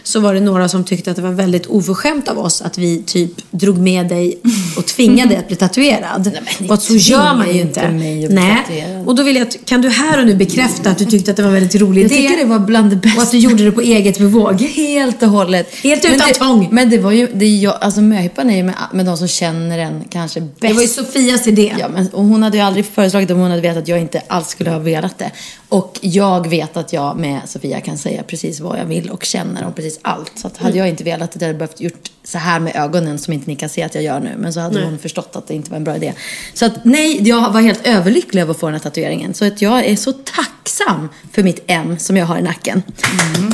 så 0.03 0.19
var 0.19 0.33
det 0.33 0.39
några 0.39 0.69
som 0.69 0.83
tyckte 0.83 1.09
att 1.11 1.15
det 1.15 1.21
var 1.23 1.31
väldigt 1.31 1.65
oförskämt 1.65 2.27
av 2.27 2.39
oss 2.39 2.61
att 2.61 2.77
vi 2.77 3.03
typ 3.05 3.31
drog 3.51 3.77
med 3.77 4.07
dig 4.07 4.37
och 4.77 4.85
tvingade 4.85 5.29
dig 5.29 5.37
att 5.37 5.47
bli 5.47 5.55
tatuerad. 5.55 6.31
ni 6.59 6.69
och 6.69 6.81
så 6.81 6.93
gör 6.95 7.35
man 7.35 7.47
ju 7.53 7.61
inte. 7.61 7.79
inte 7.79 8.33
Nej. 8.33 8.57
tatuerad. 8.67 9.07
Och 9.07 9.15
då 9.15 9.23
vill 9.23 9.35
jag 9.35 9.47
att, 9.47 9.57
kan 9.65 9.81
du 9.81 9.89
här 9.89 10.19
och 10.19 10.25
nu 10.27 10.35
bekräfta 10.35 10.89
att 10.89 10.97
du 10.97 11.05
tyckte 11.05 11.31
att 11.31 11.37
det 11.37 11.43
var 11.43 11.49
en 11.49 11.53
väldigt 11.53 11.81
rolig 11.81 12.03
Jag 12.03 12.11
idé? 12.11 12.21
tycker 12.27 12.37
det 12.43 12.49
var 12.49 12.59
bland 12.59 12.89
det 12.89 12.95
bästa. 12.95 13.17
Och 13.17 13.23
att 13.23 13.31
du 13.31 13.37
gjorde 13.37 13.63
det 13.65 13.71
på 13.71 13.81
eget 13.81 14.17
bevåg. 14.19 14.61
Helt 14.61 15.23
och 15.23 15.29
hållet. 15.29 15.75
Helt 15.75 16.03
Men 16.03 16.13
utan 16.13 16.27
det, 16.27 16.33
tvång. 16.33 16.67
Men 16.71 16.89
det 16.89 16.97
var 16.97 17.11
ju, 17.11 17.27
det 17.33 17.45
är 17.45 17.57
jag, 17.63 17.77
alltså 17.81 18.01
möhippan 18.01 18.49
är 18.49 18.55
ju 18.57 18.63
med, 18.63 18.75
med 18.93 19.05
de 19.05 19.17
som 19.17 19.27
känner 19.27 19.79
en 19.79 20.03
kanske 20.09 20.41
bäst. 20.41 20.75
Sofias 20.95 21.47
idé. 21.47 21.75
Ja, 21.79 21.87
men, 21.87 22.07
och 22.07 22.23
hon 22.23 22.43
hade 22.43 22.57
ju 22.57 22.63
aldrig 22.63 22.85
föreslagit 22.85 23.27
det 23.27 23.33
om 23.33 23.39
hon 23.39 23.49
hade 23.49 23.61
vetat 23.61 23.77
att 23.77 23.87
jag 23.87 23.99
inte 23.99 24.21
alls 24.27 24.47
skulle 24.47 24.69
ha 24.69 24.79
velat 24.79 25.17
det. 25.17 25.31
Och 25.69 25.99
jag 26.01 26.49
vet 26.49 26.77
att 26.77 26.93
jag 26.93 27.17
med 27.17 27.41
Sofia 27.45 27.81
kan 27.81 27.97
säga 27.97 28.23
precis 28.23 28.59
vad 28.59 28.79
jag 28.79 28.85
vill 28.85 29.09
och 29.09 29.23
känner 29.23 29.65
om 29.65 29.73
precis 29.73 29.99
allt. 30.01 30.31
Så 30.35 30.47
att 30.47 30.57
hade 30.57 30.77
jag 30.77 30.89
inte 30.89 31.03
velat 31.03 31.31
det, 31.31 31.35
hade 31.35 31.45
jag 31.45 31.57
behövt 31.57 31.81
gjort 31.81 32.11
så 32.23 32.37
här 32.37 32.59
med 32.59 32.75
ögonen 32.75 33.19
som 33.19 33.33
inte 33.33 33.47
ni 33.47 33.55
kan 33.55 33.69
se 33.69 33.83
att 33.83 33.95
jag 33.95 34.03
gör 34.03 34.19
nu. 34.19 34.35
Men 34.37 34.53
så 34.53 34.59
hade 34.59 34.85
hon 34.85 34.97
förstått 34.97 35.35
att 35.35 35.47
det 35.47 35.53
inte 35.53 35.69
var 35.71 35.77
en 35.77 35.83
bra 35.83 35.95
idé. 35.95 36.13
Så 36.53 36.65
att 36.65 36.85
nej, 36.85 37.27
jag 37.27 37.51
var 37.51 37.61
helt 37.61 37.87
överlycklig 37.87 38.41
över 38.41 38.51
att 38.51 38.59
få 38.59 38.65
den 38.65 38.75
här 38.75 38.81
tatueringen. 38.81 39.33
Så 39.33 39.45
att 39.45 39.61
jag 39.61 39.85
är 39.85 39.95
så 39.95 40.13
tacksam 40.13 41.09
för 41.31 41.43
mitt 41.43 41.63
M 41.67 41.99
som 41.99 42.17
jag 42.17 42.25
har 42.25 42.37
i 42.37 42.41
nacken. 42.41 42.83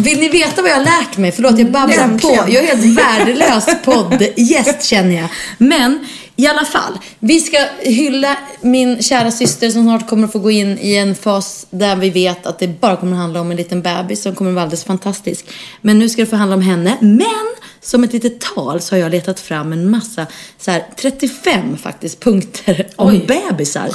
Vill 0.02 0.20
ni 0.20 0.30
veta 0.30 0.62
vad 0.62 0.72
jag 0.72 0.76
har 0.76 0.84
lärt 0.84 1.18
mig? 1.18 1.32
Förlåt, 1.32 1.60
jag 1.60 1.72
babblar 1.72 2.18
på. 2.18 2.52
Jag 2.52 2.64
är 2.64 2.76
helt 2.76 3.00
värdelös 3.00 3.66
poddgäst 3.84 4.84
känner 4.84 5.16
jag. 5.16 5.30
Men 5.58 6.06
i 6.42 6.48
alla 6.48 6.66
fall, 6.66 7.00
vi 7.20 7.40
ska 7.40 7.58
hylla 7.80 8.38
min 8.62 9.04
kära 9.04 9.32
syster 9.32 9.70
som 9.70 9.84
snart 9.84 10.10
kommer 10.10 10.28
att 10.28 10.32
få 10.32 10.40
gå 10.40 10.52
in 10.52 10.78
i 10.82 10.96
en 10.96 11.16
fas 11.16 11.68
där 11.70 11.96
vi 11.96 12.10
vet 12.10 12.46
att 12.46 12.60
det 12.60 12.68
bara 12.68 12.98
kommer 12.98 13.14
att 13.14 13.20
handla 13.20 13.42
om 13.42 13.52
en 13.52 13.58
liten 13.58 13.82
bebis 13.82 14.22
som 14.22 14.36
kommer 14.36 14.52
att 14.52 14.56
vara 14.56 14.64
alldeles 14.64 14.84
fantastisk. 14.84 15.46
Men 15.82 16.00
nu 16.00 16.10
ska 16.10 16.22
det 16.22 16.26
få 16.26 16.36
handla 16.36 16.56
om 16.56 16.62
henne. 16.62 16.98
Men 17.02 17.56
som 17.82 18.04
ett 18.04 18.14
litet 18.14 18.40
tal 18.40 18.82
så 18.82 18.96
har 18.96 19.00
jag 19.00 19.12
letat 19.12 19.40
fram 19.40 19.74
en 19.74 19.90
massa, 19.90 20.28
så 20.60 20.72
här, 20.72 20.86
35 20.96 21.78
faktiskt, 21.78 22.20
punkter 22.20 22.88
om 22.96 23.22
bebisar. 23.28 23.90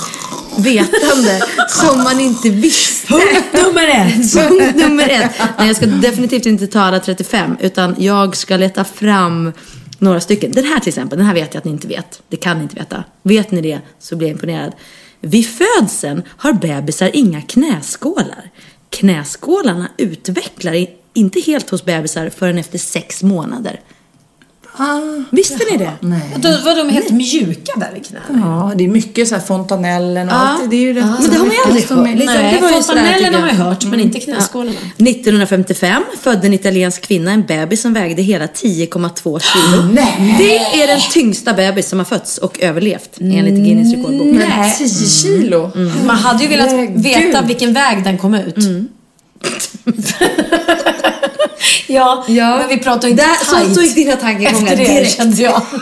Vetande 0.59 1.43
som 1.69 2.05
man 2.05 2.21
inte 2.21 2.51
visste. 2.51 3.07
Punkt 3.07 3.47
nummer 3.53 3.89
ett. 3.89 4.35
Punkt 4.49 4.77
nummer 4.77 5.09
ett. 5.09 5.33
Nej, 5.59 5.67
jag 5.67 5.77
ska 5.77 5.87
definitivt 5.87 6.47
inte 6.47 6.67
ta 6.67 6.81
alla 6.81 7.01
35, 7.01 7.57
utan 7.61 7.95
jag 7.99 8.37
ska 8.37 8.57
leta 8.57 8.85
fram 8.85 9.53
några 9.99 10.21
stycken. 10.21 10.53
Den 10.53 10.65
här 10.65 10.81
till 10.81 10.89
exempel, 10.89 11.19
den 11.19 11.27
här 11.27 11.35
vet 11.35 11.55
jag 11.55 11.61
att 11.61 11.65
ni 11.65 11.71
inte 11.71 11.89
vet. 11.89 12.23
Det 12.29 12.37
kan 12.37 12.57
ni 12.57 12.63
inte 12.63 12.77
veta. 12.77 13.05
Vet 13.23 13.51
ni 13.51 13.61
det 13.61 13.81
så 13.99 14.17
blir 14.17 14.29
jag 14.29 14.35
imponerad. 14.35 14.73
Vid 15.21 15.47
födseln 15.47 16.23
har 16.29 16.53
bebisar 16.53 17.11
inga 17.13 17.43
knäskålar. 17.43 18.51
Knäskålarna 18.91 19.89
utvecklar 19.97 20.87
inte 21.13 21.41
helt 21.41 21.71
hos 21.71 21.85
bebisar 21.85 22.29
förrän 22.29 22.59
efter 22.59 22.79
sex 22.79 23.23
månader. 23.23 23.81
Visste 25.31 25.59
ni 25.73 25.77
det? 25.77 25.93
Nej. 26.01 26.21
Då 26.37 26.49
var 26.49 26.77
de 26.77 26.89
helt 26.93 27.11
mjuka 27.11 27.73
där 27.77 27.93
i 27.97 28.01
knäna. 28.01 28.25
Ja, 28.29 28.73
det 28.77 28.85
är 28.85 28.89
mycket 28.89 29.29
så 29.29 29.35
här 29.35 29.43
fontanellen 29.43 30.29
och 30.29 30.35
Ja. 30.35 30.39
allt. 30.39 30.71
Det 30.71 30.77
är 30.77 30.81
ju 30.81 30.93
rätt 30.95 31.05
Men 31.05 31.31
det 31.31 31.37
har 31.39 31.47
man 31.47 31.55
ju 31.55 31.61
aldrig 31.67 31.67
hört. 31.67 31.75
Liksom, 31.75 32.03
Nej, 32.03 32.17
det 32.55 32.61
var 32.63 32.69
fontanellen 32.83 33.35
har 33.35 33.41
man 33.41 33.51
ju 33.51 33.57
hört, 33.57 33.85
men 33.85 34.01
inte 34.01 34.21
knäskålarna. 34.21 34.77
1955 34.99 36.03
födde 36.21 36.47
en 36.47 36.55
italiensk 36.55 37.03
kvinna 37.03 37.31
en 37.33 37.47
bebis 37.47 37.83
som 37.83 37.93
vägde 37.95 38.23
hela 38.23 38.47
10,2 38.47 39.39
kilo. 39.41 39.83
Nej. 39.93 40.35
Det 40.39 40.83
är 40.83 40.87
den 40.87 41.01
tyngsta 41.13 41.53
bebis 41.53 41.89
som 41.89 41.99
har 41.99 42.07
fötts 42.07 42.39
och 42.39 42.61
överlevt 42.61 43.11
enligt 43.21 43.55
Guinness 43.65 43.95
rekordbok. 43.95 44.27
Nej. 44.49 44.75
10 44.79 44.89
kilo. 45.09 45.71
Man 46.07 46.17
hade 46.17 46.43
ju 46.43 46.49
velat 46.49 46.73
veta 46.97 47.43
vilken 47.43 47.73
väg 47.73 48.05
den 48.05 48.19
kom 48.19 48.35
ut. 48.35 48.57
ja, 51.87 52.25
Ja. 52.29 52.57
men 52.59 52.69
vi 52.69 52.79
pratar 52.79 53.09
ju 53.09 53.13
inte 53.13 53.25
Där, 53.25 53.45
tajt 53.55 53.75
så 53.75 53.83
gick 53.83 53.95
dina 53.95 54.17
tankegångar 54.17 54.53
efter 54.63 54.77
det, 54.77 54.85
direkt. 54.85 55.17
kände 55.17 55.43
jag. 55.43 55.63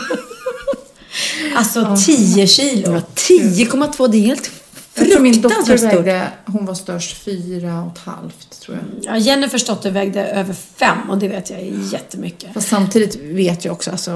Alltså 1.55 1.95
10 2.05 2.47
kilo. 2.47 3.01
10,2 3.15 4.07
det 4.07 4.17
är 4.17 4.21
helt 4.21 4.51
Jag 4.95 5.09
tror 5.11 5.19
min 5.19 5.41
dotter 5.41 5.55
fruktansvärt 5.55 5.79
stort. 5.91 6.05
vägde, 6.05 6.27
hon 6.45 6.65
var 6.65 6.73
störst 6.73 7.17
fyra 7.23 7.81
och 7.83 7.91
ett 7.91 8.03
halvt 8.05 8.61
tror 8.61 8.77
jag. 8.77 9.13
Ja, 9.15 9.17
Jennifers 9.19 9.65
dotter 9.65 9.91
vägde 9.91 10.25
över 10.27 10.53
fem 10.75 11.09
och 11.09 11.17
det 11.17 11.27
vet 11.27 11.49
jag 11.49 11.59
är 11.59 11.93
jättemycket. 11.93 12.53
Fast 12.53 12.67
samtidigt 12.67 13.15
vet 13.15 13.65
jag 13.65 13.71
också 13.71 13.91
alltså, 13.91 14.11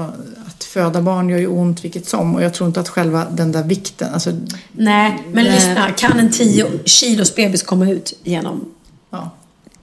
att 0.46 0.64
föda 0.64 1.00
barn 1.02 1.28
gör 1.28 1.38
ju 1.38 1.46
ont 1.46 1.84
vilket 1.84 2.08
som 2.08 2.34
och 2.34 2.42
jag 2.42 2.54
tror 2.54 2.66
inte 2.66 2.80
att 2.80 2.88
själva 2.88 3.24
den 3.30 3.52
där 3.52 3.62
vikten, 3.64 4.14
alltså 4.14 4.30
Nej, 4.72 5.22
men 5.32 5.44
lyssna. 5.44 5.90
Kan 5.96 6.18
en 6.18 6.32
10 6.32 6.66
kilos 6.84 7.34
bebis 7.34 7.62
komma 7.62 7.90
ut 7.90 8.12
genom... 8.22 8.64
ja. 9.10 9.30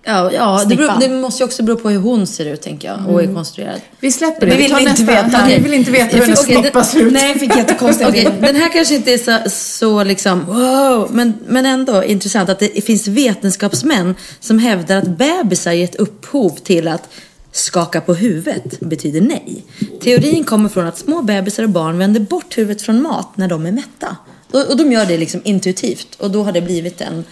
Ja, 0.07 0.31
ja 0.33 0.65
det, 0.69 0.75
beror, 0.75 0.99
det 0.99 1.09
måste 1.09 1.43
ju 1.43 1.45
också 1.45 1.63
bero 1.63 1.75
på 1.75 1.89
hur 1.89 1.99
hon 1.99 2.27
ser 2.27 2.45
ut 2.45 2.61
tänker 2.61 2.87
jag 2.87 3.09
och 3.09 3.23
är 3.23 3.33
konstruerad. 3.33 3.81
Vi 3.99 4.11
släpper 4.11 4.45
det. 4.45 4.51
Det 4.51 4.57
vill 4.57 4.75
vi 4.75 4.89
inte 4.89 5.03
veta. 5.03 5.27
Nej, 5.27 5.57
Vi 5.57 5.63
vill 5.63 5.73
inte 5.73 5.91
veta 5.91 6.17
hur 6.17 6.23
hennes 6.23 6.45
snoppa 6.45 6.83
ser 6.83 6.99
ut. 6.99 7.13
Nej, 7.13 7.29
jag 7.29 7.39
fick 7.39 7.55
jättekonstiga 7.55 8.11
bilder. 8.11 8.41
den 8.41 8.55
här 8.55 8.73
kanske 8.73 8.95
inte 8.95 9.13
är 9.13 9.17
så, 9.17 9.49
så 9.49 10.03
liksom 10.03 10.45
wow, 10.45 11.07
men, 11.11 11.33
men 11.47 11.65
ändå 11.65 12.03
intressant 12.03 12.49
att 12.49 12.59
det 12.59 12.85
finns 12.85 13.07
vetenskapsmän 13.07 14.15
som 14.39 14.59
hävdar 14.59 14.97
att 14.97 15.07
bebisar 15.07 15.71
gett 15.71 15.95
upphov 15.95 16.49
till 16.49 16.87
att 16.87 17.09
skaka 17.51 18.01
på 18.01 18.13
huvudet 18.13 18.79
betyder 18.79 19.21
nej. 19.21 19.63
Teorin 20.01 20.43
kommer 20.43 20.69
från 20.69 20.87
att 20.87 20.97
små 20.97 21.21
bebisar 21.21 21.63
och 21.63 21.69
barn 21.69 21.97
vänder 21.97 22.19
bort 22.19 22.57
huvudet 22.57 22.81
från 22.81 23.01
mat 23.01 23.37
när 23.37 23.47
de 23.47 23.65
är 23.65 23.71
mätta. 23.71 24.17
Och, 24.51 24.69
och 24.69 24.77
de 24.77 24.91
gör 24.91 25.05
det 25.05 25.17
liksom 25.17 25.41
intuitivt 25.43 26.15
och 26.15 26.31
då 26.31 26.43
har 26.43 26.51
det 26.51 26.61
blivit 26.61 27.01
en, 27.01 27.23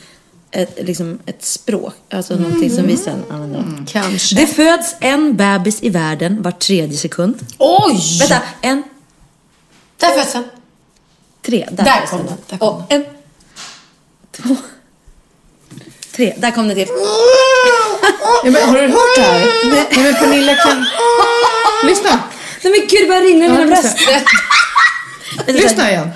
ett, 0.51 0.77
liksom 0.81 1.19
ett 1.25 1.45
språk, 1.45 1.93
alltså 2.13 2.35
någonting 2.35 2.69
som 2.75 2.87
vi 2.87 2.97
sen 2.97 3.23
använder. 3.29 3.85
Kanske. 3.91 4.35
Det 4.35 4.47
föds 4.47 4.95
en 4.99 5.35
bebis 5.35 5.83
i 5.83 5.89
världen 5.89 6.41
var 6.41 6.51
tredje 6.51 6.97
sekund. 6.97 7.45
Oj! 7.57 8.01
Vänta, 8.19 8.41
en, 8.61 8.83
Där 9.97 10.07
föds 10.07 10.33
den. 10.33 10.43
tre. 11.45 11.67
Där, 11.71 11.83
Där 11.83 12.05
kom 12.07 12.17
den. 12.17 12.27
den, 12.27 12.37
där 12.49 12.57
kom 12.57 12.67
Och 12.69 12.91
en, 12.93 13.05
två, 14.31 14.55
tre. 16.15 16.33
Där 16.37 16.51
kom 16.51 16.67
det 16.67 16.75
till. 16.75 16.87
Ja, 18.43 18.51
men, 18.51 18.69
har 18.69 18.73
du 18.81 18.87
hört 18.87 19.15
det 19.15 19.21
här? 19.21 19.39
Nej, 19.69 19.87
men 20.03 20.13
Pernilla 20.15 20.55
kan... 20.55 20.85
Lyssna! 21.83 22.23
Nej 22.63 22.71
men 22.79 22.87
gud, 22.87 22.99
det 23.01 23.07
börjar 23.07 23.21
ringa 23.21 23.45
i 23.45 23.49
mina 23.49 23.65
bröst. 23.65 23.97
Lyssna 25.47 25.91
igen. 25.91 26.09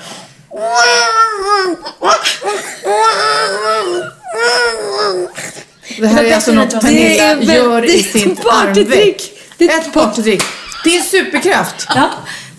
Det 6.00 6.08
här 6.08 6.24
är 6.24 6.36
alltså 6.36 6.52
något 6.52 6.82
Pernilla 6.82 7.42
gör 7.42 7.86
i 7.86 8.04
sin 8.04 8.32
armveck. 8.52 9.32
Ett 9.60 9.94
partytrick. 9.94 10.44
Det 10.84 10.98
är 10.98 11.02
superkraft. 11.02 11.88
Ja, 11.96 12.10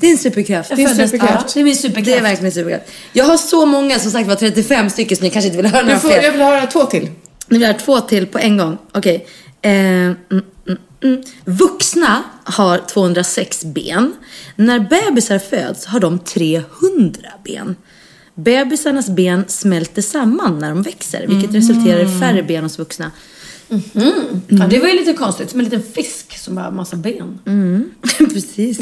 Det 0.01 0.07
är 0.07 0.11
en 0.11 0.18
superkraft. 0.18 0.72
Det 0.76 0.82
är 0.82 0.88
superkraft. 0.94 1.32
ja, 1.32 1.51
Det 1.55 1.61
är 1.61 1.64
min 1.64 1.76
superkraft. 1.76 2.07
Det 2.07 2.14
är 2.14 2.22
verkligen 2.22 2.46
en 2.46 2.53
superkraft. 2.53 2.90
Jag 3.12 3.24
har 3.24 3.36
så 3.36 3.66
många, 3.66 3.98
som 3.98 4.11
sagt 4.11 4.28
var 4.28 4.34
35 4.34 4.90
stycken, 4.90 5.16
så 5.16 5.22
ni 5.22 5.30
kanske 5.30 5.46
inte 5.46 5.57
vill 5.62 5.66
höra 5.66 5.82
några 5.82 5.98
får, 5.98 6.09
fler. 6.09 6.22
jag 6.22 6.32
vill 6.32 6.40
höra 6.40 6.66
två 6.66 6.84
till. 6.84 7.09
Nu 7.48 7.59
vill 7.59 7.66
ha 7.66 7.74
två 7.74 8.01
till 8.01 8.26
på 8.26 8.38
en 8.38 8.57
gång. 8.57 8.78
Okej. 8.94 9.26
Eh, 9.62 9.70
mm, 9.72 10.16
mm, 10.30 10.78
mm. 11.05 11.22
Vuxna 11.44 12.22
har 12.44 12.78
206 12.78 13.64
ben. 13.64 14.12
När 14.57 14.80
bebisar 14.80 15.38
föds 15.38 15.86
har 15.86 16.01
de 16.01 16.18
300 16.18 17.30
ben. 17.44 17.76
Bebisarnas 18.43 19.11
ben 19.11 19.45
smälter 19.49 20.03
samman 20.03 20.59
när 20.59 20.68
de 20.68 20.82
växer, 20.82 21.26
vilket 21.26 21.55
resulterar 21.55 22.01
i 22.01 22.20
färre 22.20 22.43
ben 22.43 22.62
hos 22.62 22.78
vuxna. 22.78 23.11
Ja, 24.49 24.66
det 24.66 24.78
var 24.78 24.88
ju 24.88 24.95
lite 24.95 25.12
konstigt. 25.12 25.51
Som 25.51 25.61
en 25.61 25.64
liten 25.64 25.82
fisk 25.82 26.38
som 26.38 26.55
bara 26.55 26.64
har 26.64 26.72
massa 26.72 26.97
ben. 26.97 27.38
Precis. 28.18 28.78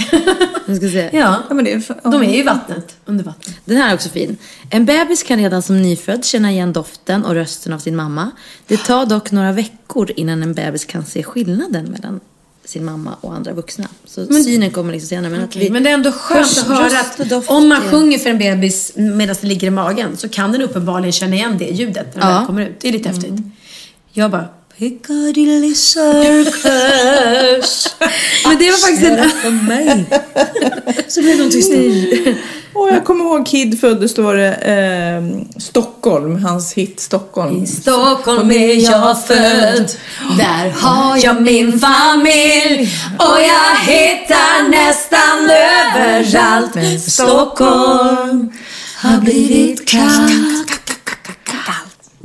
Jag 0.67 0.77
ska 0.77 0.89
se. 0.89 1.11
Ja, 1.13 1.43
men 1.51 1.65
det 1.65 1.73
är 1.73 2.11
de 2.11 2.23
är 2.23 2.33
ju 2.33 2.41
i 2.41 2.43
vattnet. 2.43 2.97
Under 3.05 3.25
vattnet. 3.25 3.57
Den 3.65 3.77
här 3.77 3.91
är 3.91 3.95
också 3.95 4.09
fin. 4.09 4.37
En 4.71 4.85
bebis 4.85 5.23
kan 5.23 5.39
redan 5.39 5.63
som 5.63 5.83
nyfödd 5.83 6.25
känna 6.25 6.51
igen 6.51 6.73
doften 6.73 7.25
och 7.25 7.35
rösten 7.35 7.73
av 7.73 7.79
sin 7.79 7.97
mamma. 7.97 8.31
Det 8.67 8.77
tar 8.77 9.07
dock 9.07 9.31
några 9.31 9.53
veckor 9.53 10.11
innan 10.17 10.43
en 10.43 10.55
bebis 10.55 10.85
kan 10.85 11.05
se 11.05 11.23
skillnaden 11.23 11.85
mellan 11.85 12.21
sin 12.69 12.85
mamma 12.85 13.17
och 13.21 13.35
andra 13.35 13.53
vuxna. 13.53 13.89
Så 14.05 14.27
synen 14.27 14.71
kommer 14.71 14.93
liksom 14.93 15.09
senare. 15.09 15.31
Men, 15.33 15.45
att 15.45 15.57
vi, 15.57 15.71
Men 15.71 15.83
det 15.83 15.91
är 15.91 15.95
ändå 15.95 16.13
skönt 16.13 16.59
att 16.59 16.67
höra 16.67 17.01
att 17.01 17.29
doft 17.31 17.51
om 17.51 17.69
man 17.69 17.81
sjunger 17.91 18.19
för 18.19 18.31
en 18.31 18.39
bebis 18.39 18.93
medan 18.97 19.37
det 19.41 19.47
ligger 19.47 19.67
i 19.67 19.71
magen 19.71 20.17
så 20.17 20.29
kan 20.29 20.53
den 20.53 20.63
uppenbarligen 20.63 21.13
känna 21.13 21.35
igen 21.35 21.57
det 21.59 21.65
ljudet 21.65 22.15
när 22.15 22.23
den 22.23 22.31
Ja. 22.31 22.39
väl 22.39 22.47
kommer 22.47 22.63
ut. 22.63 22.81
Det 22.81 22.89
är 22.89 22.93
lite 22.93 23.09
häftigt. 23.09 23.35
Jag 24.13 24.31
bara 24.31 24.49
Piccadilly 24.79 25.75
Circus. 25.93 26.55
Men 28.45 28.59
det 28.59 28.71
var 28.71 28.79
faktiskt 28.79 29.03
en... 29.03 29.31
för 29.31 29.51
mig. 29.51 30.05
Så 31.09 31.23
blev 31.23 31.39
de 31.39 31.51
tysta. 31.51 31.75
Och 32.79 32.89
jag 32.91 33.05
kommer 33.05 33.25
ihåg 33.25 33.47
Kid 33.47 33.81
föddes, 33.81 34.15
då 34.15 34.23
var 34.23 34.35
det 34.35 34.55
eh, 34.55 35.23
Stockholm, 35.61 36.45
hans 36.45 36.73
hit 36.75 37.01
Stockholm. 37.01 37.63
I 37.63 37.67
Stockholm 37.67 38.51
är 38.51 38.75
jag 38.91 39.27
född. 39.27 39.91
Där 40.39 40.71
har 40.71 41.25
jag 41.25 41.43
min 41.43 41.81
familj. 41.81 42.93
Och 43.19 43.41
jag 43.41 43.93
hittar 43.95 44.69
nästan 44.69 45.51
överallt. 45.51 46.75
Men 46.75 47.01
Stockholm 47.01 48.53
har 48.97 49.21
blivit 49.21 49.89
kallt. 49.89 50.73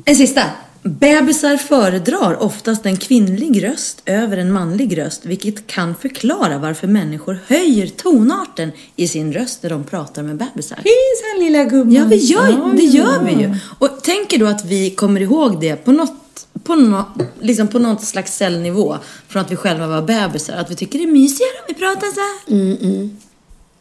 En 0.05 0.15
sista. 0.15 0.41
Bebisar 0.83 1.57
föredrar 1.57 2.43
oftast 2.43 2.85
en 2.85 2.97
kvinnlig 2.97 3.63
röst 3.63 4.01
över 4.05 4.37
en 4.37 4.51
manlig 4.51 4.97
röst, 4.97 5.25
vilket 5.25 5.67
kan 5.67 5.95
förklara 5.95 6.57
varför 6.57 6.87
människor 6.87 7.39
höjer 7.47 7.87
tonarten 7.87 8.71
i 8.95 9.07
sin 9.07 9.33
röst 9.33 9.63
när 9.63 9.69
de 9.69 9.83
pratar 9.83 10.23
med 10.23 10.35
bebisar. 10.35 10.75
Hejsan 10.75 11.45
lilla 11.45 11.63
gumman. 11.63 11.93
Ja, 11.93 12.05
vi 12.05 12.15
gör, 12.15 12.75
det 12.77 12.83
gör 12.83 13.23
vi 13.23 13.31
ju. 13.31 13.55
Och 13.79 14.03
tänker 14.03 14.39
då 14.39 14.45
att 14.45 14.65
vi 14.65 14.89
kommer 14.89 15.21
ihåg 15.21 15.61
det 15.61 15.75
på 15.75 15.91
något, 15.91 16.47
på 16.63 16.75
nå, 16.75 17.05
liksom 17.41 17.67
på 17.67 17.79
något 17.79 18.03
slags 18.03 18.37
cellnivå 18.37 18.97
från 19.27 19.41
att 19.41 19.51
vi 19.51 19.55
själva 19.55 19.87
var 19.87 20.01
bebisar. 20.01 20.57
Att 20.57 20.71
vi 20.71 20.75
tycker 20.75 20.99
det 20.99 21.05
är 21.05 21.11
mysigare 21.11 21.51
om 21.59 21.65
vi 21.67 21.73
pratar 21.73 22.07
så 22.13 22.19
här. 22.19 23.09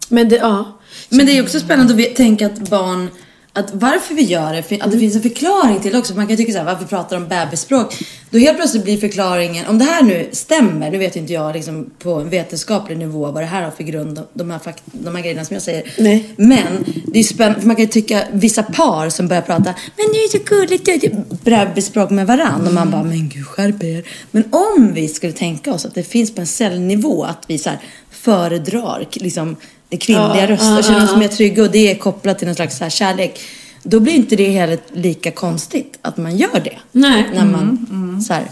Men 0.08 0.28
det, 0.28 0.36
ja 0.36 0.78
Men 1.08 1.26
det 1.26 1.38
är 1.38 1.42
också 1.42 1.60
spännande 1.60 2.08
att 2.10 2.16
tänka 2.16 2.46
att 2.46 2.70
barn, 2.70 3.08
att 3.54 3.74
varför 3.74 4.14
vi 4.14 4.22
gör 4.22 4.52
det, 4.52 4.82
att 4.82 4.92
det 4.92 4.98
finns 4.98 5.16
en 5.16 5.22
förklaring 5.22 5.80
till 5.80 5.92
det 5.92 5.98
också. 5.98 6.14
Man 6.14 6.26
kan 6.26 6.36
tycka 6.36 6.52
så 6.52 6.58
här, 6.58 6.64
varför 6.64 6.84
pratar 6.86 7.16
de 7.20 7.28
bebisspråk? 7.28 7.94
Då 8.30 8.38
helt 8.38 8.56
plötsligt 8.58 8.84
blir 8.84 8.98
förklaringen, 8.98 9.66
om 9.66 9.78
det 9.78 9.84
här 9.84 10.02
nu 10.02 10.28
stämmer, 10.32 10.90
nu 10.90 10.98
vet 10.98 11.16
inte 11.16 11.32
jag 11.32 11.54
liksom 11.54 11.90
på 11.98 12.12
en 12.14 12.30
vetenskaplig 12.30 12.98
nivå 12.98 13.30
vad 13.30 13.42
det 13.42 13.46
här 13.46 13.62
har 13.62 13.70
för 13.70 13.84
grund, 13.84 14.20
de- 14.34 14.50
här, 14.50 14.58
fakt- 14.58 14.82
de 14.92 15.14
här 15.14 15.22
grejerna 15.22 15.44
som 15.44 15.54
jag 15.54 15.62
säger. 15.62 15.92
Nej. 15.98 16.28
Men 16.36 16.84
det 17.06 17.18
är 17.18 17.22
spännande, 17.24 17.60
för 17.60 17.66
man 17.66 17.76
kan 17.76 17.84
ju 17.84 17.90
tycka, 17.90 18.22
vissa 18.32 18.62
par 18.62 19.08
som 19.10 19.28
börjar 19.28 19.42
prata, 19.42 19.64
men 19.96 20.06
det 20.12 20.18
är 20.18 20.28
så 20.38 20.44
gulligt, 20.44 20.84
det 20.84 21.44
bebisspråk 21.44 22.10
med 22.10 22.26
varandra. 22.26 22.68
Och 22.68 22.74
man 22.74 22.90
bara, 22.90 23.02
men 23.02 23.28
gud 23.28 23.46
skärp 23.46 23.82
er. 23.84 24.04
Men 24.30 24.44
om 24.50 24.92
vi 24.94 25.08
skulle 25.08 25.32
tänka 25.32 25.72
oss 25.72 25.84
att 25.84 25.94
det 25.94 26.02
finns 26.02 26.34
på 26.34 26.40
en 26.40 26.46
cellnivå, 26.46 27.24
att 27.24 27.44
vi 27.46 27.58
så 27.58 27.70
här 27.70 27.78
föredrar 28.10 29.08
liksom 29.12 29.56
det 29.92 29.98
kvinnliga 29.98 30.40
Ja, 30.40 30.46
röster, 30.50 30.76
ja, 30.76 30.82
känner 30.82 31.04
oss 31.04 31.10
ja. 31.12 31.18
mer 31.18 31.28
trygga 31.28 31.62
och 31.62 31.70
det 31.70 31.90
är 31.90 31.94
kopplat 31.94 32.38
till 32.38 32.46
någon 32.46 32.54
slags 32.54 32.78
så 32.78 32.84
här 32.84 32.90
kärlek. 32.90 33.40
Då 33.82 34.00
blir 34.00 34.12
inte 34.12 34.36
det 34.36 34.50
heller 34.50 34.78
lika 34.92 35.30
konstigt 35.30 35.98
att 36.02 36.16
man 36.16 36.36
gör 36.36 36.60
det. 36.64 36.78
Nej. 36.92 37.30
När 37.34 37.44
man 37.44 38.22
så 38.26 38.32
här, 38.32 38.50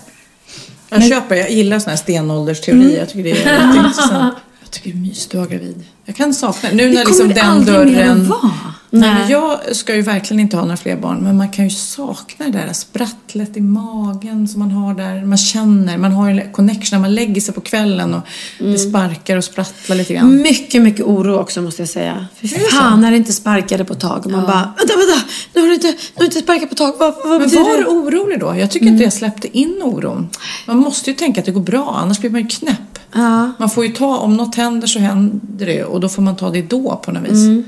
Jag 0.89 1.09
köper, 1.09 1.37
jag 1.37 1.51
gillar 1.51 1.79
sådana 1.79 1.91
här 1.91 2.03
stenåldersteorier. 2.03 2.99
Jag 2.99 3.09
tycker 3.09 3.25
det 3.25 3.31
är 3.31 3.37
jätteintressant. 3.37 4.35
Jag 4.61 4.71
tycker 4.71 4.91
det 4.91 4.97
är 4.97 5.01
mysigt 5.01 5.35
att 5.35 5.39
vara 5.39 5.49
gravid. 5.49 5.85
Jag 6.05 6.17
kan 6.17 6.35
sakna 6.35 6.69
det. 6.69 6.75
Nu 6.75 6.89
när 6.89 6.91
det 6.91 7.05
liksom 7.05 7.17
kommer 7.17 7.35
det 7.35 7.41
den 7.41 7.51
aldrig 7.51 7.79
mer 7.79 7.85
dörren... 7.85 8.23
att 8.23 8.29
vara. 8.29 8.75
Nej, 8.93 9.15
men 9.15 9.29
jag 9.31 9.77
ska 9.77 9.95
ju 9.95 10.03
verkligen 10.03 10.41
inte 10.41 10.57
ha 10.57 10.65
några 10.65 10.77
fler 10.77 10.97
barn, 10.97 11.19
men 11.19 11.37
man 11.37 11.49
kan 11.49 11.65
ju 11.65 11.71
sakna 11.71 12.47
det 12.47 12.53
där 12.53 12.73
sprattlet 12.73 13.57
i 13.57 13.61
magen 13.61 14.49
som 14.49 14.59
man 14.61 14.71
har 14.71 14.95
där. 14.95 15.25
Man 15.25 15.39
känner, 15.39 15.99
man 15.99 16.13
har 16.13 16.31
ju 16.31 16.51
connection 16.53 16.97
när 17.01 17.09
man 17.09 17.15
lägger 17.15 17.41
sig 17.41 17.55
på 17.55 17.61
kvällen 17.61 18.15
och 18.15 18.21
det 18.59 18.79
sparkar 18.79 19.37
och 19.37 19.45
sprattlar 19.45 19.97
lite 19.97 20.15
grann. 20.15 20.43
Mycket, 20.43 20.83
mycket 20.83 21.05
oro 21.05 21.39
också 21.39 21.63
måste 21.63 21.83
jag 21.83 21.89
säga. 21.89 22.27
Fy 22.41 22.49
fan 22.49 23.01
när 23.01 23.11
det 23.11 23.17
inte 23.17 23.33
sparkade 23.33 23.85
på 23.85 23.95
tag. 23.95 24.27
Och 24.27 24.31
man 24.33 24.43
bara, 24.47 24.75
vänta, 24.79 24.95
vänta, 24.97 25.27
nu 25.55 25.61
har 25.61 25.69
det 25.69 25.75
inte, 25.75 25.87
nu 25.89 25.95
har 26.15 26.21
det 26.21 26.25
inte 26.25 26.41
sparkat 26.41 26.69
på 26.69 26.75
tag. 26.75 26.95
Vad, 26.99 27.15
vad 27.25 27.41
Men 27.41 27.51
var 27.51 27.79
det? 27.79 27.87
orolig 27.87 28.41
då. 28.41 28.57
Jag 28.57 28.71
tycker 28.71 28.87
inte 28.87 29.05
jag 29.05 29.13
släppte 29.13 29.59
in 29.59 29.81
oron. 29.83 30.29
Man 30.67 30.77
måste 30.79 31.11
ju 31.11 31.17
tänka 31.17 31.41
att 31.41 31.47
det 31.47 31.53
går 31.53 31.61
bra, 31.61 31.97
annars 32.03 32.19
blir 32.21 32.31
man 32.31 32.41
ju 32.41 32.47
knäpp. 32.47 32.99
Ja. 33.13 33.53
Man 33.59 33.71
får 33.71 33.85
ju 33.87 33.93
ta, 33.93 34.17
om 34.19 34.37
något 34.37 34.55
händer 34.55 34.87
så 34.87 34.99
händer 34.99 35.67
det 35.67 35.85
och 35.85 36.01
då 36.01 36.09
får 36.09 36.23
man 36.23 36.37
ta 36.37 36.51
det 36.51 36.63
då 36.63 37.01
på 37.05 37.13
något 37.13 37.23
vis. 37.23 37.65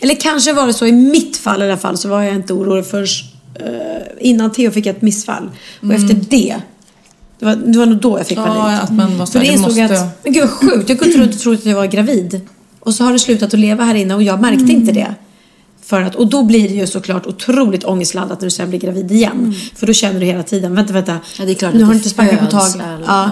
Eller 0.00 0.14
kanske 0.14 0.52
var 0.52 0.66
det 0.66 0.72
så 0.74 0.86
i 0.86 0.92
mitt 0.92 1.36
fall 1.36 1.62
i 1.62 1.64
alla 1.64 1.76
fall 1.76 1.96
så 1.98 2.08
var 2.08 2.22
jag 2.22 2.34
inte 2.34 2.52
orolig 2.52 2.86
först 2.86 3.24
eh, 3.54 3.66
innan 4.20 4.52
Theo 4.52 4.70
fick 4.70 4.86
ett 4.86 5.02
missfall. 5.02 5.50
Och 5.82 5.92
efter 5.94 6.14
det, 6.30 6.56
det 7.38 7.44
var, 7.46 7.56
det 7.56 7.78
var 7.78 7.86
nog 7.86 7.98
då 8.00 8.18
jag 8.18 8.26
fick 8.26 8.38
Ja, 8.38 8.44
panik. 8.46 8.82
att 8.82 8.92
man 8.92 9.16
måste- 9.16 9.38
För 9.38 9.46
det 9.46 9.52
insåg 9.52 9.66
måste- 9.78 9.84
att, 10.02 10.24
men 10.24 10.32
gud 10.32 10.42
vad 10.42 10.50
sjukt, 10.50 10.88
jag 10.88 10.98
kunde 10.98 11.24
inte 11.24 11.38
tro 11.38 11.52
att 11.52 11.66
jag 11.66 11.76
var 11.76 11.86
gravid. 11.86 12.40
Och 12.80 12.94
så 12.94 13.04
har 13.04 13.12
det 13.12 13.18
slutat 13.18 13.54
att 13.54 13.60
leva 13.60 13.84
här 13.84 13.94
inne 13.94 14.14
och 14.14 14.22
jag 14.22 14.40
märkte 14.40 14.72
inte 14.72 14.92
det. 14.92 15.14
För 15.82 16.02
att, 16.02 16.14
och 16.14 16.26
då 16.30 16.42
blir 16.42 16.68
det 16.68 16.74
ju 16.74 16.86
såklart 16.86 17.26
otroligt 17.26 17.84
ångestladdat 17.84 18.40
när 18.40 18.46
du 18.46 18.50
sen 18.50 18.70
blir 18.70 18.80
gravid 18.80 19.10
igen. 19.12 19.54
För 19.74 19.86
då 19.86 19.92
känner 19.92 20.20
du 20.20 20.26
hela 20.26 20.42
tiden, 20.42 20.74
vänta, 20.74 20.92
vänta. 20.92 21.18
Ja, 21.38 21.44
det 21.44 21.50
är 21.52 21.54
klart 21.54 21.74
nu 21.74 21.82
har 21.84 21.92
det 21.92 21.96
inte 21.96 22.08
sparkat 22.08 22.40
på 22.40 22.46
tag. 22.46 22.68
Ja. 23.06 23.30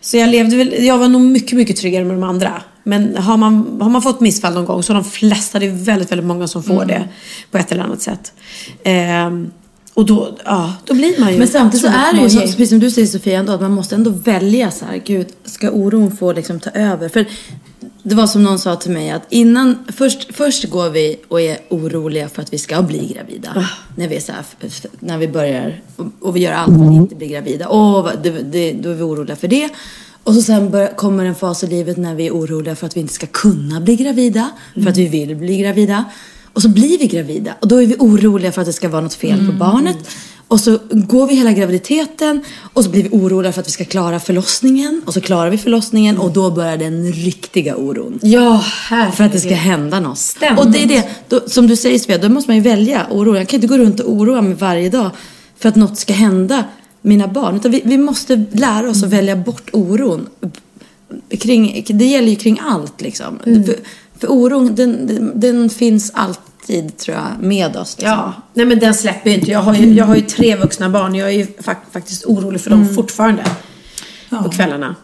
Så 0.00 0.16
jag 0.16 0.28
levde 0.28 0.56
väl, 0.56 0.84
jag 0.84 0.98
var 0.98 1.08
nog 1.08 1.20
mycket, 1.20 1.52
mycket 1.56 1.76
tryggare 1.76 2.04
med 2.04 2.16
de 2.16 2.22
andra. 2.22 2.62
Men 2.88 3.16
har 3.16 3.36
man, 3.36 3.78
har 3.80 3.90
man 3.90 4.02
fått 4.02 4.20
missfall 4.20 4.54
någon 4.54 4.64
gång 4.64 4.82
så 4.82 4.92
de 4.92 5.04
flesta, 5.04 5.58
det 5.58 5.66
är 5.66 5.70
väldigt, 5.70 6.12
väldigt 6.12 6.26
många 6.26 6.48
som 6.48 6.62
får 6.62 6.82
Mm. 6.82 6.88
det 6.88 7.08
på 7.50 7.58
ett 7.58 7.72
eller 7.72 7.82
annat 7.82 8.02
sätt. 8.02 8.32
Ehm, 8.82 9.50
och 9.94 10.06
då, 10.06 10.36
ja, 10.44 10.72
då 10.84 10.94
blir 10.94 11.20
man 11.20 11.32
ju 11.32 11.38
Men 11.38 11.48
samtidigt 11.48 11.86
så 11.86 11.92
är 11.92 12.12
det 12.12 12.22
ju, 12.22 12.30
som, 12.30 12.40
precis 12.40 12.68
som 12.68 12.78
du 12.78 12.90
säger 12.90 13.08
Sofia, 13.08 13.38
ändå, 13.38 13.52
att 13.52 13.60
man 13.60 13.72
måste 13.72 13.94
ändå 13.94 14.10
välja 14.10 14.70
så 14.70 14.84
här, 14.84 15.02
gud, 15.06 15.26
ska 15.44 15.70
oron 15.70 16.16
få 16.16 16.32
liksom 16.32 16.60
ta 16.60 16.70
över? 16.70 17.08
För 17.08 17.26
det 18.02 18.14
var 18.14 18.26
som 18.26 18.42
någon 18.42 18.58
sa 18.58 18.76
till 18.76 18.90
mig 18.90 19.10
att 19.10 19.22
innan, 19.28 19.78
först, 19.96 20.34
först 20.34 20.70
går 20.70 20.90
vi 20.90 21.16
och 21.28 21.40
är 21.40 21.58
oroliga 21.68 22.28
för 22.28 22.42
att 22.42 22.52
vi 22.52 22.58
ska 22.58 22.82
bli 22.82 23.12
gravida. 23.14 23.68
När 23.96 24.08
vi 24.08 24.16
är 24.16 24.20
så 24.20 24.32
här, 24.32 24.44
när 24.98 25.18
vi 25.18 25.28
börjar, 25.28 25.80
och, 25.96 26.06
och 26.20 26.36
vi 26.36 26.40
gör 26.40 26.52
allt 26.52 26.76
för 26.76 26.86
att 26.86 26.92
inte 26.92 27.14
bli 27.14 27.28
gravida. 27.28 27.68
Åh, 27.68 28.10
det, 28.22 28.30
det, 28.30 28.72
då 28.72 28.90
är 28.90 28.94
vi 28.94 29.02
oroliga 29.02 29.36
för 29.36 29.48
det. 29.48 29.68
Och 30.28 30.34
så 30.34 30.42
sen 30.42 30.70
bör, 30.70 30.96
kommer 30.96 31.24
en 31.24 31.34
fas 31.34 31.64
i 31.64 31.66
livet 31.66 31.96
när 31.96 32.14
vi 32.14 32.26
är 32.26 32.30
oroliga 32.30 32.76
för 32.76 32.86
att 32.86 32.96
vi 32.96 33.00
inte 33.00 33.14
ska 33.14 33.26
kunna 33.26 33.80
bli 33.80 33.96
gravida. 33.96 34.50
För 34.74 34.88
att 34.90 34.96
vi 34.96 35.08
vill 35.08 35.36
bli 35.36 35.58
gravida. 35.58 36.04
Och 36.52 36.62
så 36.62 36.68
blir 36.68 36.98
vi 36.98 37.06
gravida. 37.06 37.54
Och 37.60 37.68
då 37.68 37.82
är 37.82 37.86
vi 37.86 37.96
oroliga 37.98 38.52
för 38.52 38.60
att 38.60 38.66
det 38.66 38.72
ska 38.72 38.88
vara 38.88 39.02
något 39.02 39.14
fel 39.14 39.46
på 39.46 39.52
barnet. 39.52 39.96
Och 40.48 40.60
så 40.60 40.78
går 40.90 41.26
vi 41.26 41.34
hela 41.34 41.52
graviditeten 41.52 42.44
och 42.72 42.84
så 42.84 42.90
blir 42.90 43.02
vi 43.02 43.08
oroliga 43.12 43.52
för 43.52 43.60
att 43.60 43.66
vi 43.66 43.72
ska 43.72 43.84
klara 43.84 44.20
förlossningen. 44.20 45.02
Och 45.06 45.14
så 45.14 45.20
klarar 45.20 45.50
vi 45.50 45.58
förlossningen 45.58 46.18
och 46.18 46.32
då 46.32 46.50
börjar 46.50 46.76
den 46.76 47.12
riktiga 47.12 47.76
oron. 47.76 48.18
Ja, 48.22 48.64
herregud. 48.88 49.14
För 49.14 49.24
att 49.24 49.32
det 49.32 49.40
ska 49.40 49.54
hända 49.54 50.00
något. 50.00 50.18
Ständigt. 50.18 50.64
Och 50.64 50.70
det 50.70 50.82
är 50.82 50.86
det, 50.86 51.08
då, 51.28 51.40
som 51.46 51.66
du 51.66 51.76
säger 51.76 51.98
Svea, 51.98 52.18
då 52.18 52.28
måste 52.28 52.50
man 52.50 52.56
ju 52.56 52.62
välja 52.62 53.06
oro. 53.10 53.36
Jag 53.36 53.48
kan 53.48 53.56
inte 53.56 53.66
gå 53.66 53.78
runt 53.78 54.00
och 54.00 54.12
oroa 54.12 54.40
mig 54.40 54.54
varje 54.54 54.90
dag 54.90 55.10
för 55.58 55.68
att 55.68 55.76
något 55.76 55.98
ska 55.98 56.12
hända 56.12 56.64
mina 57.02 57.28
barn. 57.28 57.56
Utan 57.56 57.70
vi, 57.70 57.82
vi 57.84 57.98
måste 57.98 58.44
lära 58.52 58.90
oss 58.90 59.02
att 59.02 59.12
välja 59.12 59.36
bort 59.36 59.70
oron. 59.72 60.28
Kring, 61.40 61.84
det 61.88 62.04
gäller 62.04 62.28
ju 62.28 62.36
kring 62.36 62.60
allt 62.64 63.00
liksom. 63.00 63.38
För, 63.44 63.76
för 64.18 64.32
oron, 64.32 64.74
den, 64.74 65.06
den, 65.06 65.32
den 65.34 65.70
finns 65.70 66.10
alltid 66.14 66.96
tror 66.96 67.16
jag 67.16 67.46
med 67.46 67.76
oss. 67.76 67.96
Liksom. 67.98 68.18
Ja, 68.18 68.32
nej 68.54 68.66
men 68.66 68.78
den 68.78 68.94
släpper 68.94 69.30
ju 69.30 69.36
inte. 69.36 69.50
Jag 69.50 69.62
har 69.62 69.74
ju, 69.74 69.94
jag 69.94 70.04
har 70.04 70.16
ju 70.16 70.22
tre 70.22 70.56
vuxna 70.56 70.90
barn. 70.90 71.14
Jag 71.14 71.28
är 71.28 71.32
ju 71.32 71.44
fak- 71.44 71.90
faktiskt 71.92 72.24
orolig 72.24 72.60
för 72.60 72.70
dem 72.70 72.88
fortfarande. 72.94 73.44
På 74.30 74.48
kvällarna. 74.50 74.94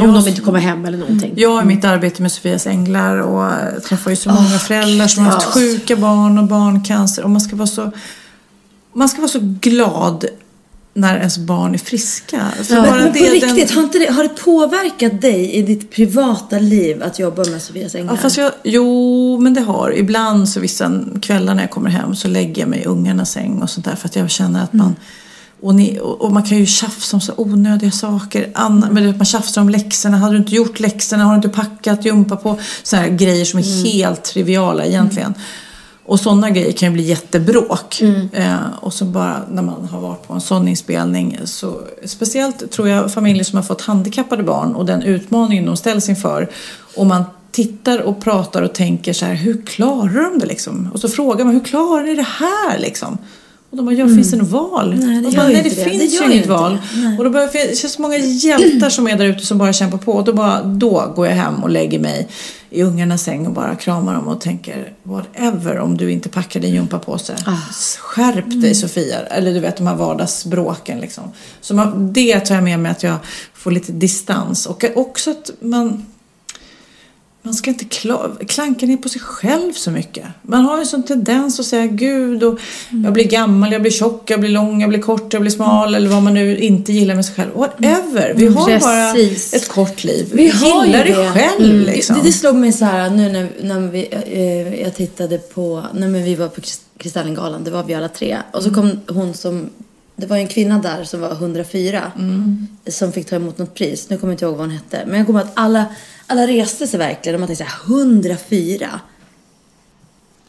Om 0.00 0.12
de 0.12 0.28
inte 0.28 0.40
kommer 0.40 0.60
hem 0.60 0.84
eller 0.84 0.98
någonting. 0.98 1.32
Jag 1.36 1.62
i 1.62 1.66
mitt 1.66 1.84
arbete 1.84 2.22
med 2.22 2.32
Sofias 2.32 2.66
änglar 2.66 3.16
och 3.16 3.52
träffar 3.82 4.10
ju 4.10 4.16
så 4.16 4.28
många 4.30 4.58
föräldrar 4.58 5.06
som 5.06 5.24
har 5.24 5.32
haft 5.32 5.46
ja. 5.46 5.52
sjuka 5.52 5.96
barn 5.96 6.38
och 6.38 6.44
barncancer. 6.44 7.24
Och 7.24 7.30
man 7.30 7.40
ska 7.40 7.56
vara 7.56 7.66
så, 7.66 7.92
man 8.92 9.08
ska 9.08 9.20
vara 9.20 9.30
så 9.30 9.38
glad 9.42 10.24
när 10.96 11.18
ens 11.18 11.38
barn 11.38 11.74
är 11.74 11.78
friska. 11.78 12.52
För 12.62 12.74
Ja, 12.74 12.82
bara 12.82 12.94
men 12.96 13.12
på 13.12 13.18
det, 13.18 13.30
riktigt, 13.30 13.68
den- 13.68 13.76
har, 13.76 13.82
inte 13.82 13.98
det, 13.98 14.12
har 14.12 14.22
det 14.22 14.28
påverkat 14.28 15.20
dig 15.20 15.50
i 15.52 15.62
ditt 15.62 15.90
privata 15.90 16.58
liv 16.58 17.02
att 17.02 17.18
jobba 17.18 17.44
med 17.44 17.62
Sofias 17.62 17.94
änglar? 17.94 18.14
Ja, 18.14 18.18
fast 18.20 18.36
jag, 18.36 18.52
jo, 18.64 19.38
men 19.40 19.54
det 19.54 19.60
har. 19.60 19.94
Ibland 19.98 20.48
så 20.48 20.60
vissa 20.60 21.00
kvällar 21.22 21.54
när 21.54 21.62
jag 21.62 21.70
kommer 21.70 21.90
hem 21.90 22.14
så 22.16 22.28
lägger 22.28 22.62
jag 22.62 22.68
mig 22.68 22.80
i 22.80 22.84
ungarnas 22.84 23.30
säng 23.30 23.62
och 23.62 23.70
sånt 23.70 23.86
där 23.86 23.96
för 23.96 24.08
att 24.08 24.16
jag 24.16 24.30
känner 24.30 24.62
att 24.64 24.72
man 24.72 24.96
och, 25.62 25.74
ni, 25.74 25.98
och, 26.00 26.20
och 26.22 26.32
man 26.32 26.42
kan 26.42 26.58
ju 26.58 26.66
tjafsa 26.66 27.16
om 27.16 27.20
så 27.20 27.32
onödiga 27.36 27.90
saker. 27.90 28.50
Anna, 28.54 28.88
men 28.90 29.16
man 29.16 29.24
tjafsar 29.26 29.60
om 29.60 29.68
läxorna. 29.68 30.16
Hade 30.16 30.32
du 30.32 30.38
inte 30.38 30.54
gjort 30.54 30.80
läxorna? 30.80 31.24
Har 31.24 31.30
du 31.30 31.36
inte 31.36 31.48
packat 31.48 32.04
jumpa 32.04 32.36
på? 32.36 32.58
Så 32.82 32.96
här 32.96 33.08
grejer 33.08 33.44
som 33.44 33.58
är 33.58 33.84
helt 33.84 34.24
triviala 34.24 34.84
egentligen. 34.84 35.34
Och 36.06 36.20
sådana 36.20 36.50
grejer 36.50 36.72
kan 36.72 36.88
ju 36.88 36.92
bli 36.92 37.02
jättebråk. 37.02 38.02
Eh, 38.32 38.56
och 38.80 38.92
så 38.92 39.04
bara 39.04 39.42
när 39.50 39.62
man 39.62 39.84
har 39.84 40.00
varit 40.00 40.26
på 40.26 40.34
en 40.34 40.40
sån 40.40 40.68
inspelning. 40.68 41.38
Så, 41.44 41.80
speciellt 42.04 42.70
tror 42.70 42.88
jag 42.88 43.12
familjer 43.12 43.44
som 43.44 43.56
har 43.56 43.62
fått 43.62 43.80
handikappade 43.80 44.42
barn 44.42 44.74
och 44.74 44.86
den 44.86 45.02
utmaningen 45.02 45.66
de 45.66 45.76
ställs 45.76 46.08
inför. 46.08 46.48
Och 46.96 47.06
man 47.06 47.24
tittar 47.50 47.98
och 47.98 48.20
pratar 48.20 48.62
och 48.62 48.72
tänker 48.72 49.12
så 49.12 49.26
här, 49.26 49.34
hur 49.34 49.62
klarar 49.62 50.30
de 50.30 50.38
det 50.38 50.46
liksom? 50.46 50.90
Och 50.92 51.00
så 51.00 51.08
frågar 51.08 51.44
man, 51.44 51.54
hur 51.54 51.64
klarar 51.64 52.02
ni 52.02 52.14
det 52.14 52.26
här 52.38 52.78
liksom? 52.78 53.18
Och 53.70 53.76
de 53.76 53.86
bara, 53.86 53.94
ja, 53.94 54.06
finns 54.06 54.30
det 54.30 54.36
något 54.36 54.50
val? 54.50 54.94
Nej, 54.98 55.20
det 55.20 55.28
och 55.28 55.34
bara, 55.34 55.46
nej, 55.46 55.54
det 55.54 55.62
det. 55.62 55.90
finns 55.90 56.18
Det 56.18 56.24
ju 56.24 56.32
inget 56.32 56.46
val. 56.46 56.78
Och 57.18 57.24
då 57.24 57.30
börjar, 57.30 57.48
det 57.52 57.78
känns 57.78 57.92
så 57.92 58.02
många 58.02 58.16
hjältar 58.18 58.90
som 58.90 59.06
är 59.06 59.16
där 59.16 59.24
ute 59.24 59.46
som 59.46 59.58
bara 59.58 59.72
kämpar 59.72 59.98
på. 59.98 60.12
Och 60.12 60.24
då, 60.24 60.32
bara, 60.32 60.62
då 60.62 61.12
går 61.16 61.26
jag 61.26 61.34
hem 61.34 61.62
och 61.62 61.70
lägger 61.70 61.98
mig 61.98 62.28
i 62.70 62.82
ungarnas 62.82 63.22
säng 63.22 63.46
och 63.46 63.52
bara 63.52 63.76
kramar 63.76 64.14
dem 64.14 64.28
och 64.28 64.40
tänker 64.40 64.92
whatever 65.02 65.78
om 65.78 65.96
du 65.96 66.10
inte 66.10 66.28
packar 66.28 66.60
din 66.60 66.74
gympapåse. 66.74 67.36
Skärp 67.98 68.60
dig 68.62 68.74
Sofia. 68.74 69.20
Eller 69.20 69.54
du 69.54 69.60
vet 69.60 69.76
de 69.76 69.86
här 69.86 69.96
vardagsbråken 69.96 71.00
liksom. 71.00 71.32
Så 71.60 71.74
man, 71.74 72.12
det 72.12 72.40
tar 72.40 72.54
jag 72.54 72.64
med 72.64 72.78
mig 72.78 72.92
att 72.92 73.02
jag 73.02 73.16
får 73.54 73.70
lite 73.70 73.92
distans. 73.92 74.66
Och 74.66 74.84
också 74.94 75.30
att 75.30 75.50
man 75.60 76.06
man 77.46 77.54
ska 77.54 77.70
inte 77.70 77.84
kla- 77.84 78.44
klanka 78.46 78.86
ner 78.86 78.96
på 78.96 79.08
sig 79.08 79.20
själv 79.20 79.72
så 79.72 79.90
mycket. 79.90 80.24
Man 80.42 80.64
har 80.64 80.76
ju 80.76 80.80
en 80.80 80.86
sån 80.86 81.02
tendens 81.02 81.60
att 81.60 81.66
säga 81.66 81.86
Gud 81.86 82.42
och 82.42 82.58
jag 83.04 83.12
blir 83.12 83.24
gammal, 83.24 83.72
jag 83.72 83.82
blir 83.82 83.90
tjock, 83.92 84.30
jag 84.30 84.40
blir 84.40 84.50
lång, 84.50 84.80
jag 84.80 84.88
blir 84.90 85.02
kort, 85.02 85.32
jag 85.32 85.42
blir 85.42 85.50
smal 85.52 85.94
eller 85.94 86.08
vad 86.08 86.22
man 86.22 86.34
nu 86.34 86.58
inte 86.58 86.92
gillar 86.92 87.14
med 87.14 87.24
sig 87.24 87.34
själv. 87.34 87.50
Whatever. 87.54 88.32
Vi 88.36 88.46
har 88.46 88.70
ju 88.70 88.78
bara 88.78 89.12
Precis. 89.12 89.54
ett 89.54 89.68
kort 89.68 90.04
liv. 90.04 90.26
Vi 90.32 90.42
ju 90.42 90.48
gillar 90.48 91.04
det, 91.04 91.14
det. 91.14 91.28
själv 91.30 91.70
Mm. 91.70 91.82
liksom. 91.86 92.16
Det, 92.16 92.22
det 92.22 92.32
slog 92.32 92.54
mig 92.56 92.72
så 92.72 92.84
här 92.84 93.10
nu 93.10 93.32
när, 93.32 93.48
när 93.62 93.80
vi, 93.90 94.08
eh, 94.32 94.80
jag 94.82 94.94
tittade 94.96 95.38
på, 95.38 95.82
när 95.94 96.08
vi 96.08 96.34
var 96.34 96.48
på 96.48 96.60
Krist- 96.60 96.80
Kristallengalan, 96.98 97.64
det 97.64 97.70
var 97.70 97.82
vi 97.82 97.94
alla 97.94 98.08
tre. 98.08 98.38
Och 98.52 98.62
så 98.62 98.74
kom 98.74 99.00
hon 99.08 99.34
som, 99.34 99.70
det 100.16 100.26
var 100.26 100.36
en 100.36 100.48
kvinna 100.48 100.78
där 100.78 101.04
som 101.04 101.20
var 101.20 101.32
104 101.32 102.12
som 102.86 103.12
fick 103.12 103.28
ta 103.28 103.36
emot 103.36 103.58
något 103.58 103.74
pris. 103.74 104.10
Nu 104.10 104.18
kommer 104.18 104.32
jag 104.32 104.34
inte 104.34 104.44
ihåg 104.44 104.54
vad 104.54 104.66
hon 104.66 104.76
hette. 104.76 105.02
Men 105.06 105.18
jag 105.18 105.26
kommer 105.26 105.40
ihåg 105.40 105.48
att 105.48 105.58
alla, 105.58 105.86
alla 106.26 106.46
reste 106.46 106.86
sig 106.86 106.98
verkligen 106.98 107.34
och 107.34 107.40
man 107.40 107.46
tänkte 107.46 107.64
så 107.64 107.92
här, 107.92 107.98
104? 107.98 109.00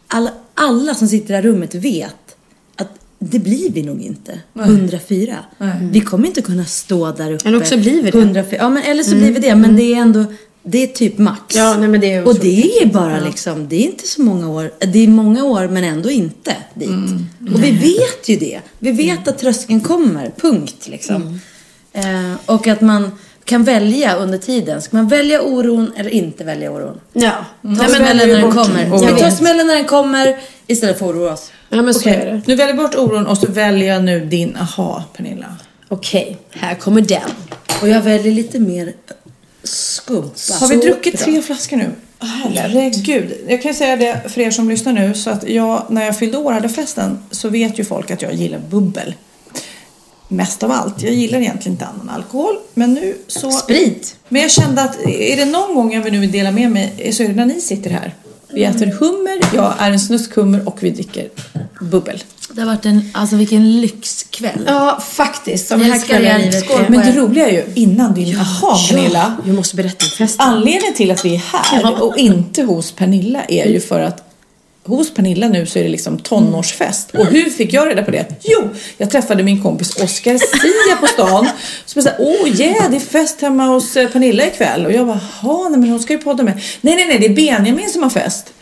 Alla, 0.07 0.31
alla 0.53 0.95
som 0.95 1.07
sitter 1.07 1.25
i 1.25 1.27
det 1.27 1.35
här 1.35 1.41
rummet 1.41 1.75
vet 1.75 2.35
att 2.75 2.89
det 3.19 3.39
blir 3.39 3.71
vi 3.71 3.83
nog 3.83 4.01
inte. 4.01 4.39
104. 4.59 5.37
Vi 5.91 6.01
kommer 6.01 6.27
inte 6.27 6.41
kunna 6.41 6.65
stå 6.65 7.11
där 7.11 7.31
uppe. 7.31 7.47
Eller 7.47 7.57
också 7.57 7.77
blir 7.77 8.03
vi 8.03 8.11
det. 8.11 8.17
104. 8.17 8.59
Ja, 8.61 8.69
men 8.69 8.83
eller 8.83 9.03
så 9.03 9.15
blir 9.15 9.31
vi 9.31 9.39
det. 9.39 9.55
Men 9.55 9.75
det 9.75 9.93
är 9.93 9.97
ändå, 9.97 10.25
det 10.69 10.83
är 10.83 10.87
typ 10.87 11.17
max. 11.17 11.55
Ja, 11.55 11.75
nej, 11.79 11.87
men 11.87 12.01
det 12.01 12.13
är 12.13 12.27
Och 12.27 12.35
det 12.35 12.81
är 12.81 12.85
bara 12.85 13.19
liksom, 13.19 13.67
det 13.67 13.75
är 13.75 13.85
inte 13.85 14.07
så 14.07 14.21
många 14.21 14.49
år. 14.49 14.71
Det 14.79 14.99
är 14.99 15.07
många 15.07 15.43
år 15.43 15.67
men 15.67 15.83
ändå 15.83 16.09
inte 16.09 16.55
dit. 16.73 16.89
Och 17.53 17.63
vi 17.63 17.71
vet 17.71 18.29
ju 18.29 18.35
det. 18.35 18.59
Vi 18.79 18.91
vet 18.91 19.27
att 19.27 19.37
tröskeln 19.39 19.81
kommer, 19.81 20.31
punkt 20.41 20.87
liksom. 20.87 21.39
Eh, 21.93 22.03
och 22.45 22.67
att 22.67 22.81
man 22.81 23.11
kan 23.45 23.63
välja 23.63 24.15
under 24.15 24.37
tiden. 24.37 24.81
Ska 24.81 24.97
man 24.97 25.07
välja 25.07 25.41
oron 25.41 25.91
eller 25.97 26.09
inte 26.09 26.43
välja 26.43 26.71
oron? 26.71 26.99
Ja. 27.13 27.31
Ta 27.31 27.45
Nej, 27.61 27.77
men, 27.77 27.89
smällen 27.89 28.17
när 28.29 28.41
den 28.41 28.51
kommer. 28.51 28.89
oron. 28.91 29.03
Ja, 29.03 29.13
vi 29.15 29.21
tar 29.21 29.29
smällen 29.29 29.67
när 29.67 29.75
den 29.75 29.85
kommer 29.85 30.37
istället 30.67 30.99
för 30.99 31.05
att 31.05 31.15
oroa 31.15 31.33
oss. 31.33 31.51
ja, 31.69 31.81
men 31.81 31.93
så 31.93 32.09
är 32.09 32.25
det. 32.25 32.41
Nu 32.45 32.55
väljer 32.55 32.75
bort 32.75 32.95
oron 32.95 33.25
och 33.27 33.37
så 33.37 33.47
väljer 33.51 33.93
jag 33.93 34.03
nu 34.03 34.25
din 34.25 34.55
aha, 34.55 35.03
Pernilla. 35.17 35.55
Okej, 35.87 36.37
här 36.51 36.75
kommer 36.75 37.01
den. 37.01 37.29
Och 37.81 37.89
jag 37.89 38.01
väljer 38.01 38.33
lite 38.33 38.59
mer 38.59 38.93
skumpa. 39.67 40.53
Har 40.59 40.67
vi 40.67 40.75
druckit 40.75 41.19
tre 41.19 41.41
flaskor 41.41 41.77
nu? 41.77 41.91
Herregud. 42.19 43.33
Jag 43.47 43.61
kan 43.61 43.73
säga 43.73 43.95
det 43.95 44.21
för 44.29 44.41
er 44.41 44.51
som 44.51 44.69
lyssnar 44.69 44.93
nu. 44.93 45.13
Så 45.13 45.29
att 45.29 45.49
jag, 45.49 45.85
när 45.89 46.05
jag 46.05 46.19
fyllde 46.19 46.37
år 46.37 46.51
hade 46.51 46.69
festen 46.69 47.19
så 47.31 47.49
vet 47.49 47.79
ju 47.79 47.85
folk 47.85 48.11
att 48.11 48.21
jag 48.21 48.33
gillar 48.33 48.59
bubbel. 48.59 49.13
Mest 50.27 50.63
av 50.63 50.71
allt. 50.71 51.01
Jag 51.01 51.13
gillar 51.13 51.39
egentligen 51.39 51.73
inte 51.73 51.85
annan 51.85 52.09
alkohol. 52.09 52.55
Men 52.73 52.93
nu 52.93 53.15
så... 53.27 53.51
Sprit. 53.51 54.15
Men 54.29 54.41
jag 54.41 54.51
kände 54.51 54.81
att 54.81 55.05
är 55.05 55.37
det 55.37 55.45
någon 55.45 55.75
gång 55.75 55.93
jag 55.93 56.11
nu 56.11 56.19
vill 56.19 56.31
dela 56.31 56.51
med 56.51 56.71
mig 56.71 57.11
så 57.13 57.23
är 57.23 57.27
det 57.27 57.33
när 57.33 57.45
ni 57.45 57.61
sitter 57.61 57.89
här. 57.89 58.13
Vi 58.49 58.63
äter 58.63 58.85
hummer, 58.85 59.55
jag 59.55 59.73
är 59.79 59.91
en 59.91 59.99
snuskhummer 59.99 60.67
och 60.67 60.77
vi 60.83 60.89
dricker 60.89 61.29
bubbel. 61.81 62.23
Det 62.49 62.61
har 62.61 62.67
varit 62.67 62.85
en, 62.85 63.09
alltså 63.13 63.35
vilken 63.35 63.81
lyxkväll. 63.81 64.59
Ja, 64.67 64.99
faktiskt. 65.09 65.67
Som 65.67 65.81
älskar 65.81 66.19
jag 66.19 66.39
livet. 66.39 66.65
Skål 66.65 66.85
Men 66.89 66.99
det 66.99 67.21
roliga 67.21 67.47
är 67.47 67.51
ju 67.51 67.65
innan 67.75 68.13
din 68.13 68.39
aha 68.39 68.79
Pernilla. 68.89 69.37
Jag 69.45 69.55
måste 69.55 69.75
berätta 69.75 70.05
om 70.05 70.11
festen. 70.11 70.45
Anledningen 70.45 70.93
till 70.93 71.11
att 71.11 71.25
vi 71.25 71.35
är 71.35 71.39
här 71.39 72.03
och 72.03 72.17
inte 72.17 72.63
hos 72.63 72.91
Pernilla 72.91 73.43
är 73.43 73.65
ju 73.65 73.79
för 73.79 73.99
att 73.99 74.26
hos 74.87 75.13
Pernilla 75.13 75.47
nu 75.47 75.65
så 75.65 75.79
är 75.79 75.83
det 75.83 75.89
liksom 75.89 76.19
tonårsfest. 76.19 77.15
Och 77.15 77.25
hur 77.25 77.49
fick 77.49 77.73
jag 77.73 77.87
reda 77.87 78.03
på 78.03 78.11
det? 78.11 78.25
Jo, 78.43 78.69
jag 78.97 79.11
träffade 79.11 79.43
min 79.43 79.63
kompis 79.63 79.95
Oscar 79.95 80.37
Sia 80.37 80.95
på 80.95 81.07
stan. 81.07 81.47
Som 81.85 82.01
sa, 82.01 82.09
åh 82.19 82.61
yeah, 82.61 82.89
det 82.89 82.95
är 82.95 82.99
fest 82.99 83.41
hemma 83.41 83.65
hos 83.65 83.97
eh, 83.97 84.09
Pernilla 84.09 84.47
ikväll. 84.47 84.85
Och 84.85 84.91
jag 84.91 85.07
bara, 85.07 85.19
jaha, 85.41 85.69
nej 85.69 85.79
men 85.79 85.89
hon 85.89 85.99
ska 85.99 86.13
ju 86.13 86.19
podda 86.19 86.43
med. 86.43 86.61
Nej, 86.81 86.95
nej, 86.95 87.07
nej, 87.07 87.19
det 87.19 87.25
är 87.25 87.35
Benjamin 87.35 87.89
som 87.89 88.03
har 88.03 88.09
fest. 88.09 88.53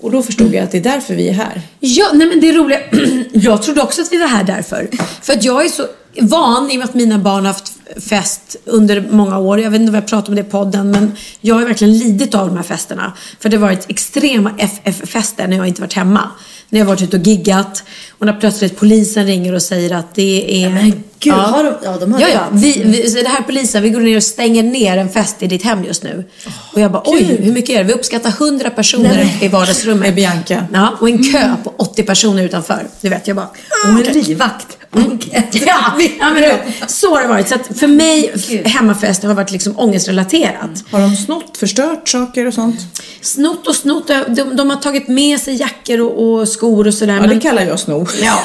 Och 0.00 0.10
då 0.10 0.22
förstod 0.22 0.54
jag 0.54 0.64
att 0.64 0.70
det 0.70 0.78
är 0.78 0.82
därför 0.82 1.14
vi 1.14 1.28
är 1.28 1.32
här. 1.32 1.62
Ja, 1.80 2.10
nej 2.14 2.26
men 2.26 2.40
det 2.40 2.48
är 2.48 2.52
roliga. 2.52 2.80
jag 3.32 3.62
trodde 3.62 3.82
också 3.82 4.02
att 4.02 4.12
vi 4.12 4.18
var 4.18 4.26
här 4.26 4.44
därför. 4.44 4.88
För 5.22 5.32
att 5.32 5.44
jag 5.44 5.64
är 5.64 5.68
så 5.68 5.86
van 6.20 6.70
i 6.70 6.74
och 6.74 6.78
med 6.78 6.84
att 6.84 6.94
mina 6.94 7.18
barn 7.18 7.44
har 7.44 7.52
haft 7.52 7.72
fest 8.08 8.56
under 8.64 9.04
många 9.10 9.38
år. 9.38 9.60
Jag 9.60 9.70
vet 9.70 9.80
inte 9.80 9.90
om 9.90 9.94
jag 9.94 10.06
pratar 10.06 10.28
om 10.28 10.34
det 10.34 10.40
i 10.40 10.44
podden, 10.44 10.90
men 10.90 11.12
jag 11.40 11.54
har 11.54 11.64
verkligen 11.64 11.98
lidit 11.98 12.34
av 12.34 12.46
de 12.46 12.56
här 12.56 12.64
festerna. 12.64 13.12
För 13.40 13.48
det 13.48 13.56
har 13.56 13.62
varit 13.62 13.90
extrema 13.90 14.50
FF-fester 14.58 15.48
när 15.48 15.56
jag 15.56 15.68
inte 15.68 15.80
varit 15.80 15.92
hemma. 15.92 16.30
När 16.68 16.78
jag 16.78 16.86
varit 16.86 17.02
ute 17.02 17.16
och 17.16 17.26
giggat 17.26 17.84
och 18.18 18.26
när 18.26 18.32
plötsligt 18.32 18.76
polisen 18.76 19.26
ringer 19.26 19.54
och 19.54 19.62
säger 19.62 19.94
att 19.94 20.14
det 20.14 20.64
är... 20.64 20.70
Men 20.70 21.04
gud, 21.18 21.32
har 21.32 21.64
de, 21.64 21.74
ja, 21.84 21.96
de 22.00 22.12
har 22.12 22.20
Ja, 22.20 22.28
ja. 22.28 22.40
Vi, 22.52 22.82
vi, 22.84 23.22
det 23.22 23.28
här 23.28 23.38
är 23.38 23.42
polisen, 23.42 23.82
vi 23.82 23.90
går 23.90 24.00
ner 24.00 24.16
och 24.16 24.22
stänger 24.22 24.62
ner 24.62 24.96
en 24.96 25.08
fest 25.08 25.36
i 25.42 25.46
ditt 25.46 25.62
hem 25.62 25.84
just 25.84 26.02
nu. 26.02 26.24
och 26.72 26.80
jag 26.80 26.92
bara, 26.92 27.02
oj, 27.06 27.38
hur 27.40 27.52
mycket 27.52 27.70
är 27.70 27.78
det? 27.78 27.84
Vi 27.84 27.92
uppskattar 27.92 28.30
100 28.30 28.70
personer 28.70 29.44
i 29.44 29.48
vardagsrummet. 29.48 30.00
Med 30.00 30.14
Bianca. 30.14 30.66
Ja, 30.72 30.94
och 31.00 31.08
en 31.08 31.32
kö 31.32 31.54
på 31.64 31.72
80 31.76 32.02
personer 32.02 32.42
utanför. 32.42 32.86
Du 33.00 33.08
vet, 33.08 33.26
jag 33.26 33.36
bara... 33.36 33.48
Och 33.84 34.08
en 34.08 34.22
livvakt. 34.22 34.78
Mm. 34.96 35.18
Ja, 35.52 35.98
ja, 36.20 36.30
men 36.30 36.34
vet, 36.34 36.90
så 36.90 37.14
har 37.14 37.22
det 37.22 37.28
varit. 37.28 37.48
Så 37.48 37.54
att 37.54 37.78
för 37.78 37.86
mig, 37.86 38.34
hemmafest 38.64 39.22
har 39.22 39.34
varit 39.34 39.50
liksom 39.50 39.78
ångestrelaterat. 39.78 40.84
Har 40.90 41.00
de 41.00 41.16
snott, 41.16 41.56
förstört 41.56 42.08
saker 42.08 42.46
och 42.46 42.54
sånt? 42.54 42.80
Snott 43.20 43.66
och 43.66 43.76
snott. 43.76 44.10
De, 44.28 44.56
de 44.56 44.70
har 44.70 44.76
tagit 44.76 45.08
med 45.08 45.40
sig 45.40 45.54
jackor 45.54 46.00
och, 46.00 46.40
och 46.40 46.48
skor 46.48 46.86
och 46.86 46.94
sådär. 46.94 47.18
Ja, 47.20 47.26
det 47.26 47.40
kallar 47.40 47.62
jag 47.62 47.80
sno. 47.80 48.06
Ja. 48.22 48.44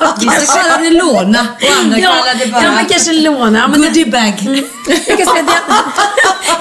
ja. 0.00 0.14
Vissa 0.20 0.52
kallar 0.52 0.82
det 0.82 0.90
låna 0.90 1.46
och 1.62 1.84
andra 1.84 1.98
ja, 1.98 2.12
kallar 2.12 2.44
det 2.44 2.52
bara 2.52 2.64
Ja, 2.64 2.72
men 2.72 2.86
kanske 2.86 3.12
låna. 3.12 3.58
Ja, 3.58 3.68
men 3.68 3.80
goodiebag. 3.80 4.34
Mm. 4.40 4.64
Jag 4.86 5.18
kan 5.18 5.26
säga 5.26 5.42
det. 5.42 5.88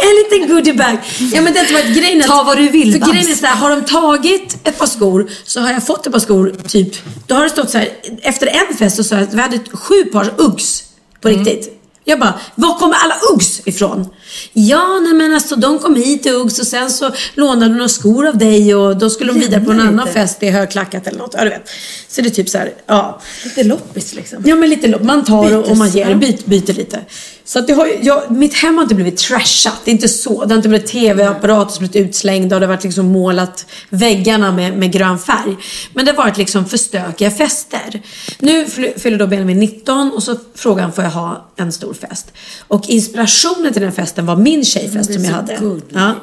En 0.02 0.40
liten 0.40 0.56
goodiebag. 0.56 0.98
Ja, 1.34 1.42
men 1.42 1.54
det 1.54 1.60
har 1.60 1.74
varit 1.74 1.98
grejen. 1.98 2.28
Ta 2.28 2.44
vad 2.44 2.58
du 2.58 2.70
vill, 2.70 2.92
För 2.92 3.12
grejen 3.12 3.32
är 3.32 3.36
så 3.36 3.46
här, 3.46 3.56
har 3.56 3.70
de 3.70 3.86
tagit 3.86 4.58
ett 4.64 4.78
par 4.80 4.86
skor 4.88 5.30
så 5.46 5.62
har 5.62 5.72
jag 5.72 5.86
fått 5.86 6.08
ett 6.08 6.14
par 6.14 6.20
skor, 6.20 6.56
typ. 6.68 6.96
Då 7.28 7.36
har 7.36 7.44
det 7.44 7.50
stått 7.50 7.70
så 7.70 7.78
här, 7.78 7.90
efter 8.38 8.48
en 8.48 8.78
fest 8.78 8.96
så 8.96 9.04
sa 9.04 9.16
jag 9.16 9.24
att 9.24 9.34
vi 9.34 9.42
hade 9.42 9.60
sju 9.74 10.04
par 10.04 10.34
Uggs 10.38 10.84
på 11.22 11.30
riktigt. 11.30 11.82
Jag 12.04 12.20
bara, 12.20 12.40
var 12.56 12.80
kommer 12.80 12.96
alla 12.96 13.16
Uggs 13.34 13.68
ifrån? 13.68 14.10
Ja, 14.54 15.00
nej 15.04 15.14
men 15.14 15.34
alltså 15.34 15.56
de 15.56 15.80
kom 15.80 15.96
hit 15.96 16.26
i 16.26 16.30
Uggs 16.30 16.60
och 16.60 16.68
sen 16.68 16.90
så 16.90 17.12
lånade 17.34 17.66
de 17.66 17.74
några 17.78 17.90
skor 17.90 18.28
av 18.28 18.38
dig 18.38 18.76
och 18.76 18.98
då 18.98 19.10
skulle 19.10 19.34
de 19.34 19.40
vidare 19.40 19.62
på 19.62 19.72
en 19.72 19.80
annan 19.80 20.08
fest 20.08 20.44
i 20.44 20.50
högklackat 20.50 21.08
eller 21.08 21.20
något. 21.20 21.34
Ja, 21.38 21.44
du 21.44 21.50
vet. 21.50 21.70
Så 22.08 22.22
det 22.22 22.28
är 22.28 22.32
typ 22.32 22.50
så 22.50 22.58
här, 22.58 22.74
ja. 22.88 23.22
Lite 23.44 23.64
loppis 23.64 24.14
liksom. 24.16 24.44
Ja, 24.46 24.56
men 24.56 24.70
lite 24.70 24.88
lopp. 24.88 25.04
Man 25.04 25.26
tar 25.26 25.56
och, 25.58 25.70
och 25.70 25.78
man 25.78 25.90
ger, 25.90 26.16
Bytes, 26.16 26.46
byt, 26.46 26.66
byter 26.68 26.74
lite. 26.76 27.00
Så 27.46 27.60
att 27.60 27.68
det 27.68 27.74
har 27.74 27.86
ju, 27.88 27.98
jag, 28.02 28.32
mitt 28.32 28.54
hem 28.54 28.76
har 28.76 28.84
inte 28.84 28.96
blivit 28.96 29.18
trashat. 29.18 29.74
Det 29.86 29.92
är 29.92 29.94
inte 29.94 30.08
så. 30.08 30.46
Det 30.46 30.54
har 30.54 30.58
inte 30.58 30.70
blivit 30.70 30.88
tv-apparater 30.88 31.72
som 31.74 31.88
blivit 31.88 32.10
utslängda 32.10 32.56
och 32.56 32.60
det 32.60 32.68
har 32.68 32.74
varit 32.74 32.84
liksom 32.84 33.06
målat 33.06 33.66
väggarna 33.90 34.52
med, 34.52 34.78
med 34.78 34.92
grön 34.92 35.20
färg. 35.20 35.56
Men 35.94 36.06
det 36.06 36.12
har 36.12 36.18
varit 36.18 36.38
liksom 36.38 36.66
för 36.66 36.78
stökiga 36.78 37.32
fester. 37.32 38.02
Nu 38.40 38.66
fyll- 38.66 39.00
fyller 39.00 39.18
då 39.18 39.28
Benjamin 39.28 39.60
19 39.60 40.12
och 40.12 40.24
så 40.24 40.36
frågar 40.56 40.84
han 40.84 40.94
får 40.94 41.04
jag 41.04 41.12
ha 41.12 41.50
en 41.58 41.72
stor 41.72 41.94
fest. 41.94 42.32
Och 42.68 42.90
inspirationen 42.90 43.74
till 43.74 43.82
den 43.82 43.92
festen 43.92 44.17
var 44.26 44.36
min 44.36 44.66
tjejfest 44.66 45.10
är 45.10 45.14
som 45.14 45.24
jag 45.24 45.32
hade. 45.32 45.58
gulligt, 45.60 45.88
Ja. 45.94 46.14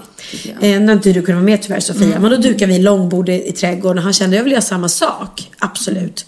Eh, 0.60 0.80
när 0.80 0.92
inte 0.92 1.12
du 1.12 1.22
kunde 1.22 1.32
vara 1.34 1.44
med 1.44 1.62
tyvärr 1.62 1.80
Sofia. 1.80 2.18
Men 2.20 2.30
då 2.30 2.36
dukade 2.36 2.72
vi 2.72 2.78
långbord 2.78 3.28
i, 3.28 3.48
i 3.48 3.52
trädgården 3.52 3.98
och 3.98 4.04
han 4.04 4.12
kände 4.12 4.36
jag 4.36 4.44
vill 4.44 4.52
göra 4.52 4.62
samma 4.62 4.88
sak. 4.88 5.50
Absolut. 5.58 6.26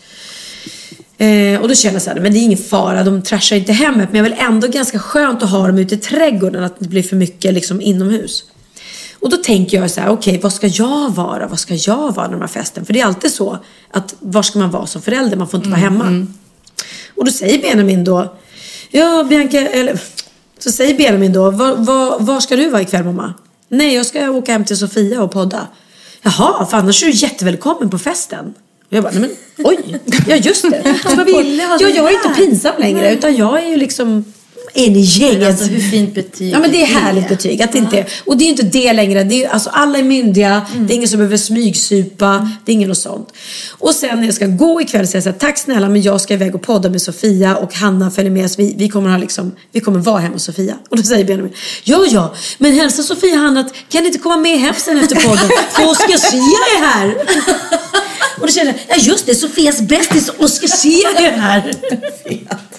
Eh, 1.19 1.61
och 1.61 1.69
då 1.69 1.75
kände 1.75 1.95
jag 1.95 2.03
så 2.03 2.11
här, 2.11 2.21
men 2.21 2.33
det 2.33 2.39
är 2.39 2.43
ingen 2.43 2.59
fara, 2.59 3.05
de 3.05 3.23
trashar 3.23 3.57
inte 3.57 3.73
hemmet. 3.73 4.09
Men 4.13 4.17
jag 4.17 4.23
vill 4.23 4.37
ändå 4.39 4.69
ganska 4.69 4.99
skönt 4.99 5.43
att 5.43 5.51
ha 5.51 5.67
dem 5.67 5.79
ute 5.79 5.95
i 5.95 5.99
trädgården, 5.99 6.65
att 6.65 6.75
det 6.79 6.83
inte 6.83 6.91
blir 6.91 7.03
för 7.03 7.17
mycket 7.17 7.55
liksom 7.55 7.81
inomhus. 7.81 8.45
Och 9.21 9.31
då 9.31 9.37
tänker 9.37 9.81
jag 9.81 9.91
så 9.91 10.01
här, 10.01 10.09
okej, 10.09 10.41
vad 10.43 10.53
ska 10.53 10.67
jag 10.67 11.15
vara? 11.15 11.47
Vad 11.47 11.59
ska 11.59 11.75
jag 11.75 12.15
vara 12.15 12.27
när 12.27 12.33
de 12.33 12.41
här 12.41 12.49
festen? 12.49 12.85
För 12.85 12.93
det 12.93 13.01
är 13.01 13.07
alltid 13.07 13.33
så 13.33 13.59
att 13.91 14.15
var 14.21 14.43
ska 14.43 14.59
man 14.59 14.71
vara 14.71 14.87
som 14.87 15.03
förälder? 15.03 15.37
Man 15.37 15.49
får 15.49 15.59
inte 15.59 15.71
vara 15.71 15.81
hemma. 15.81 16.27
Och 17.17 17.25
då 17.25 17.31
säger 17.31 17.63
Benjamin 17.63 18.05
då, 18.05 18.37
ja 18.91 19.27
Bianca, 19.29 19.59
eller 19.59 20.01
så 20.59 20.73
säger 20.73 20.95
Benjamin 20.95 21.33
då, 21.33 21.51
var, 21.51 21.77
var, 21.77 22.21
var 22.21 22.41
ska 22.41 22.57
du 22.57 22.69
vara 22.69 22.83
ikväll 22.83 23.05
mamma? 23.05 23.35
Nej, 23.69 23.95
jag 23.95 24.07
ska 24.07 24.31
åka 24.31 24.53
hem 24.53 24.65
till 24.65 24.77
Sofia 24.77 25.23
och 25.23 25.33
podda. 25.33 25.67
Jaha, 26.23 26.67
för 26.67 26.77
annars 26.77 27.03
är 27.03 27.07
du 27.07 27.13
jättevälkommen 27.13 27.91
på 27.91 27.99
festen. 27.99 28.55
Och 28.89 28.93
jag 28.97 29.03
bara, 29.03 29.13
nej 29.13 29.21
men 29.21 29.67
oj, 29.67 30.01
ja 30.27 30.37
just 30.37 30.63
det. 30.71 30.97
Han 31.05 31.25
ville 31.25 31.63
ha 31.63 31.79
ja, 31.81 31.89
jag 31.89 32.11
är 32.11 32.15
inte 32.15 32.41
pinsam 32.41 32.75
längre, 32.79 33.13
utan 33.13 33.37
jag 33.37 33.65
är 33.65 33.69
ju 33.69 33.77
liksom 33.77 34.25
en 34.77 34.97
i 34.97 35.01
gänget. 35.01 35.49
Alltså 35.49 35.65
hur 35.65 35.91
fint 35.91 36.15
betyg 36.15 36.55
Ja 36.55 36.59
men 36.59 36.71
det 36.71 36.83
är 36.83 36.87
härligt 36.87 37.29
betyg. 37.29 37.63
Att 37.63 37.73
det 37.73 37.79
inte 37.79 37.99
är, 37.99 38.07
och 38.25 38.37
det 38.37 38.45
är 38.45 38.49
inte 38.49 38.63
det 38.63 38.93
längre. 38.93 39.25
Det 39.25 39.45
är, 39.45 39.49
alltså, 39.49 39.71
alla 39.71 39.99
är 39.99 40.03
myndiga. 40.03 40.67
Det 40.79 40.93
är 40.93 40.97
ingen 40.97 41.09
som 41.09 41.19
behöver 41.19 41.37
smygsupa. 41.37 42.51
Det 42.65 42.73
är 42.73 42.75
ingen 42.75 42.91
och 42.91 42.97
sånt. 42.97 43.33
Och 43.71 43.95
sen 43.95 44.19
när 44.19 44.25
jag 44.25 44.35
ska 44.35 44.47
gå 44.47 44.81
ikväll 44.81 45.07
säger 45.07 45.17
jag 45.17 45.23
så 45.23 45.31
här, 45.31 45.39
tack 45.39 45.59
snälla 45.59 45.89
men 45.89 46.03
jag 46.03 46.21
ska 46.21 46.35
iväg 46.35 46.55
och 46.55 46.63
podda 46.63 46.91
med 46.91 47.03
Sofia 47.03 47.57
och 47.57 47.75
Hanna 47.75 48.11
följer 48.11 48.31
med 48.31 48.45
oss. 48.45 48.59
Vi, 48.59 48.75
vi, 48.79 48.89
kommer 48.89 49.11
ha 49.11 49.19
liksom, 49.19 49.53
vi 49.73 49.81
kommer 49.81 49.99
vara 49.99 50.19
hemma 50.19 50.35
hos 50.35 50.45
Sofia. 50.45 50.75
Och 50.89 50.97
då 50.97 51.03
säger 51.03 51.25
Benjamin, 51.25 51.53
ja 51.85 52.07
ja, 52.11 52.35
men 52.59 52.73
hälsa 52.73 53.03
Sofia 53.03 53.35
och 53.35 53.41
Hanna 53.41 53.61
att 53.61 53.73
kan 53.89 54.03
ni 54.03 54.07
inte 54.07 54.19
komma 54.19 54.37
med 54.37 54.59
hem 54.59 54.75
sen 54.79 54.99
efter 54.99 55.17
podden? 55.17 55.51
För 55.71 55.91
Oscar 55.91 56.19
Sia 56.19 56.41
är 56.41 56.87
här. 56.87 57.15
Och 58.41 58.47
då 58.47 58.53
känner 58.53 58.73
jag, 58.73 58.99
ja 58.99 59.03
just 59.03 59.27
det, 59.27 59.35
Sofias 59.35 59.81
bästis 59.81 60.31
Oscar 60.39 60.69
Sia 60.69 61.09
är 61.09 61.31
här. 61.31 61.75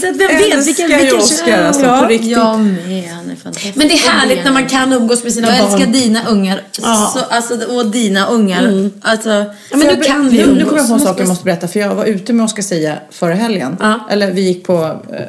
Så 0.00 0.08
att 0.10 0.16
vem 0.16 0.28
vet, 0.28 0.66
vi 0.66 0.74
kan, 0.74 0.88
vi 0.88 0.94
Älskar 0.94 1.06
ju. 1.06 1.12
Oscar, 1.22 1.62
alltså, 1.62 1.82
Ja. 1.86 2.00
på 2.02 2.08
riktigt. 2.08 2.30
Jag 2.30 2.58
med, 2.60 3.08
han 3.10 3.30
är 3.30 3.36
fantastisk. 3.36 3.76
Men 3.76 3.88
det 3.88 3.94
är 3.94 4.08
härligt 4.10 4.44
när 4.44 4.52
man 4.52 4.66
kan 4.68 4.92
umgås 4.92 5.24
med 5.24 5.32
sina 5.32 5.48
Jag 5.48 5.58
barn. 5.58 5.72
älskar 5.74 5.92
dina 5.92 6.28
ungar. 6.28 6.62
Ja. 6.82 7.12
Så, 7.14 7.34
alltså, 7.34 7.74
och 7.76 7.86
dina 7.86 8.26
ungar. 8.26 8.90
Alltså, 9.02 9.30
Ja, 9.30 9.44
men 9.70 9.78
nu 9.80 9.84
jag 9.86 10.04
kan 10.04 10.28
vi 10.28 10.38
nu, 10.38 10.46
nu 10.46 10.52
umgås. 10.52 10.68
kommer 10.68 10.78
jag 10.80 10.88
på 10.88 10.94
en 10.94 11.00
sak 11.00 11.08
Måste- 11.08 11.22
jag 11.22 11.28
måste 11.28 11.44
berätta. 11.44 11.68
För 11.68 11.80
jag 11.80 11.94
var 11.94 12.04
ute 12.04 12.32
med 12.32 12.44
Oscar 12.44 12.62
Sia 12.62 12.98
förra 13.10 13.34
helgen. 13.34 13.76
Ja. 13.80 14.06
Eller 14.10 14.30
vi 14.30 14.40
gick 14.40 14.66
på 14.66 14.74
eh, 15.12 15.20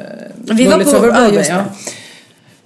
Vi 0.54 0.66
var 0.66 0.78
på- 0.78 0.90
over 0.90 1.44
ja. 1.48 1.64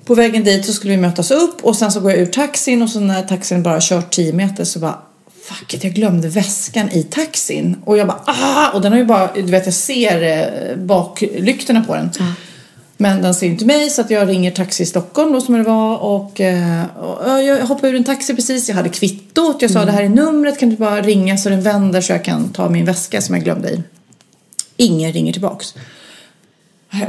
På 0.04 0.14
vägen 0.14 0.44
dit 0.44 0.66
så 0.66 0.72
skulle 0.72 0.90
vi 0.90 0.96
mötas 1.00 1.30
upp 1.30 1.64
och 1.64 1.76
sen 1.76 1.92
så 1.92 2.00
går 2.00 2.10
jag 2.10 2.20
ur 2.20 2.26
taxin 2.26 2.82
och 2.82 2.90
så 2.90 3.00
när 3.00 3.22
taxin 3.22 3.62
bara 3.62 3.78
kört 3.80 4.10
10 4.14 4.32
meter 4.32 4.64
så 4.64 4.78
bara 4.78 4.98
Fuck 5.42 5.74
it, 5.74 5.84
jag 5.84 5.92
glömde 5.92 6.28
väskan 6.28 6.90
i 6.90 7.02
taxin. 7.02 7.76
Och 7.84 7.98
jag 7.98 8.06
bara 8.06 8.22
ah! 8.26 8.70
Och 8.74 8.80
den 8.80 8.92
har 8.92 8.98
ju 8.98 9.04
bara, 9.04 9.30
du 9.34 9.42
vet 9.42 9.64
jag 9.66 9.74
ser 9.74 10.22
eh, 10.22 10.76
baklyktorna 10.76 11.84
på 11.84 11.94
den. 11.94 12.10
Men 13.02 13.22
den 13.22 13.34
ser 13.34 13.46
inte 13.46 13.64
mig 13.64 13.90
så 13.90 14.00
att 14.00 14.10
jag 14.10 14.28
ringer 14.28 14.50
Taxi 14.50 14.82
i 14.82 14.86
Stockholm 14.86 15.32
då 15.32 15.40
som 15.40 15.54
det 15.54 15.62
var 15.62 15.98
och, 15.98 16.40
eh, 16.40 16.84
och 16.96 17.28
ja, 17.28 17.42
jag 17.42 17.66
hoppade 17.66 17.88
ur 17.88 17.96
en 17.96 18.04
taxi 18.04 18.34
precis. 18.34 18.68
Jag 18.68 18.76
hade 18.76 18.88
kvittot. 18.88 19.62
Jag 19.62 19.70
sa 19.70 19.84
det 19.84 19.92
här 19.92 20.02
är 20.02 20.08
numret. 20.08 20.58
Kan 20.58 20.70
du 20.70 20.76
bara 20.76 21.02
ringa 21.02 21.36
så 21.38 21.48
den 21.48 21.62
vänder 21.62 22.00
så 22.00 22.12
jag 22.12 22.24
kan 22.24 22.48
ta 22.48 22.68
min 22.68 22.84
väska 22.84 23.20
som 23.20 23.34
jag 23.34 23.44
glömde 23.44 23.70
i. 23.70 23.82
Ingen 24.76 25.12
ringer 25.12 25.32
tillbaks. 25.32 25.74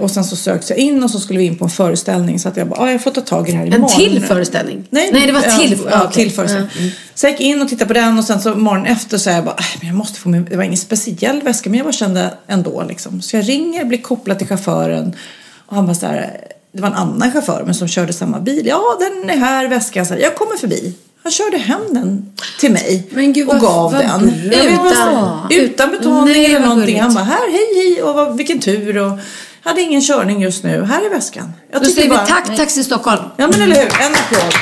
Och 0.01 0.11
sen 0.11 0.23
så 0.23 0.35
sökte 0.35 0.73
jag 0.73 0.79
in 0.79 1.03
och 1.03 1.09
så 1.11 1.19
skulle 1.19 1.39
vi 1.39 1.45
in 1.45 1.57
på 1.57 1.65
en 1.65 1.69
föreställning 1.71 2.39
så 2.39 2.49
att 2.49 2.57
jag 2.57 2.67
bara, 2.67 2.79
ja 2.85 2.91
jag 2.91 3.03
får 3.03 3.11
ta 3.11 3.21
tag 3.21 3.49
i 3.49 3.51
det 3.51 3.57
här 3.57 3.65
En 3.65 3.73
imorgon. 3.73 3.97
till 3.97 4.23
föreställning? 4.23 4.83
Nej, 4.89 5.09
Nej, 5.13 5.25
det 5.27 5.31
var 5.33 5.41
till- 5.41 5.77
Ja, 5.85 5.89
ja, 5.91 6.11
till 6.11 6.31
föreställning. 6.31 6.69
Så 7.15 7.25
jag 7.25 7.31
gick 7.31 7.41
in 7.41 7.61
och 7.61 7.69
tittade 7.69 7.87
på 7.87 7.93
den 7.93 8.17
och 8.17 8.23
sen 8.25 8.41
så 8.41 8.55
morgonen 8.55 8.85
efter 8.91 9.17
så 9.17 9.29
jag 9.29 9.43
bara, 9.45 9.55
"Äh, 9.55 9.65
men 9.79 9.87
jag 9.87 9.97
måste 9.97 10.19
få 10.19 10.29
min, 10.29 10.45
det 10.49 10.55
var 10.55 10.63
ingen 10.63 10.77
speciell 10.77 11.41
väska 11.41 11.69
men 11.69 11.77
jag 11.77 11.85
bara 11.85 11.93
kände 11.93 12.33
ändå 12.47 12.83
liksom. 12.89 13.21
Så 13.21 13.35
jag 13.35 13.49
ringer, 13.49 13.85
blir 13.85 14.01
kopplad 14.01 14.37
till 14.37 14.47
chauffören 14.47 15.15
och 15.65 15.75
han 15.75 15.85
bara 15.85 15.95
så 15.95 16.05
här, 16.05 16.37
det 16.71 16.81
var 16.81 16.89
en 16.89 16.95
annan 16.95 17.31
chaufför 17.31 17.63
men 17.65 17.75
som 17.75 17.87
körde 17.87 18.13
samma 18.13 18.39
bil. 18.39 18.65
Ja, 18.67 18.81
den 18.99 19.29
är 19.29 19.37
här, 19.37 19.67
väskan. 19.67 20.05
Så 20.05 20.13
här, 20.13 20.21
jag 20.21 20.35
kommer 20.35 20.57
förbi. 20.57 20.93
Han 21.23 21.31
körde 21.31 21.57
hem 21.57 21.81
den 21.89 22.31
till 22.59 22.71
mig 22.71 23.07
gud, 23.35 23.49
och 23.49 23.59
gav 23.59 23.91
vad 23.91 24.01
den. 24.01 24.29
Utan- 24.53 25.47
utan 25.49 25.91
betalning 25.91 26.45
eller 26.45 26.59
någonting. 26.59 27.01
Han 27.01 27.13
bara, 27.13 27.23
här, 27.23 27.51
hej, 27.51 27.67
hej 27.95 28.03
och 28.03 28.15
vad, 28.15 28.37
vilken 28.37 28.59
tur 28.59 28.97
och 28.97 29.19
hade 29.63 29.81
ingen 29.81 30.01
körning 30.01 30.41
just 30.41 30.63
nu. 30.63 30.83
Här 30.83 31.05
är 31.05 31.09
väskan. 31.09 31.51
Jag 31.71 31.81
Då 31.81 31.89
säger 31.89 32.01
vi 32.03 32.09
bara- 32.15 32.25
tack 32.25 32.57
Taxi 32.57 32.83
Stockholm. 32.83 33.21
Ja 33.37 33.47
men 33.47 33.61
eller 33.61 33.75
hur, 33.75 33.83
en 34.01 34.11
applåd. 34.13 34.53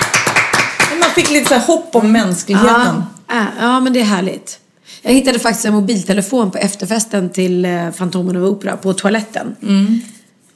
Man 0.99 1.09
fick 1.09 1.29
lite 1.31 1.47
så 1.47 1.53
här 1.53 1.61
hopp 1.67 1.95
om 1.95 2.11
mänskligheten. 2.11 3.03
Ja, 3.27 3.45
ja, 3.59 3.79
men 3.79 3.93
det 3.93 3.99
är 3.99 4.03
härligt. 4.03 4.59
Jag 5.01 5.11
hittade 5.13 5.39
faktiskt 5.39 5.65
en 5.65 5.73
mobiltelefon 5.73 6.51
på 6.51 6.57
efterfesten 6.57 7.29
till 7.29 7.65
eh, 7.65 7.91
Fantomen 7.91 8.35
av 8.35 8.45
Opera 8.45 8.77
på 8.77 8.93
toaletten. 8.93 9.55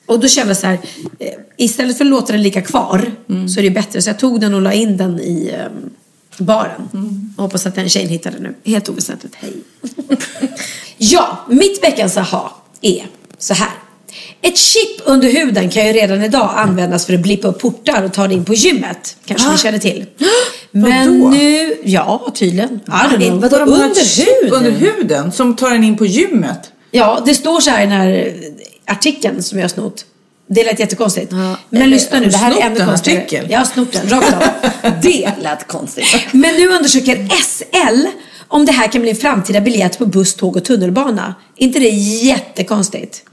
Och 0.06 0.20
då 0.20 0.28
kände 0.28 0.50
jag 0.50 0.58
så 0.58 0.68
här, 0.68 0.80
eh, 1.20 1.28
istället 1.58 1.98
för 1.98 2.06
att 2.06 2.12
låta 2.12 2.34
den 2.34 2.44
ligga 2.44 2.62
kvar 2.62 3.12
så 3.54 3.60
är 3.60 3.64
det 3.64 3.70
bättre. 3.70 4.02
Så 4.02 4.10
jag 4.10 4.20
tog 4.20 4.42
den 4.42 4.54
och 4.54 4.62
la 4.62 4.74
in 4.74 4.98
den 4.98 5.20
i 5.20 5.52
eh, 5.60 6.46
baren. 6.46 6.90
Och 7.38 7.44
hoppas 7.44 7.66
att 7.66 7.76
den 7.76 7.90
tjejen 7.90 8.10
hittade 8.10 8.36
den 8.38 8.44
nu. 8.64 8.72
Helt 8.72 8.90
oväsentligt, 8.90 9.36
hej. 9.40 9.54
ja, 10.98 11.40
mitt 11.50 11.84
veckans 11.84 12.18
aha 12.18 12.56
är 12.82 13.06
så 13.38 13.54
här. 13.54 13.70
Ett 14.42 14.58
chip 14.58 15.02
under 15.06 15.30
huden 15.30 15.70
kan 15.70 15.88
ju 15.88 15.94
redan 15.94 16.24
idag 16.24 16.54
användas 16.56 17.06
för 17.06 17.14
att 17.14 17.20
blippa 17.20 17.48
upp 17.48 17.60
portar 17.60 18.04
och 18.04 18.14
ta 18.14 18.28
det 18.28 18.34
in 18.34 18.46
på 18.46 18.54
gymmet. 18.54 19.18
Kanske 19.26 19.52
ni 19.52 19.58
känner 19.58 19.80
till. 19.80 20.06
Men 20.72 21.22
Vadå? 21.22 21.30
nu, 21.30 21.78
ja 21.84 22.32
tydligen. 22.36 22.80
Don't 22.86 23.18
know. 23.18 23.42
Vadå, 23.42 23.58
de 23.58 23.70
under 23.70 24.26
huden? 24.26 24.54
Under 24.54 24.72
huden 24.72 25.32
som 25.32 25.56
tar 25.56 25.72
en 25.72 25.84
in 25.84 25.98
på 25.98 26.06
gymmet. 26.06 26.72
Ja, 26.92 27.22
det 27.26 27.36
står 27.36 27.60
så 27.60 27.70
här 27.70 27.80
i 27.80 27.86
den 27.86 27.92
här 27.92 28.34
artikeln 28.86 29.44
som 29.44 29.58
jag 29.60 29.64
har 29.64 29.70
snott. 29.70 30.06
Det 30.48 30.64
lät 30.64 30.80
jättekonstigt. 30.80 31.32
Men 31.70 31.82
eh, 31.82 31.88
lyssna 31.88 32.20
nu, 32.20 32.26
det 32.30 32.38
här 32.38 32.52
är 32.52 32.62
ännu 32.62 32.86
konstigare. 32.86 33.22
artikel? 33.22 33.46
Jag 33.50 33.60
har 33.60 33.66
snott 33.66 33.92
den, 33.92 34.10
rakt 34.10 34.34
av. 34.34 34.44
det 35.02 35.32
lät 35.42 35.68
konstigt. 35.68 36.06
Men 36.32 36.56
nu 36.56 36.68
undersöker 36.68 37.30
SL 37.44 38.08
om 38.48 38.66
det 38.66 38.72
här 38.72 38.88
kan 38.88 39.02
bli 39.02 39.10
en 39.10 39.16
framtida 39.16 39.62
biljett 39.62 39.98
på 39.98 40.06
buss, 40.06 40.36
tåg 40.36 40.56
och 40.56 40.66
tunnelbana. 40.66 41.36
inte 41.56 41.80
det 41.80 41.90
jättekonstigt? 41.90 43.24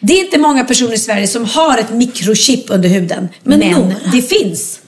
Det 0.00 0.12
är 0.12 0.24
inte 0.24 0.38
många 0.38 0.64
personer 0.64 0.92
i 0.92 0.98
Sverige 0.98 1.28
som 1.28 1.44
har 1.44 1.78
ett 1.78 1.90
mikrochip 1.90 2.70
under 2.70 2.88
huden. 2.88 3.28
Men, 3.42 3.60
Nora. 3.60 3.94
det 4.12 4.22
finns. 4.22 4.80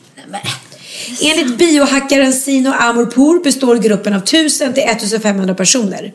Enligt 1.22 1.58
biohackaren 1.58 2.32
Sino 2.32 2.70
Amorpour 2.70 3.44
består 3.44 3.76
gruppen 3.76 4.12
av 4.12 4.22
1000 4.22 4.74
till 4.74 4.82
1500 4.82 5.54
personer. 5.54 6.12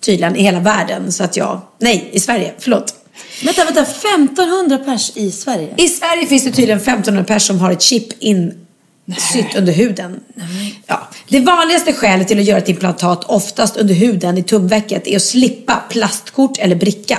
Tydligen 0.00 0.36
i 0.36 0.42
hela 0.42 0.60
världen. 0.60 1.12
Så 1.12 1.24
att 1.24 1.36
jag, 1.36 1.60
nej, 1.78 2.10
i 2.12 2.20
Sverige, 2.20 2.54
förlåt. 2.58 2.94
Vänta, 3.44 3.64
vänta. 3.64 3.82
1500 3.82 4.78
pers 4.78 5.12
i 5.14 5.30
Sverige? 5.30 5.74
I 5.76 5.88
Sverige 5.88 6.26
finns 6.26 6.44
det 6.44 6.50
tydligen 6.50 6.78
1500 6.78 7.24
personer 7.24 7.38
som 7.38 7.58
har 7.58 7.72
ett 7.72 7.82
chip 7.82 8.08
insytt 8.18 9.56
under 9.56 9.72
huden. 9.72 10.20
Ja. 10.86 11.08
Det 11.28 11.40
vanligaste 11.40 11.92
skälet 11.92 12.28
till 12.28 12.38
att 12.38 12.44
göra 12.44 12.58
ett 12.58 12.68
implantat, 12.68 13.24
oftast 13.24 13.76
under 13.76 13.94
huden 13.94 14.38
i 14.38 14.42
tumvecket, 14.42 15.06
är 15.06 15.16
att 15.16 15.22
slippa 15.22 15.82
plastkort 15.90 16.58
eller 16.58 16.76
bricka. 16.76 17.18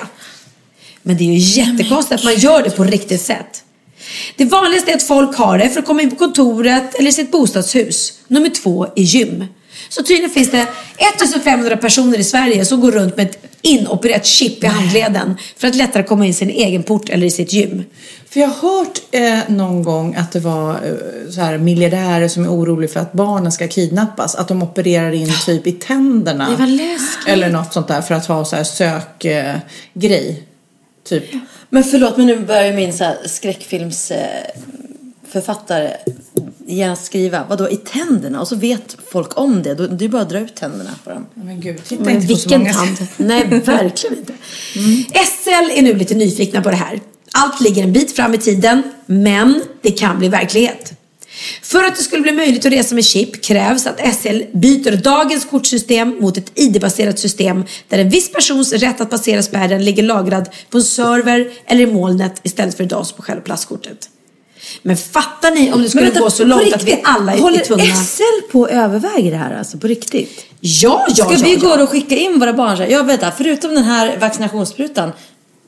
Men 1.04 1.18
det 1.18 1.24
är 1.24 1.34
ju 1.34 1.62
jättekonstigt 1.62 2.20
att 2.20 2.24
man 2.24 2.36
gör 2.36 2.64
det 2.64 2.70
på 2.70 2.84
riktigt 2.84 3.22
sätt. 3.22 3.64
Det 4.36 4.46
vanligaste 4.46 4.92
är 4.92 4.96
att 4.96 5.04
folk 5.04 5.36
har 5.36 5.58
det 5.58 5.70
för 5.70 5.80
att 5.80 5.86
komma 5.86 6.02
in 6.02 6.10
på 6.10 6.16
kontoret 6.16 6.96
eller 6.96 7.12
sitt 7.12 7.32
bostadshus. 7.32 8.14
Nummer 8.28 8.50
två 8.50 8.88
är 8.96 9.02
gym. 9.02 9.46
Så 9.90 10.04
tydligen 10.04 10.30
finns 10.30 10.52
det 10.52 10.68
1500 10.98 11.78
personer 11.78 12.18
i 12.18 12.24
Sverige 12.24 12.66
som 12.66 12.82
går 12.82 12.92
runt 12.92 13.18
med 13.18 13.30
ett 13.30 13.52
inopererat 13.62 14.26
chip 14.26 14.64
i 14.64 14.68
handleden 14.68 15.36
för 15.58 15.68
att 15.68 15.76
lättare 15.76 16.04
komma 16.04 16.26
in 16.26 16.32
i 16.32 16.34
sin 16.34 16.50
egen 16.50 16.84
port 16.84 17.10
eller 17.10 17.28
i 17.28 17.32
sitt 17.32 17.54
gym. 17.54 17.84
För 18.30 18.40
jag 18.40 18.48
har 18.48 18.80
hört 18.80 19.02
eh, 19.12 19.56
någon 19.56 19.84
gång 19.84 20.16
att 20.16 20.32
det 20.32 20.40
var 20.40 20.72
eh, 20.72 21.32
så 21.32 21.42
här 21.42 21.58
miljardärer 21.58 22.28
som 22.28 22.44
är 22.44 22.50
oroliga 22.50 22.92
för 22.92 23.00
att 23.00 23.14
barnen 23.14 23.52
ska 23.52 23.68
kidnappas. 23.68 24.36
Att 24.36 24.48
de 24.48 24.64
opererar 24.64 25.12
in 25.12 25.34
typ 25.46 25.68
i 25.68 25.72
tänderna. 25.72 26.50
Det 26.50 26.56
var 26.56 26.68
läskigt. 26.68 27.28
Eller 27.28 27.50
något 27.50 27.74
sånt 27.74 27.88
där 27.88 28.02
för 28.02 28.16
att 28.16 28.26
ha 28.26 28.46
så 28.46 28.56
här 28.56 28.64
sökgrej. 28.64 30.30
Eh, 30.30 30.36
typ. 31.04 31.24
Men 31.70 31.84
förlåt, 31.84 32.18
men 32.18 32.26
nu 32.26 32.40
börjar 32.40 32.74
min 32.74 32.94
så 32.94 33.04
här 33.04 33.18
skräckfilmsförfattare 33.26 34.52
författare 35.32 35.92
gärna 36.68 36.96
skriva, 36.96 37.46
vadå 37.50 37.70
i 37.70 37.78
tänderna? 37.78 38.42
Och 38.42 38.48
så 38.48 38.56
vet 38.56 38.98
folk 39.12 39.40
om 39.40 39.64
det. 39.64 39.76
Det 39.76 40.06
är 40.06 40.10
bara 40.10 40.22
att 40.22 40.30
dra 40.30 40.40
ut 40.40 40.56
tänderna 40.56 40.90
på 41.04 41.10
dem. 41.10 41.26
Men 41.34 41.62
gud, 41.62 41.84
titta 41.84 42.04
Men 42.04 42.16
inte 42.16 42.28
på 42.28 42.34
så 42.34 42.50
vilken 42.50 42.60
många. 42.60 42.74
tand? 42.74 43.08
Nej, 43.18 43.46
verkligen 43.66 44.18
inte. 44.18 44.34
SL 45.26 45.78
är 45.78 45.82
nu 45.82 45.94
lite 45.94 46.16
nyfikna 46.16 46.62
på 46.62 46.70
det 46.70 46.76
här. 46.76 47.00
Allt 47.32 47.62
ligger 47.62 47.84
en 47.84 47.94
bit 47.94 48.16
fram 48.16 48.34
i 48.34 48.38
tiden, 48.38 48.84
men 49.06 49.62
det 49.82 49.92
kan 49.92 50.20
bli 50.20 50.28
verklighet. 50.28 50.94
För 51.62 51.84
att 51.84 51.96
det 51.96 52.04
skulle 52.04 52.22
bli 52.22 52.32
möjligt 52.32 52.66
att 52.66 52.72
resa 52.72 52.96
med 52.96 53.06
chip 53.06 53.44
krävs 53.44 53.88
att 53.88 54.16
SL 54.16 54.42
byter 54.54 54.96
dagens 54.96 55.46
kortsystem 55.46 56.18
mot 56.20 56.38
ett 56.38 56.52
ID-baserat 56.56 57.20
system 57.20 57.66
där 57.90 58.00
en 58.00 58.10
viss 58.10 58.32
persons 58.32 58.74
rätt 58.74 59.02
att 59.02 59.10
passera 59.10 59.44
spärren 59.44 59.86
ligger 59.86 60.04
lagrad 60.04 60.50
på 60.70 60.78
en 60.78 60.84
server 60.84 61.52
eller 61.66 61.82
i 61.82 61.94
molnet 61.94 62.40
istället 62.44 62.78
för 62.78 62.84
idag 62.84 63.06
på 63.16 63.22
själva 63.22 63.42
plastkortet. 63.42 64.10
Men 64.82 64.98
fattar 64.98 65.52
ni 65.52 65.72
om 65.74 65.82
det 65.82 65.90
skulle 65.90 66.06
vänta, 66.06 66.20
gå 66.20 66.30
så 66.30 66.46
långt 66.46 66.74
att 66.74 66.84
vi 66.84 66.92
riktigt, 66.92 67.08
alla 67.08 67.34
är 67.34 67.38
Håller 67.38 67.60
tvungna... 67.60 67.96
SL 67.96 68.52
på 68.52 68.66
att 68.66 68.72
överväga 68.72 69.32
det 69.32 69.38
här 69.38 69.58
alltså, 69.58 69.78
på 69.78 69.88
riktigt? 69.88 70.46
Ja, 70.60 71.06
ja, 71.08 71.26
Ska 71.26 71.34
ja, 71.34 71.40
vi 71.44 71.54
ja. 71.54 71.60
gå 71.60 71.84
och 71.84 71.90
skicka 71.90 72.16
in 72.16 72.40
våra 72.40 72.54
barn 72.54 72.78
så 72.78 72.84
här, 72.84 72.90
ja 72.90 73.04
vänta, 73.04 73.32
förutom 73.38 73.76
den 73.76 73.84
här 73.84 74.18
vaccinationssprutan 74.20 75.12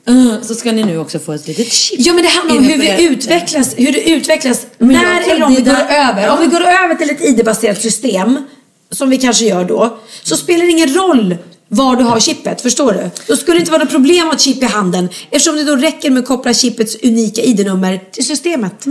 uh, 0.08 0.42
så 0.42 0.54
ska 0.54 0.72
ni 0.72 0.84
nu 0.84 0.98
också 0.98 1.18
få 1.18 1.32
ett 1.32 1.48
litet 1.48 1.72
chip. 1.72 2.00
Ja 2.00 2.12
men 2.12 2.22
det 2.22 2.28
handlar 2.28 2.56
om 2.56 2.64
hur 2.64 2.78
vi 2.78 3.04
utvecklas, 3.04 3.74
hur 3.76 3.92
det 3.92 4.10
utvecklas 4.10 4.66
Men 4.78 4.88
när 4.88 5.30
eller 5.30 5.44
om 5.44 5.54
vi 5.54 5.60
går 5.60 5.76
över. 5.90 6.30
Om 6.30 6.40
vi 6.40 6.46
går 6.46 6.60
över 6.60 6.94
till 6.94 7.10
ett 7.10 7.20
ID-baserat 7.24 7.82
system, 7.82 8.44
som 8.90 9.10
vi 9.10 9.18
kanske 9.18 9.44
gör 9.44 9.64
då, 9.64 9.98
så 10.22 10.36
spelar 10.36 10.64
det 10.64 10.70
ingen 10.70 10.94
roll 10.94 11.36
var 11.68 11.96
du 11.96 12.04
har 12.04 12.20
chippet, 12.20 12.60
förstår 12.60 12.92
du? 12.92 13.10
Då 13.26 13.36
skulle 13.36 13.56
det 13.56 13.60
inte 13.60 13.70
vara 13.70 13.82
något 13.82 13.92
problem 13.92 14.26
att 14.26 14.32
ha 14.32 14.38
chip 14.38 14.62
i 14.62 14.66
handen 14.66 15.08
eftersom 15.30 15.56
det 15.56 15.64
då 15.64 15.76
räcker 15.76 16.10
med 16.10 16.20
att 16.20 16.28
koppla 16.28 16.54
chippets 16.54 16.96
unika 17.02 17.42
ID-nummer 17.42 18.00
till 18.12 18.26
systemet. 18.26 18.86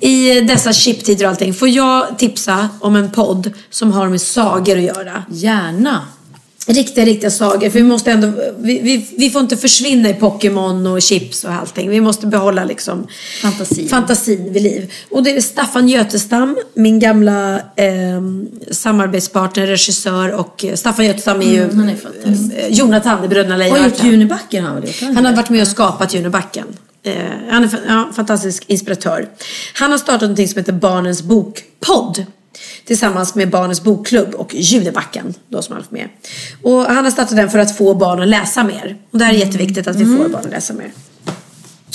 I 0.00 0.40
dessa 0.40 0.72
chiptider 0.72 1.24
och 1.24 1.30
allting, 1.30 1.54
får 1.54 1.68
jag 1.68 2.18
tipsa 2.18 2.68
om 2.80 2.96
en 2.96 3.10
podd 3.10 3.52
som 3.70 3.92
har 3.92 4.08
med 4.08 4.20
sagor 4.20 4.76
att 4.76 4.82
göra? 4.82 5.24
Gärna. 5.30 6.06
Riktiga, 6.66 7.04
riktiga 7.04 7.30
sagor. 7.30 7.70
För 7.70 7.78
vi 7.78 7.82
måste 7.84 8.10
ändå, 8.12 8.32
vi, 8.58 8.78
vi, 8.78 9.06
vi 9.18 9.30
får 9.30 9.40
inte 9.42 9.56
försvinna 9.56 10.08
i 10.08 10.14
Pokémon 10.14 10.86
och 10.86 11.02
chips 11.02 11.44
och 11.44 11.52
allting. 11.52 11.90
Vi 11.90 12.00
måste 12.00 12.26
behålla 12.26 12.64
liksom 12.64 13.06
Fantasin. 13.42 13.88
fantasin 13.88 14.52
vid 14.52 14.62
liv. 14.62 14.92
Och 15.10 15.22
det 15.22 15.30
är 15.36 15.40
Staffan 15.40 15.88
Götestam, 15.88 16.56
min 16.74 16.98
gamla 16.98 17.54
eh, 17.76 18.20
samarbetspartner, 18.70 19.66
regissör 19.66 20.32
och 20.32 20.64
eh, 20.64 20.74
Staffan 20.74 21.04
Götestam 21.06 21.40
är 21.42 21.46
ju 21.46 21.62
Mm, 21.62 21.78
han 21.78 21.88
är 21.88 21.96
eh, 22.58 22.68
Jonathan 22.68 23.24
i 23.24 23.28
Bröderna 23.28 23.54
Och 23.54 23.58
Lejonhjärta. 23.58 23.96
gjort 23.96 24.12
Junibacken 24.12 24.64
har 24.64 24.72
han 24.72 24.80
väl 24.80 24.88
gjort? 24.90 25.14
Han 25.14 25.26
har 25.26 25.32
varit 25.36 25.50
med 25.50 25.62
och 25.62 25.68
skapat 25.68 26.14
Junibacken. 26.14 26.66
Eh, 27.04 27.14
han 27.50 27.64
är 27.64 27.68
fa- 27.68 27.78
ja, 27.88 28.10
fantastisk 28.16 28.64
inspiratör. 28.66 29.28
Han 29.74 29.90
har 29.90 29.98
startat 29.98 30.30
något 30.30 30.48
som 30.50 30.58
heter 30.58 30.72
Barnens 30.72 31.22
bokpodd. 31.22 32.24
Tillsammans 32.84 33.34
med 33.34 33.50
Barnens 33.50 33.82
bokklubb 33.82 34.34
och 34.34 34.54
Junibacken. 34.54 35.34
Då 35.48 35.62
som 35.62 35.74
han 35.74 35.84
med. 35.90 36.08
Och 36.62 36.84
han 36.84 37.04
har 37.04 37.10
startat 37.10 37.36
den 37.36 37.50
för 37.50 37.58
att 37.58 37.76
få 37.76 37.94
barn 37.94 38.22
att 38.22 38.28
läsa 38.28 38.64
mer. 38.64 38.96
Och 39.10 39.18
det 39.18 39.24
här 39.24 39.34
är 39.34 39.38
jätteviktigt 39.38 39.88
att 39.88 39.96
vi 39.96 40.04
får 40.04 40.28
barn 40.28 40.44
att 40.44 40.50
läsa 40.50 40.74
mer. 40.74 40.92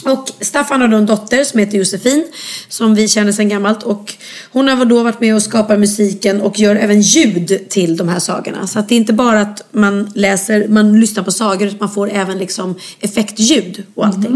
Och 0.04 0.32
Staffan 0.42 0.82
har 0.82 0.88
då 0.88 0.98
en 0.98 1.06
dotter 1.06 1.44
som 1.44 1.60
heter 1.60 1.78
Josefin 1.78 2.28
som 2.70 2.96
vi 2.96 3.08
känner 3.08 3.32
sedan 3.32 3.50
gammalt 3.50 3.84
och 3.84 4.14
hon 4.52 4.68
har 4.68 4.86
då 4.86 5.04
varit 5.04 5.22
med 5.22 5.36
och 5.36 5.42
skapat 5.44 5.80
musiken 5.80 6.42
och 6.42 6.60
gör 6.60 6.76
även 6.76 7.02
ljud 7.02 7.70
till 7.70 7.98
de 7.98 8.10
här 8.10 8.20
sagorna. 8.20 8.68
Så 8.68 8.80
att 8.80 8.90
det 8.90 8.96
är 8.96 8.98
inte 8.98 9.14
bara 9.14 9.42
att 9.42 9.64
man 9.72 10.12
läser, 10.16 10.68
man 10.68 11.00
lyssnar 11.00 11.24
på 11.24 11.32
sagor 11.32 11.68
utan 11.68 11.78
man 11.80 11.92
får 11.92 12.10
även 12.10 12.38
liksom 12.38 12.76
effektljud 13.00 13.84
och 13.96 14.06
allting. 14.06 14.32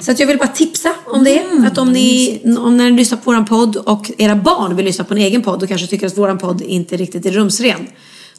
Så 0.00 0.10
att 0.10 0.20
jag 0.20 0.26
vill 0.26 0.38
bara 0.38 0.48
tipsa 0.48 0.94
om 1.06 1.24
det. 1.24 1.42
Att 1.66 1.78
om 1.78 1.92
ni, 1.92 2.40
om 2.58 2.76
när 2.76 2.90
ni 2.90 2.96
lyssnar 2.96 3.18
på 3.18 3.30
våran 3.30 3.44
podd 3.44 3.76
och 3.76 4.10
era 4.18 4.36
barn 4.36 4.76
vill 4.76 4.84
lyssna 4.84 5.04
på 5.04 5.14
en 5.14 5.20
egen 5.20 5.42
podd 5.42 5.62
och 5.62 5.68
kanske 5.68 5.86
tycker 5.86 6.06
att 6.06 6.18
våran 6.18 6.38
podd 6.38 6.62
inte 6.62 6.96
riktigt 6.96 7.26
är 7.26 7.30
rumsren. 7.30 7.86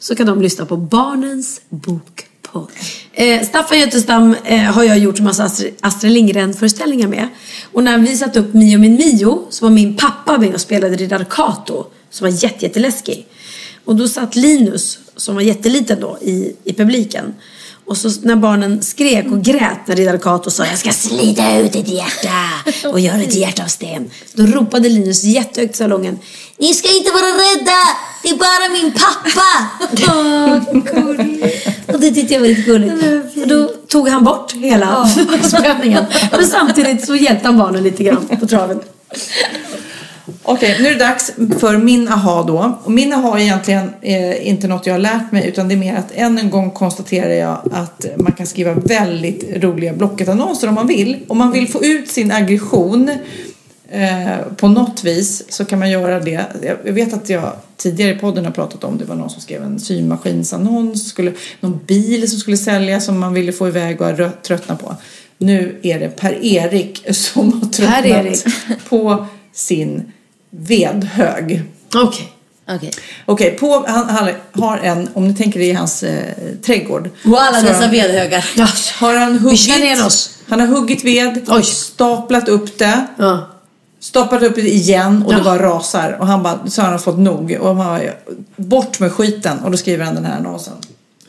Så 0.00 0.14
kan 0.14 0.26
de 0.26 0.42
lyssna 0.42 0.66
på 0.66 0.76
Barnens 0.76 1.60
Eh, 3.12 3.46
Staffan 3.46 3.78
Götestam 3.78 4.36
eh, 4.44 4.60
har 4.60 4.84
jag 4.84 4.98
gjort 4.98 5.18
en 5.18 5.24
massa 5.24 5.44
Astrid, 5.44 5.74
Astrid 5.80 6.12
Lindgren-föreställningar 6.12 7.08
med. 7.08 7.28
Och 7.72 7.84
när 7.84 7.98
vi 7.98 8.16
satte 8.16 8.40
upp 8.40 8.54
Mio 8.54 8.78
min 8.78 8.94
Mio 8.94 9.46
så 9.50 9.64
var 9.64 9.70
min 9.70 9.96
pappa 9.96 10.38
med 10.38 10.54
och 10.54 10.60
spelade 10.60 10.96
riddar 10.96 11.26
Kato 11.30 11.86
som 12.10 12.24
var 12.24 12.44
jätte, 12.44 12.66
jätteläskig. 12.66 13.26
Och 13.84 13.96
då 13.96 14.08
satt 14.08 14.36
Linus, 14.36 14.98
som 15.16 15.34
var 15.34 15.42
jätteliten 15.42 16.00
då, 16.00 16.18
i, 16.20 16.56
i 16.64 16.72
publiken. 16.72 17.34
Och 17.86 17.96
så 17.96 18.10
när 18.22 18.36
barnen 18.36 18.82
skrek 18.82 19.26
och 19.32 19.42
grät 19.42 19.86
när 19.86 19.96
Riddare 19.96 20.18
Kato 20.18 20.50
sa 20.50 20.66
jag 20.66 20.78
ska 20.78 20.92
slita 20.92 21.58
ut 21.58 21.76
ett 21.76 21.88
hjärta 21.88 22.88
och 22.88 23.00
göra 23.00 23.22
ett 23.22 23.34
hjärta 23.34 23.62
av 23.62 23.66
sten. 23.66 24.10
Då 24.32 24.42
ropade 24.46 24.88
Linus 24.88 25.24
jättehögt 25.24 25.74
i 25.74 25.76
salongen 25.76 26.18
Ni 26.58 26.74
ska 26.74 26.96
inte 26.96 27.10
vara 27.10 27.26
rädda! 27.26 27.80
Det 28.22 28.28
är 28.28 28.36
bara 28.36 28.68
min 28.72 28.92
pappa! 28.92 29.50
och 31.92 32.00
det 32.00 32.10
tyckte 32.10 32.34
jag 32.34 32.40
var 32.40 32.48
lite 32.48 32.62
gulligt. 32.62 33.00
För 33.34 33.46
då 33.46 33.68
tog 33.88 34.08
han 34.08 34.24
bort 34.24 34.52
hela 34.52 35.08
spänningen. 35.42 36.04
Men 36.30 36.46
samtidigt 36.46 37.06
så 37.06 37.16
hjälpte 37.16 37.48
han 37.48 37.58
barnen 37.58 37.82
lite 37.82 38.04
grann 38.04 38.28
på 38.40 38.46
traven. 38.46 38.80
Okej, 40.42 40.76
nu 40.80 40.88
är 40.88 40.92
det 40.92 40.98
dags 40.98 41.32
för 41.58 41.76
min 41.76 42.08
aha 42.08 42.42
då. 42.42 42.78
Och 42.84 42.92
min 42.92 43.12
aha 43.12 43.38
är 43.38 43.42
egentligen 43.42 43.90
eh, 44.02 44.48
inte 44.48 44.68
något 44.68 44.86
jag 44.86 44.94
har 44.94 44.98
lärt 44.98 45.32
mig 45.32 45.48
utan 45.48 45.68
det 45.68 45.74
är 45.74 45.78
mer 45.78 45.96
att 45.96 46.12
än 46.14 46.38
en 46.38 46.50
gång 46.50 46.70
konstaterar 46.70 47.30
jag 47.34 47.58
att 47.72 48.06
man 48.16 48.32
kan 48.32 48.46
skriva 48.46 48.74
väldigt 48.74 49.64
roliga 49.64 49.92
Blocket-annonser 49.92 50.68
om 50.68 50.74
man 50.74 50.86
vill. 50.86 51.16
Om 51.28 51.38
man 51.38 51.52
vill 51.52 51.68
få 51.68 51.84
ut 51.84 52.08
sin 52.10 52.32
aggression 52.32 53.10
eh, 53.90 54.36
på 54.56 54.68
något 54.68 55.04
vis 55.04 55.42
så 55.48 55.64
kan 55.64 55.78
man 55.78 55.90
göra 55.90 56.20
det. 56.20 56.44
Jag 56.84 56.92
vet 56.92 57.14
att 57.14 57.28
jag 57.28 57.52
tidigare 57.76 58.10
i 58.12 58.18
podden 58.18 58.44
har 58.44 58.52
pratat 58.52 58.84
om 58.84 58.98
det 58.98 59.04
var 59.04 59.14
någon 59.14 59.30
som 59.30 59.40
skrev 59.40 59.62
en 59.62 59.80
symaskinsannons, 59.80 61.08
skulle, 61.08 61.32
någon 61.60 61.80
bil 61.86 62.30
som 62.30 62.38
skulle 62.38 62.56
säljas 62.56 63.04
som 63.04 63.18
man 63.18 63.34
ville 63.34 63.52
få 63.52 63.68
iväg 63.68 64.00
och 64.00 64.06
rö- 64.08 64.42
tröttna 64.42 64.76
på. 64.76 64.94
Nu 65.38 65.78
är 65.82 65.98
det 65.98 66.08
Per-Erik 66.08 67.04
som 67.10 67.52
har 67.52 67.68
tröttnat 67.68 68.02
Per-Erik. 68.02 68.44
på 68.88 69.26
sin 69.54 70.12
vedhög. 70.50 71.62
Okej. 71.94 72.30
Okej. 72.68 72.90
Okej, 73.26 73.50
på, 73.50 73.84
han, 73.88 74.08
han 74.08 74.28
har 74.52 74.78
en, 74.78 75.08
om 75.14 75.28
ni 75.28 75.34
tänker 75.34 75.60
i 75.60 75.72
hans 75.72 76.02
eh, 76.02 76.34
trädgård. 76.62 77.10
Och 77.24 77.42
alla 77.42 77.60
dessa 77.60 77.88
vedhögar. 77.88 78.44
Ja. 78.56 78.68
Har 78.98 79.16
han 79.16 79.38
huggit, 79.38 80.04
oss. 80.06 80.38
han 80.48 80.60
har 80.60 80.66
huggit 80.66 81.04
ved, 81.04 81.44
Oj. 81.48 81.62
staplat 81.62 82.48
upp 82.48 82.78
det, 82.78 83.06
Ja. 83.18 83.48
staplat 84.00 84.42
upp 84.42 84.54
det 84.54 84.68
igen 84.74 85.22
och 85.22 85.32
det 85.32 85.38
Ja. 85.38 85.44
bara 85.44 85.62
rasar. 85.62 86.16
Och 86.20 86.26
han 86.26 86.42
bara, 86.42 86.66
så 86.66 86.82
har 86.82 86.88
han 86.90 86.98
fått 86.98 87.18
nog. 87.18 87.56
Och 87.60 87.66
han 87.66 87.76
bara, 87.76 88.00
bort 88.56 89.00
med 89.00 89.12
skiten. 89.12 89.58
Och 89.58 89.70
då 89.70 89.76
skriver 89.76 90.04
han 90.04 90.14
den 90.14 90.24
här 90.24 90.36
annonsen. 90.36 90.74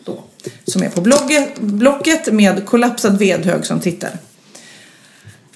Då, 0.05 0.19
som 0.67 0.83
är 0.83 0.89
på 0.89 1.01
blogget, 1.01 1.59
blocket 1.59 2.33
med 2.33 2.65
kollapsad 2.65 3.19
vedhög 3.19 3.65
som 3.65 3.79
tittar. 3.79 4.11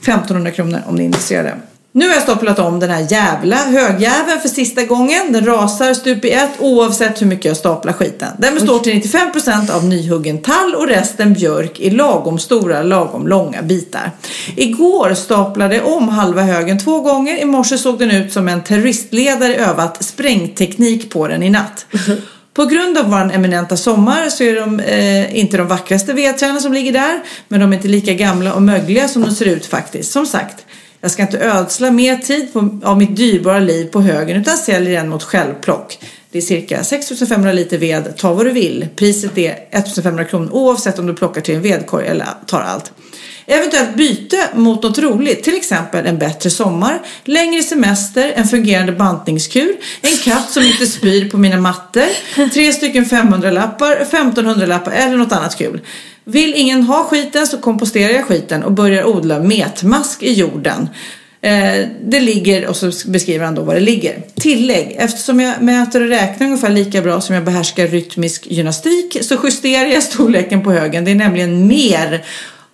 1500 0.01 0.51
kronor 0.51 0.81
om 0.87 0.95
ni 0.95 1.01
är 1.01 1.05
intresserade. 1.05 1.55
Nu 1.91 2.07
har 2.07 2.13
jag 2.13 2.23
staplat 2.23 2.59
om 2.59 2.79
den 2.79 2.89
här 2.89 3.07
jävla 3.11 3.55
högjäveln 3.55 4.39
för 4.41 4.49
sista 4.49 4.83
gången. 4.83 5.31
Den 5.31 5.45
rasar 5.45 5.93
stup 5.93 6.25
i 6.25 6.31
ett 6.31 6.51
oavsett 6.59 7.21
hur 7.21 7.25
mycket 7.25 7.45
jag 7.45 7.57
staplar 7.57 7.93
skiten. 7.93 8.27
Den 8.37 8.53
består 8.53 8.79
till 8.79 9.01
95% 9.01 9.71
av 9.71 9.85
nyhuggen 9.85 10.37
tall 10.37 10.75
och 10.75 10.87
resten 10.87 11.33
björk 11.33 11.79
i 11.79 11.89
lagom 11.89 12.39
stora, 12.39 12.83
lagom 12.83 13.27
långa 13.27 13.61
bitar. 13.61 14.11
Igår 14.55 15.13
staplade 15.13 15.75
jag 15.75 15.87
om 15.87 16.09
halva 16.09 16.41
högen 16.41 16.79
två 16.79 17.01
gånger. 17.01 17.37
I 17.37 17.45
morse 17.45 17.77
såg 17.77 17.99
den 17.99 18.11
ut 18.11 18.33
som 18.33 18.47
en 18.47 18.63
terroristledare 18.63 19.55
övat 19.55 20.03
sprängteknik 20.03 21.11
på 21.11 21.27
den 21.27 21.43
i 21.43 21.49
natt. 21.49 21.85
På 22.53 22.65
grund 22.65 22.97
av 22.97 23.09
vår 23.09 23.33
eminenta 23.33 23.77
sommar 23.77 24.29
så 24.29 24.43
är 24.43 24.55
de 24.55 24.79
eh, 24.79 25.39
inte 25.39 25.57
de 25.57 25.67
vackraste 25.67 26.13
vedträden 26.13 26.61
som 26.61 26.73
ligger 26.73 26.91
där. 26.91 27.19
Men 27.47 27.59
de 27.59 27.71
är 27.71 27.75
inte 27.75 27.87
lika 27.87 28.13
gamla 28.13 28.53
och 28.53 28.61
mögliga 28.61 29.07
som 29.07 29.21
de 29.21 29.31
ser 29.31 29.45
ut 29.45 29.65
faktiskt. 29.65 30.11
Som 30.11 30.25
sagt, 30.25 30.65
jag 31.01 31.11
ska 31.11 31.21
inte 31.21 31.39
ödsla 31.39 31.91
mer 31.91 32.17
tid 32.17 32.53
på, 32.53 32.79
av 32.83 32.97
mitt 32.97 33.15
dyrbara 33.15 33.59
liv 33.59 33.85
på 33.85 34.01
högen 34.01 34.37
utan 34.37 34.57
säljer 34.57 34.97
den 34.97 35.09
mot 35.09 35.23
självplock. 35.23 35.99
Det 36.31 36.37
är 36.37 36.41
cirka 36.41 36.83
6500 36.83 37.53
liter 37.53 37.77
ved, 37.77 38.17
ta 38.17 38.33
vad 38.33 38.45
du 38.45 38.51
vill. 38.51 38.87
Priset 38.95 39.37
är 39.37 39.51
1500 39.71 40.25
kronor 40.25 40.49
oavsett 40.51 40.99
om 40.99 41.07
du 41.07 41.13
plockar 41.13 41.41
till 41.41 41.55
en 41.55 41.61
vedkorg 41.61 42.07
eller 42.07 42.27
tar 42.45 42.61
allt. 42.61 42.91
Eventuellt 43.45 43.95
byte 43.95 44.49
mot 44.55 44.83
något 44.83 44.99
roligt, 44.99 45.43
till 45.43 45.55
exempel 45.55 46.05
en 46.05 46.17
bättre 46.17 46.49
sommar, 46.49 47.01
längre 47.23 47.63
semester, 47.63 48.33
en 48.35 48.47
fungerande 48.47 48.91
bantningskur, 48.91 49.75
en 50.01 50.17
katt 50.17 50.51
som 50.51 50.63
inte 50.63 50.87
spyr 50.87 51.29
på 51.29 51.37
mina 51.37 51.57
mattor, 51.57 52.49
tre 52.53 52.73
stycken 52.73 53.05
500-lappar, 53.05 54.05
1500-lappar 54.11 54.91
eller 54.91 55.17
något 55.17 55.31
annat 55.31 55.57
kul. 55.57 55.81
Vill 56.23 56.53
ingen 56.55 56.83
ha 56.83 57.03
skiten 57.03 57.47
så 57.47 57.57
komposterar 57.57 58.13
jag 58.13 58.25
skiten 58.25 58.63
och 58.63 58.71
börjar 58.71 59.05
odla 59.05 59.39
metmask 59.39 60.23
i 60.23 60.33
jorden. 60.33 60.89
Eh, 61.41 61.87
det 62.03 62.19
ligger, 62.19 62.67
och 62.67 62.75
så 62.75 62.91
beskriver 63.05 63.45
han 63.45 63.55
då 63.55 63.61
vad 63.61 63.75
det 63.75 63.79
ligger. 63.79 64.21
Tillägg, 64.35 64.95
eftersom 64.99 65.39
jag 65.39 65.61
mäter 65.61 66.01
och 66.01 66.07
räknar 66.09 66.47
ungefär 66.47 66.69
lika 66.69 67.01
bra 67.01 67.21
som 67.21 67.35
jag 67.35 67.43
behärskar 67.43 67.87
rytmisk 67.87 68.47
gymnastik 68.47 69.17
så 69.21 69.37
justerar 69.43 69.85
jag 69.85 70.03
storleken 70.03 70.63
på 70.63 70.71
högen. 70.71 71.05
Det 71.05 71.11
är 71.11 71.15
nämligen 71.15 71.67
mer 71.67 72.25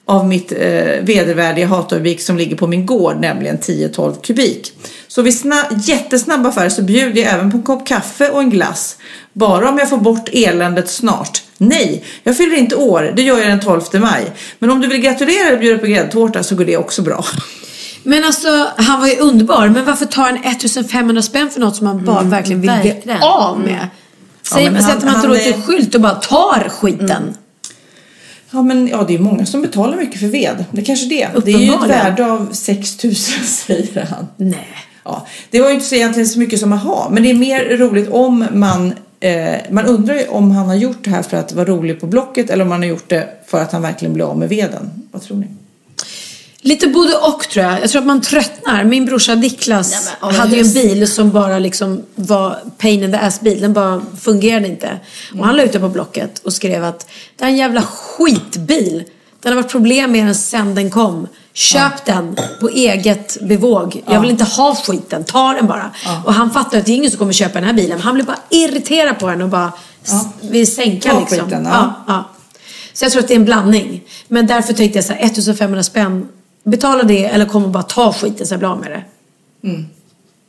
av 0.06 0.28
mitt 0.28 0.52
eh, 0.52 0.58
vedervärdiga 1.02 1.68
Hatorvik 1.68 2.22
som 2.22 2.38
ligger 2.38 2.56
på 2.56 2.68
min 2.68 2.86
gård, 2.86 3.20
nämligen 3.20 3.58
10-12 3.58 4.22
kubik. 4.22 4.74
Så 5.08 5.22
vid 5.22 5.34
sna- 5.34 5.80
jättesnabb 5.84 6.46
affär 6.46 6.70
så 6.70 6.82
bjuder 6.82 7.22
jag 7.22 7.34
även 7.34 7.52
på 7.52 7.58
en 7.58 7.64
kopp 7.64 7.88
kaffe 7.88 8.30
och 8.30 8.42
en 8.42 8.50
glass. 8.50 8.98
Bara 9.34 9.70
om 9.70 9.78
jag 9.78 9.90
får 9.90 9.98
bort 9.98 10.30
eländet 10.34 10.90
snart. 10.90 11.44
Nej, 11.58 12.04
jag 12.24 12.38
fyller 12.38 12.58
inte 12.58 12.76
år, 12.76 13.14
det 13.16 13.22
gör 13.22 13.40
jag 13.40 13.48
den 13.48 13.60
12 13.60 13.82
maj. 13.94 14.24
Men 14.60 14.70
om 14.70 14.82
du 14.82 14.88
vill 14.88 15.02
gratulera 15.02 15.54
och 15.54 15.60
bjuda 15.60 15.80
på 15.80 15.86
gräddtårta 15.86 16.44
så 16.44 16.56
går 16.56 16.66
det 16.66 16.78
också 16.78 17.02
bra. 17.02 17.26
Men 18.06 18.24
alltså, 18.24 18.68
han 18.78 19.00
var 19.00 19.08
ju 19.08 19.18
underbar. 19.18 19.70
Men 19.70 19.86
varför 19.86 20.06
tar 20.06 20.24
han 20.24 20.38
1500 20.38 21.22
spänn 21.22 21.50
för 21.50 21.60
något 21.60 21.76
som 21.76 21.88
man 21.88 22.06
bara 22.06 22.24
verkligen 22.24 22.62
vill 22.62 22.72
bli 22.82 22.92
verkligen. 22.92 23.22
av 23.24 23.60
med? 23.60 23.88
Säger, 24.42 24.72
men 24.72 24.84
han- 24.84 24.92
sätter 24.94 25.06
man 25.06 25.16
han 25.16 25.36
inte 25.36 25.50
är- 25.50 25.54
en 25.54 25.62
skylt 25.62 25.96
och 25.96 26.02
bara 26.02 26.16
tar 26.16 26.70
skiten? 26.70 27.38
Ja, 28.52 28.62
men 28.62 28.88
ja, 28.88 29.06
det 29.08 29.16
är 29.16 29.20
många 29.20 29.46
som 29.46 29.62
betalar 29.62 29.98
mycket 29.98 30.20
för 30.20 30.28
ved. 30.28 30.66
Det 30.72 30.82
är 30.82 30.86
kanske 30.86 31.06
det. 31.06 31.30
Det 31.46 31.52
är 31.54 31.58
ju 31.60 31.74
ett 31.74 31.90
värde 31.90 32.32
av 32.32 32.50
6 32.52 33.04
000 33.04 33.16
säger 33.46 34.06
han. 34.06 34.28
Nej. 34.38 34.68
Ja, 35.04 35.28
det 35.50 35.62
var 35.62 35.68
ju 35.68 35.74
inte 35.74 35.86
så 35.86 35.96
egentligen 35.96 36.28
så 36.30 36.40
mycket 36.40 36.60
som 36.60 36.74
aha, 36.74 37.08
men 37.12 37.24
det 37.24 37.30
är 37.30 37.34
mer 37.34 37.78
roligt 37.78 38.10
om 38.12 38.46
man 38.52 38.94
eh, 39.20 39.56
man 39.72 39.86
undrar 39.86 40.16
ju 40.16 40.28
om 40.28 40.52
han 40.52 40.66
har 40.66 40.76
gjort 40.76 40.98
det 41.04 41.10
här 41.10 41.22
för 41.22 41.38
att 41.38 41.54
vara 41.54 41.66
rolig 41.66 42.00
på 42.02 42.08
Blocket 42.08 42.50
eller 42.50 42.66
om 42.66 42.72
han 42.72 42.80
har 42.80 42.88
gjort 42.88 43.10
det 43.10 43.28
för 43.48 43.62
att 43.62 43.72
han 43.72 43.82
verkligen 43.82 44.14
blir 44.14 44.26
av 44.26 44.38
med 44.38 44.50
veden. 44.50 44.90
Vad 45.12 45.22
tror 45.22 45.38
ni? 45.38 45.48
Lite 46.66 46.88
både 46.88 47.16
och 47.16 47.50
tror 47.50 47.66
jag. 47.66 47.82
Jag 47.82 47.90
tror 47.90 48.02
att 48.02 48.08
man 48.08 48.22
tröttnar. 48.22 48.84
Min 48.84 49.06
brorsa 49.06 49.36
Niklas 49.36 49.92
Nej, 49.92 50.00
men, 50.22 50.34
ja, 50.36 50.40
hade 50.42 50.56
ju 50.56 50.62
en 50.62 50.74
bil 50.74 51.08
som 51.12 51.32
bara 51.32 51.60
liksom 51.60 52.04
var 52.16 52.58
pain 52.78 53.04
in 53.04 53.12
the 53.12 53.18
ass 53.18 53.42
bil. 53.42 53.62
Den 53.62 53.74
bara 53.74 54.02
fungerade 54.22 54.68
inte. 54.68 55.00
Och 55.40 55.46
han 55.46 55.56
la 55.56 55.64
ut 55.64 55.72
det 55.74 55.80
på 55.80 55.90
Blocket 55.90 56.40
och 56.40 56.54
skrev 56.54 56.84
att 56.84 57.08
det 57.38 57.44
är 57.44 57.48
en 57.50 57.58
jävla 57.58 57.82
skitbil. 57.82 59.04
Den 59.42 59.54
har 59.54 59.62
varit 59.62 59.72
problem 59.72 60.12
med 60.12 60.26
den 60.26 60.36
sedan 60.36 60.76
den 60.76 60.90
kom. 60.90 61.28
Köp 61.54 62.06
den 62.06 62.36
på 62.62 62.70
eget 62.70 63.38
bevåg. 63.42 64.02
Jag 64.08 64.22
vill 64.22 64.30
inte 64.30 64.44
ha 64.44 64.76
skiten. 64.76 65.24
Ta 65.24 65.54
den 65.54 65.68
bara. 65.68 65.92
Och 66.26 66.34
han 66.34 66.52
fattar 66.52 66.78
att 66.78 66.86
det 66.86 66.92
är 66.92 66.96
ingen 66.96 67.12
som 67.12 67.18
kommer 67.18 67.34
köpa 67.34 67.54
den 67.54 67.64
här 67.64 67.74
bilen. 67.74 68.00
Han 68.00 68.14
blir 68.16 68.26
bara 68.26 68.40
irriterad 68.50 69.20
på 69.20 69.28
den 69.30 69.42
och 69.42 69.50
bara 69.50 69.72
s- 70.04 70.26
vill 70.42 70.76
sänka 70.76 71.12
Ta 71.12 71.20
liksom. 71.20 71.40
skiten, 71.40 71.66
ja. 71.66 71.72
ja, 71.74 72.04
ja. 72.14 72.30
Så 72.94 73.06
jag 73.06 73.12
tror 73.12 73.22
att 73.22 73.28
det 73.28 73.34
är 73.34 73.40
en 73.40 73.46
blandning. 73.46 74.04
Men 74.28 74.48
därför 74.48 74.74
tänkte 74.74 74.98
jag 74.98 75.06
så 75.06 75.14
här, 75.14 75.26
1500 75.26 75.84
spänn. 75.84 76.28
Betala 76.66 77.04
det 77.04 77.26
eller 77.26 77.46
kom 77.46 77.64
och 77.64 77.70
bara 77.70 77.84
ta 77.84 78.14
skiten 78.14 78.48
så 78.48 78.54
jag 78.54 78.60
blir 78.60 78.70
av 78.72 78.80
med 78.80 78.92
det. 78.92 79.04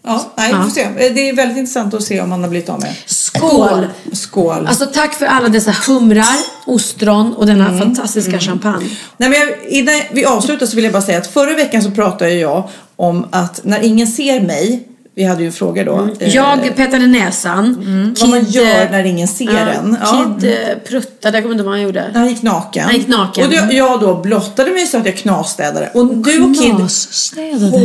Ja, 0.05 0.33
nej, 0.37 0.55
vi 0.55 0.63
får 0.63 0.71
se. 0.71 0.83
Eh, 0.83 1.15
Det 1.15 1.29
är 1.29 1.37
väldigt 1.37 1.57
intressant 1.59 1.95
att 1.95 2.03
se 2.03 2.21
om 2.21 2.31
han 2.31 2.43
har 2.43 2.51
blivit 2.51 2.69
av 2.69 2.81
med. 2.81 2.95
Skål! 3.07 3.87
Skål! 4.13 4.67
Alltså 4.67 4.87
tack 4.87 5.15
för 5.15 5.27
alla 5.27 5.49
dessa 5.49 5.71
humrar, 5.87 6.37
ostron 6.67 7.35
och 7.35 7.47
denna 7.47 7.79
fantastiska 7.79 8.39
champagne. 8.41 8.91
Nej, 9.17 9.29
men 9.29 9.39
jag, 9.39 9.49
innan 9.69 9.95
vi 10.13 10.25
avslutar 10.25 10.67
så 10.67 10.77
vill 10.77 10.85
jag 10.85 10.93
bara 10.93 11.03
säga 11.03 11.19
att 11.19 11.27
förra 11.27 11.55
veckan 11.55 11.83
så 11.83 11.91
pratade 11.91 12.33
jag 12.35 12.69
om 12.97 13.27
att 13.31 13.61
när 13.65 13.81
ingen 13.81 14.07
ser 14.07 14.41
mig, 14.41 14.89
vi 15.19 15.25
hade 15.25 15.43
ju 15.43 15.53
frågor 15.53 15.85
då. 15.85 16.09
eh, 16.21 16.35
Jag 16.35 16.77
petade 16.77 17.07
näsan. 17.07 17.75
vad 18.21 18.31
man 18.31 18.45
Kid, 18.45 18.55
gör 18.55 18.91
när 18.91 19.05
ingen 19.05 19.29
ser 19.29 19.45
ja, 19.45 19.59
en. 19.59 19.99
Ja. 20.03 20.35
Kid 20.41 20.51
eh, 20.51 20.79
pruttade, 20.89 21.37
jag 21.37 21.45
kommer 21.45 21.55
inte 21.55 21.61
ihåg 21.63 21.67
vad 21.67 21.75
han 21.75 21.83
gjorde. 21.83 22.11
Han 22.15 22.29
gick 22.29 22.43
naken. 22.43 22.85
Han 22.85 22.95
gick 22.95 23.09
naken. 23.09 23.45
Och 23.47 23.53
då, 23.53 23.75
jag 23.75 24.01
då 24.01 24.15
blottade 24.15 24.71
mig 24.71 24.87
så 24.87 24.99
att 24.99 25.07
jag 25.07 25.17
knasstädade. 25.17 25.91
Och 25.95 26.07
du 26.07 26.43
och 26.43 26.57
Kid 26.57 26.75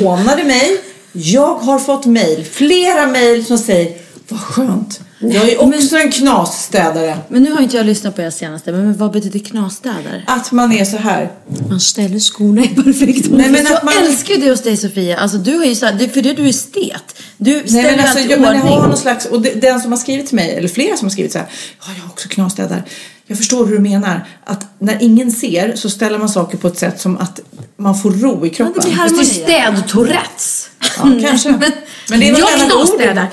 hånade 0.04 0.44
mig. 0.44 0.82
Jag 1.12 1.56
har 1.56 1.80
fått 1.80 2.06
mejl, 2.06 2.46
flera 2.46 3.08
mejl 3.08 3.46
som 3.46 3.58
säger 3.58 4.01
Vad 4.32 4.40
skönt. 4.42 5.00
Jag 5.20 5.50
är 5.50 5.62
också 5.62 5.98
en 5.98 6.12
knasstädare. 6.12 7.18
Men 7.28 7.44
nu 7.44 7.52
har 7.52 7.62
inte 7.62 7.78
jag 7.78 7.86
lyssnat 7.86 8.16
på 8.16 8.22
er 8.22 8.30
senaste, 8.30 8.72
men 8.72 8.98
vad 8.98 9.12
betyder 9.12 9.40
knasstäder? 9.40 10.24
Att 10.28 10.52
man 10.52 10.72
är 10.72 10.86
så 10.86 10.98
här. 10.98 11.32
Man 11.70 11.80
ställer 11.80 12.20
skorna 12.20 12.62
i 12.64 12.68
perfekt 12.68 13.28
Nej, 13.32 13.50
men 13.50 13.64
jag 13.66 13.74
att 13.74 13.84
man... 13.84 13.94
älskar 14.04 14.38
det 14.38 14.50
hos 14.50 14.62
dig 14.62 14.78
Sofia. 14.78 15.18
Alltså 15.18 15.38
du 15.38 15.58
har 15.58 15.66
ju 15.66 15.76
så 15.76 15.86
här, 15.86 15.94
det- 15.94 16.10
för 16.10 16.22
det 16.22 16.34
du 16.34 16.46
är 16.46 16.50
estet. 16.50 17.16
Du 17.38 17.54
Nej, 17.54 17.68
ställer 17.68 17.92
men 17.92 18.00
alltså, 18.00 18.18
allt 18.20 18.28
i 18.28 18.32
jag, 18.32 18.42
men 18.42 18.50
jag 18.56 18.62
ordning. 18.64 18.78
har 18.80 18.88
någon 18.88 18.98
slags, 18.98 19.26
och 19.26 19.42
det, 19.42 19.62
den 19.62 19.82
som 19.82 19.92
har 19.92 20.00
skrivit 20.00 20.28
till 20.28 20.36
mig, 20.36 20.56
eller 20.56 20.68
flera 20.68 20.98
som 20.98 21.06
har 21.06 21.12
skrivit 21.12 21.32
så 21.32 21.38
här, 21.38 21.48
ja 21.82 21.86
jag 21.98 22.04
har 22.04 22.10
också 22.10 22.30
knasstädar. 22.30 22.84
Jag 23.28 23.38
förstår 23.38 23.66
hur 23.66 23.74
du 23.74 23.80
menar. 23.82 24.28
Att 24.46 24.66
när 24.80 24.98
ingen 25.04 25.32
ser 25.32 25.76
så 25.76 25.90
ställer 25.90 26.18
man 26.20 26.30
saker 26.30 26.58
på 26.58 26.68
ett 26.68 26.78
sätt 26.78 27.02
som 27.02 27.18
att 27.18 27.40
man 27.78 27.98
får 28.00 28.12
ro 28.12 28.46
i 28.46 28.50
kroppen. 28.50 28.82
blir 28.84 28.94
Fast 28.96 29.36
det 29.46 29.54
är 29.56 29.60
harmoni. 29.62 29.82
städtourettes. 29.82 30.70
Ja, 30.98 31.12
kanske. 31.22 31.50
Men 31.60 31.72
det 32.08 32.16
är 32.16 32.40
jag 32.40 32.50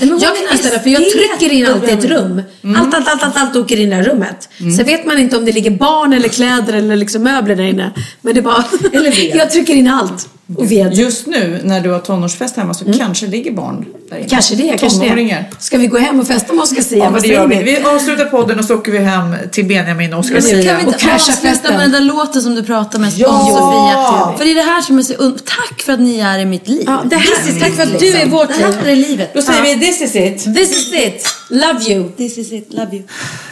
men 0.01 0.09
hon 0.11 0.19
Jag 0.21 0.37
knasstädar 0.37 0.79
för 0.79 0.91
jag 0.91 1.03
trycker 1.11 1.53
in 1.55 1.67
allt 1.67 1.89
i 1.89 1.91
ett 1.91 2.05
rum. 2.05 2.43
Mm. 2.65 2.81
Allt, 2.81 2.95
allt, 2.95 3.09
allt, 3.09 3.23
allt, 3.23 3.37
allt 3.37 3.57
åker 3.57 3.77
in 3.77 3.87
i 3.87 3.91
det 3.91 3.97
här 3.97 4.03
rummet. 4.03 4.49
Sen 4.77 4.87
vet 4.87 5.07
man 5.07 5.19
inte 5.19 5.37
om 5.37 5.45
det 5.45 5.53
ligger 5.53 5.71
barn 5.71 6.13
eller 6.13 6.29
kläder 6.29 6.73
eller 6.73 6.97
liksom 6.97 7.23
möbler 7.23 7.57
där 7.57 7.65
inne. 7.65 7.91
Men 8.21 8.35
det 8.35 8.43
bara... 8.43 8.65
Jag 9.35 9.51
trycker 9.51 9.75
in 9.75 9.89
allt. 9.89 10.29
Och 10.57 10.73
ved. 10.73 10.95
Just 10.95 11.27
nu 11.27 11.61
när 11.65 11.81
du 11.81 11.91
har 11.91 11.99
tonårsfest 11.99 12.57
hemma 12.57 12.75
så 12.75 12.85
kanske 12.99 13.27
ligger 13.27 13.53
barn 13.53 13.85
där 14.11 14.17
inne. 14.19 14.29
Kanske 14.29 14.55
det, 14.55 14.79
kanske 14.79 14.99
Tonåringar. 15.01 15.45
det. 15.51 15.63
Ska 15.65 15.79
vi 15.79 15.87
gå 15.87 15.99
hem 15.99 16.21
och 16.21 16.27
festa 16.27 16.53
med 16.53 16.63
Oscar 16.63 16.83
Sia? 16.83 16.99
Ja, 16.99 17.05
men 17.05 17.13
Vad 17.13 17.23
det 17.23 17.29
gör 17.29 17.47
vi. 17.47 17.63
Vi 17.63 17.77
avslutar 17.85 18.25
podden 18.25 18.59
och 18.59 18.65
så 18.65 18.75
åker 18.75 18.93
vi 18.93 18.99
hem 18.99 19.35
till 19.53 19.65
Benjamin 19.65 20.13
och 20.13 20.21
Oscar 20.21 20.41
Sia. 20.41 20.63
kan 20.63 20.77
vi 20.77 20.83
Och 20.87 20.93
inte 21.03 21.15
avsluta 21.15 21.71
med 21.71 21.81
den 21.81 21.93
där 21.93 22.01
låten 22.01 22.43
som 22.43 22.55
du 22.55 22.63
pratar 22.63 22.99
med 22.99 23.13
Ja! 23.17 23.29
om 23.29 23.47
Sofia? 23.47 24.39
För 24.39 24.45
det 24.45 24.51
är 24.51 24.55
det 24.55 24.71
här 24.71 24.83
som 24.83 24.99
är 24.99 25.03
så 25.03 25.13
un- 25.15 25.39
Tack 25.45 25.83
för 25.83 25.93
att 25.93 26.01
ni 26.01 26.19
är 26.19 26.39
i 26.39 26.45
mitt 26.45 26.69
liv. 26.69 26.83
Ja, 26.87 27.03
det 27.05 27.17
här, 27.17 27.45
This 27.45 27.55
is 27.55 27.61
tack 27.63 27.73
för 27.73 27.83
att 27.83 27.99
du 28.01 28.17
är 28.17 28.27
vårt 28.27 28.49
Det 28.49 28.55
liv. 28.57 28.67
här 28.83 28.87
är 28.93 28.97
livet. 28.97 29.35
Då 29.35 29.43
säger 29.43 29.63
vi 29.63 29.87
this 29.87 30.01
is 30.01 30.17
it. 30.17 30.55
This 30.55 30.71
is 30.71 30.93
it. 30.93 31.27
Love 31.49 31.83
you. 31.93 32.09
This 32.17 32.39
is 32.39 32.53
it, 32.53 32.73
love 32.73 32.97
you. 32.97 33.03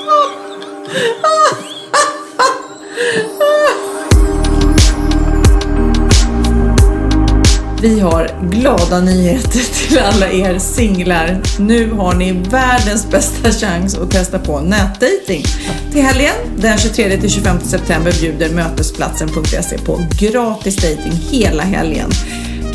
Vi 7.81 7.99
har 7.99 8.49
glada 8.51 8.99
nyheter 8.99 9.88
till 9.88 9.99
alla 9.99 10.31
er 10.31 10.59
singlar. 10.59 11.41
Nu 11.59 11.91
har 11.91 12.13
ni 12.13 12.31
världens 12.31 13.09
bästa 13.11 13.51
chans 13.51 13.97
att 13.97 14.11
testa 14.11 14.39
på 14.39 14.59
nätdating. 14.59 15.43
Till 15.91 16.01
helgen, 16.01 16.34
den 16.57 16.77
23-25 16.77 17.59
september, 17.59 18.13
bjuder 18.19 18.49
mötesplatsen.se 18.49 19.77
på 19.77 19.99
gratis 20.19 20.76
dating 20.76 21.11
hela 21.11 21.63
helgen. 21.63 22.09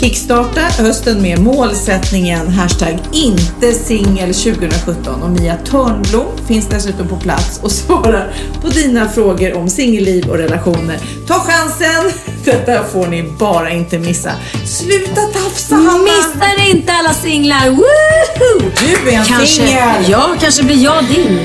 Kickstarta 0.00 0.60
hösten 0.60 1.22
med 1.22 1.38
målsättningen 1.38 2.48
hashtag 2.48 2.98
inte 3.12 3.72
singel 3.72 4.34
2017 4.34 5.22
och 5.22 5.30
Mia 5.30 5.56
Törnblom 5.56 6.26
finns 6.46 6.66
dessutom 6.66 7.08
på 7.08 7.16
plats 7.16 7.60
och 7.62 7.72
svarar 7.82 8.32
på 8.62 8.68
dina 8.68 9.08
frågor 9.08 9.56
om 9.56 9.68
singelliv 9.68 10.28
och 10.28 10.36
relationer. 10.38 10.98
Ta 11.26 11.34
chansen! 11.34 12.12
Detta 12.44 12.84
får 12.84 13.06
ni 13.06 13.22
bara 13.38 13.70
inte 13.70 13.98
missa. 13.98 14.32
Sluta 14.64 15.20
tafsa 15.20 15.74
Hanna! 15.74 15.98
Missa 16.02 16.66
inte 16.70 16.92
alla 16.92 17.12
singlar. 17.14 17.68
Woohoo! 17.70 18.70
Du 18.80 19.10
är 19.10 19.18
en 19.18 19.24
Kanske, 19.24 19.46
singel! 19.46 20.04
ja, 20.08 20.34
kanske 20.40 20.62
blir 20.62 20.84
jag 20.84 21.04
din. 21.04 21.38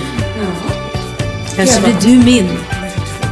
Kanske 1.56 1.76
Jävlar. 1.76 2.00
blir 2.02 2.12
du 2.12 2.26
min. 2.26 2.50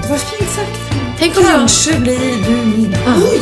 vad 0.09 0.19
fint 0.19 0.49
sagt. 0.51 0.79
Tänk 1.19 1.37
om 1.37 1.43
Kanske 1.43 1.99
blir 1.99 2.19
du 2.47 2.51
min. 2.51 2.95
Oj! 3.31 3.41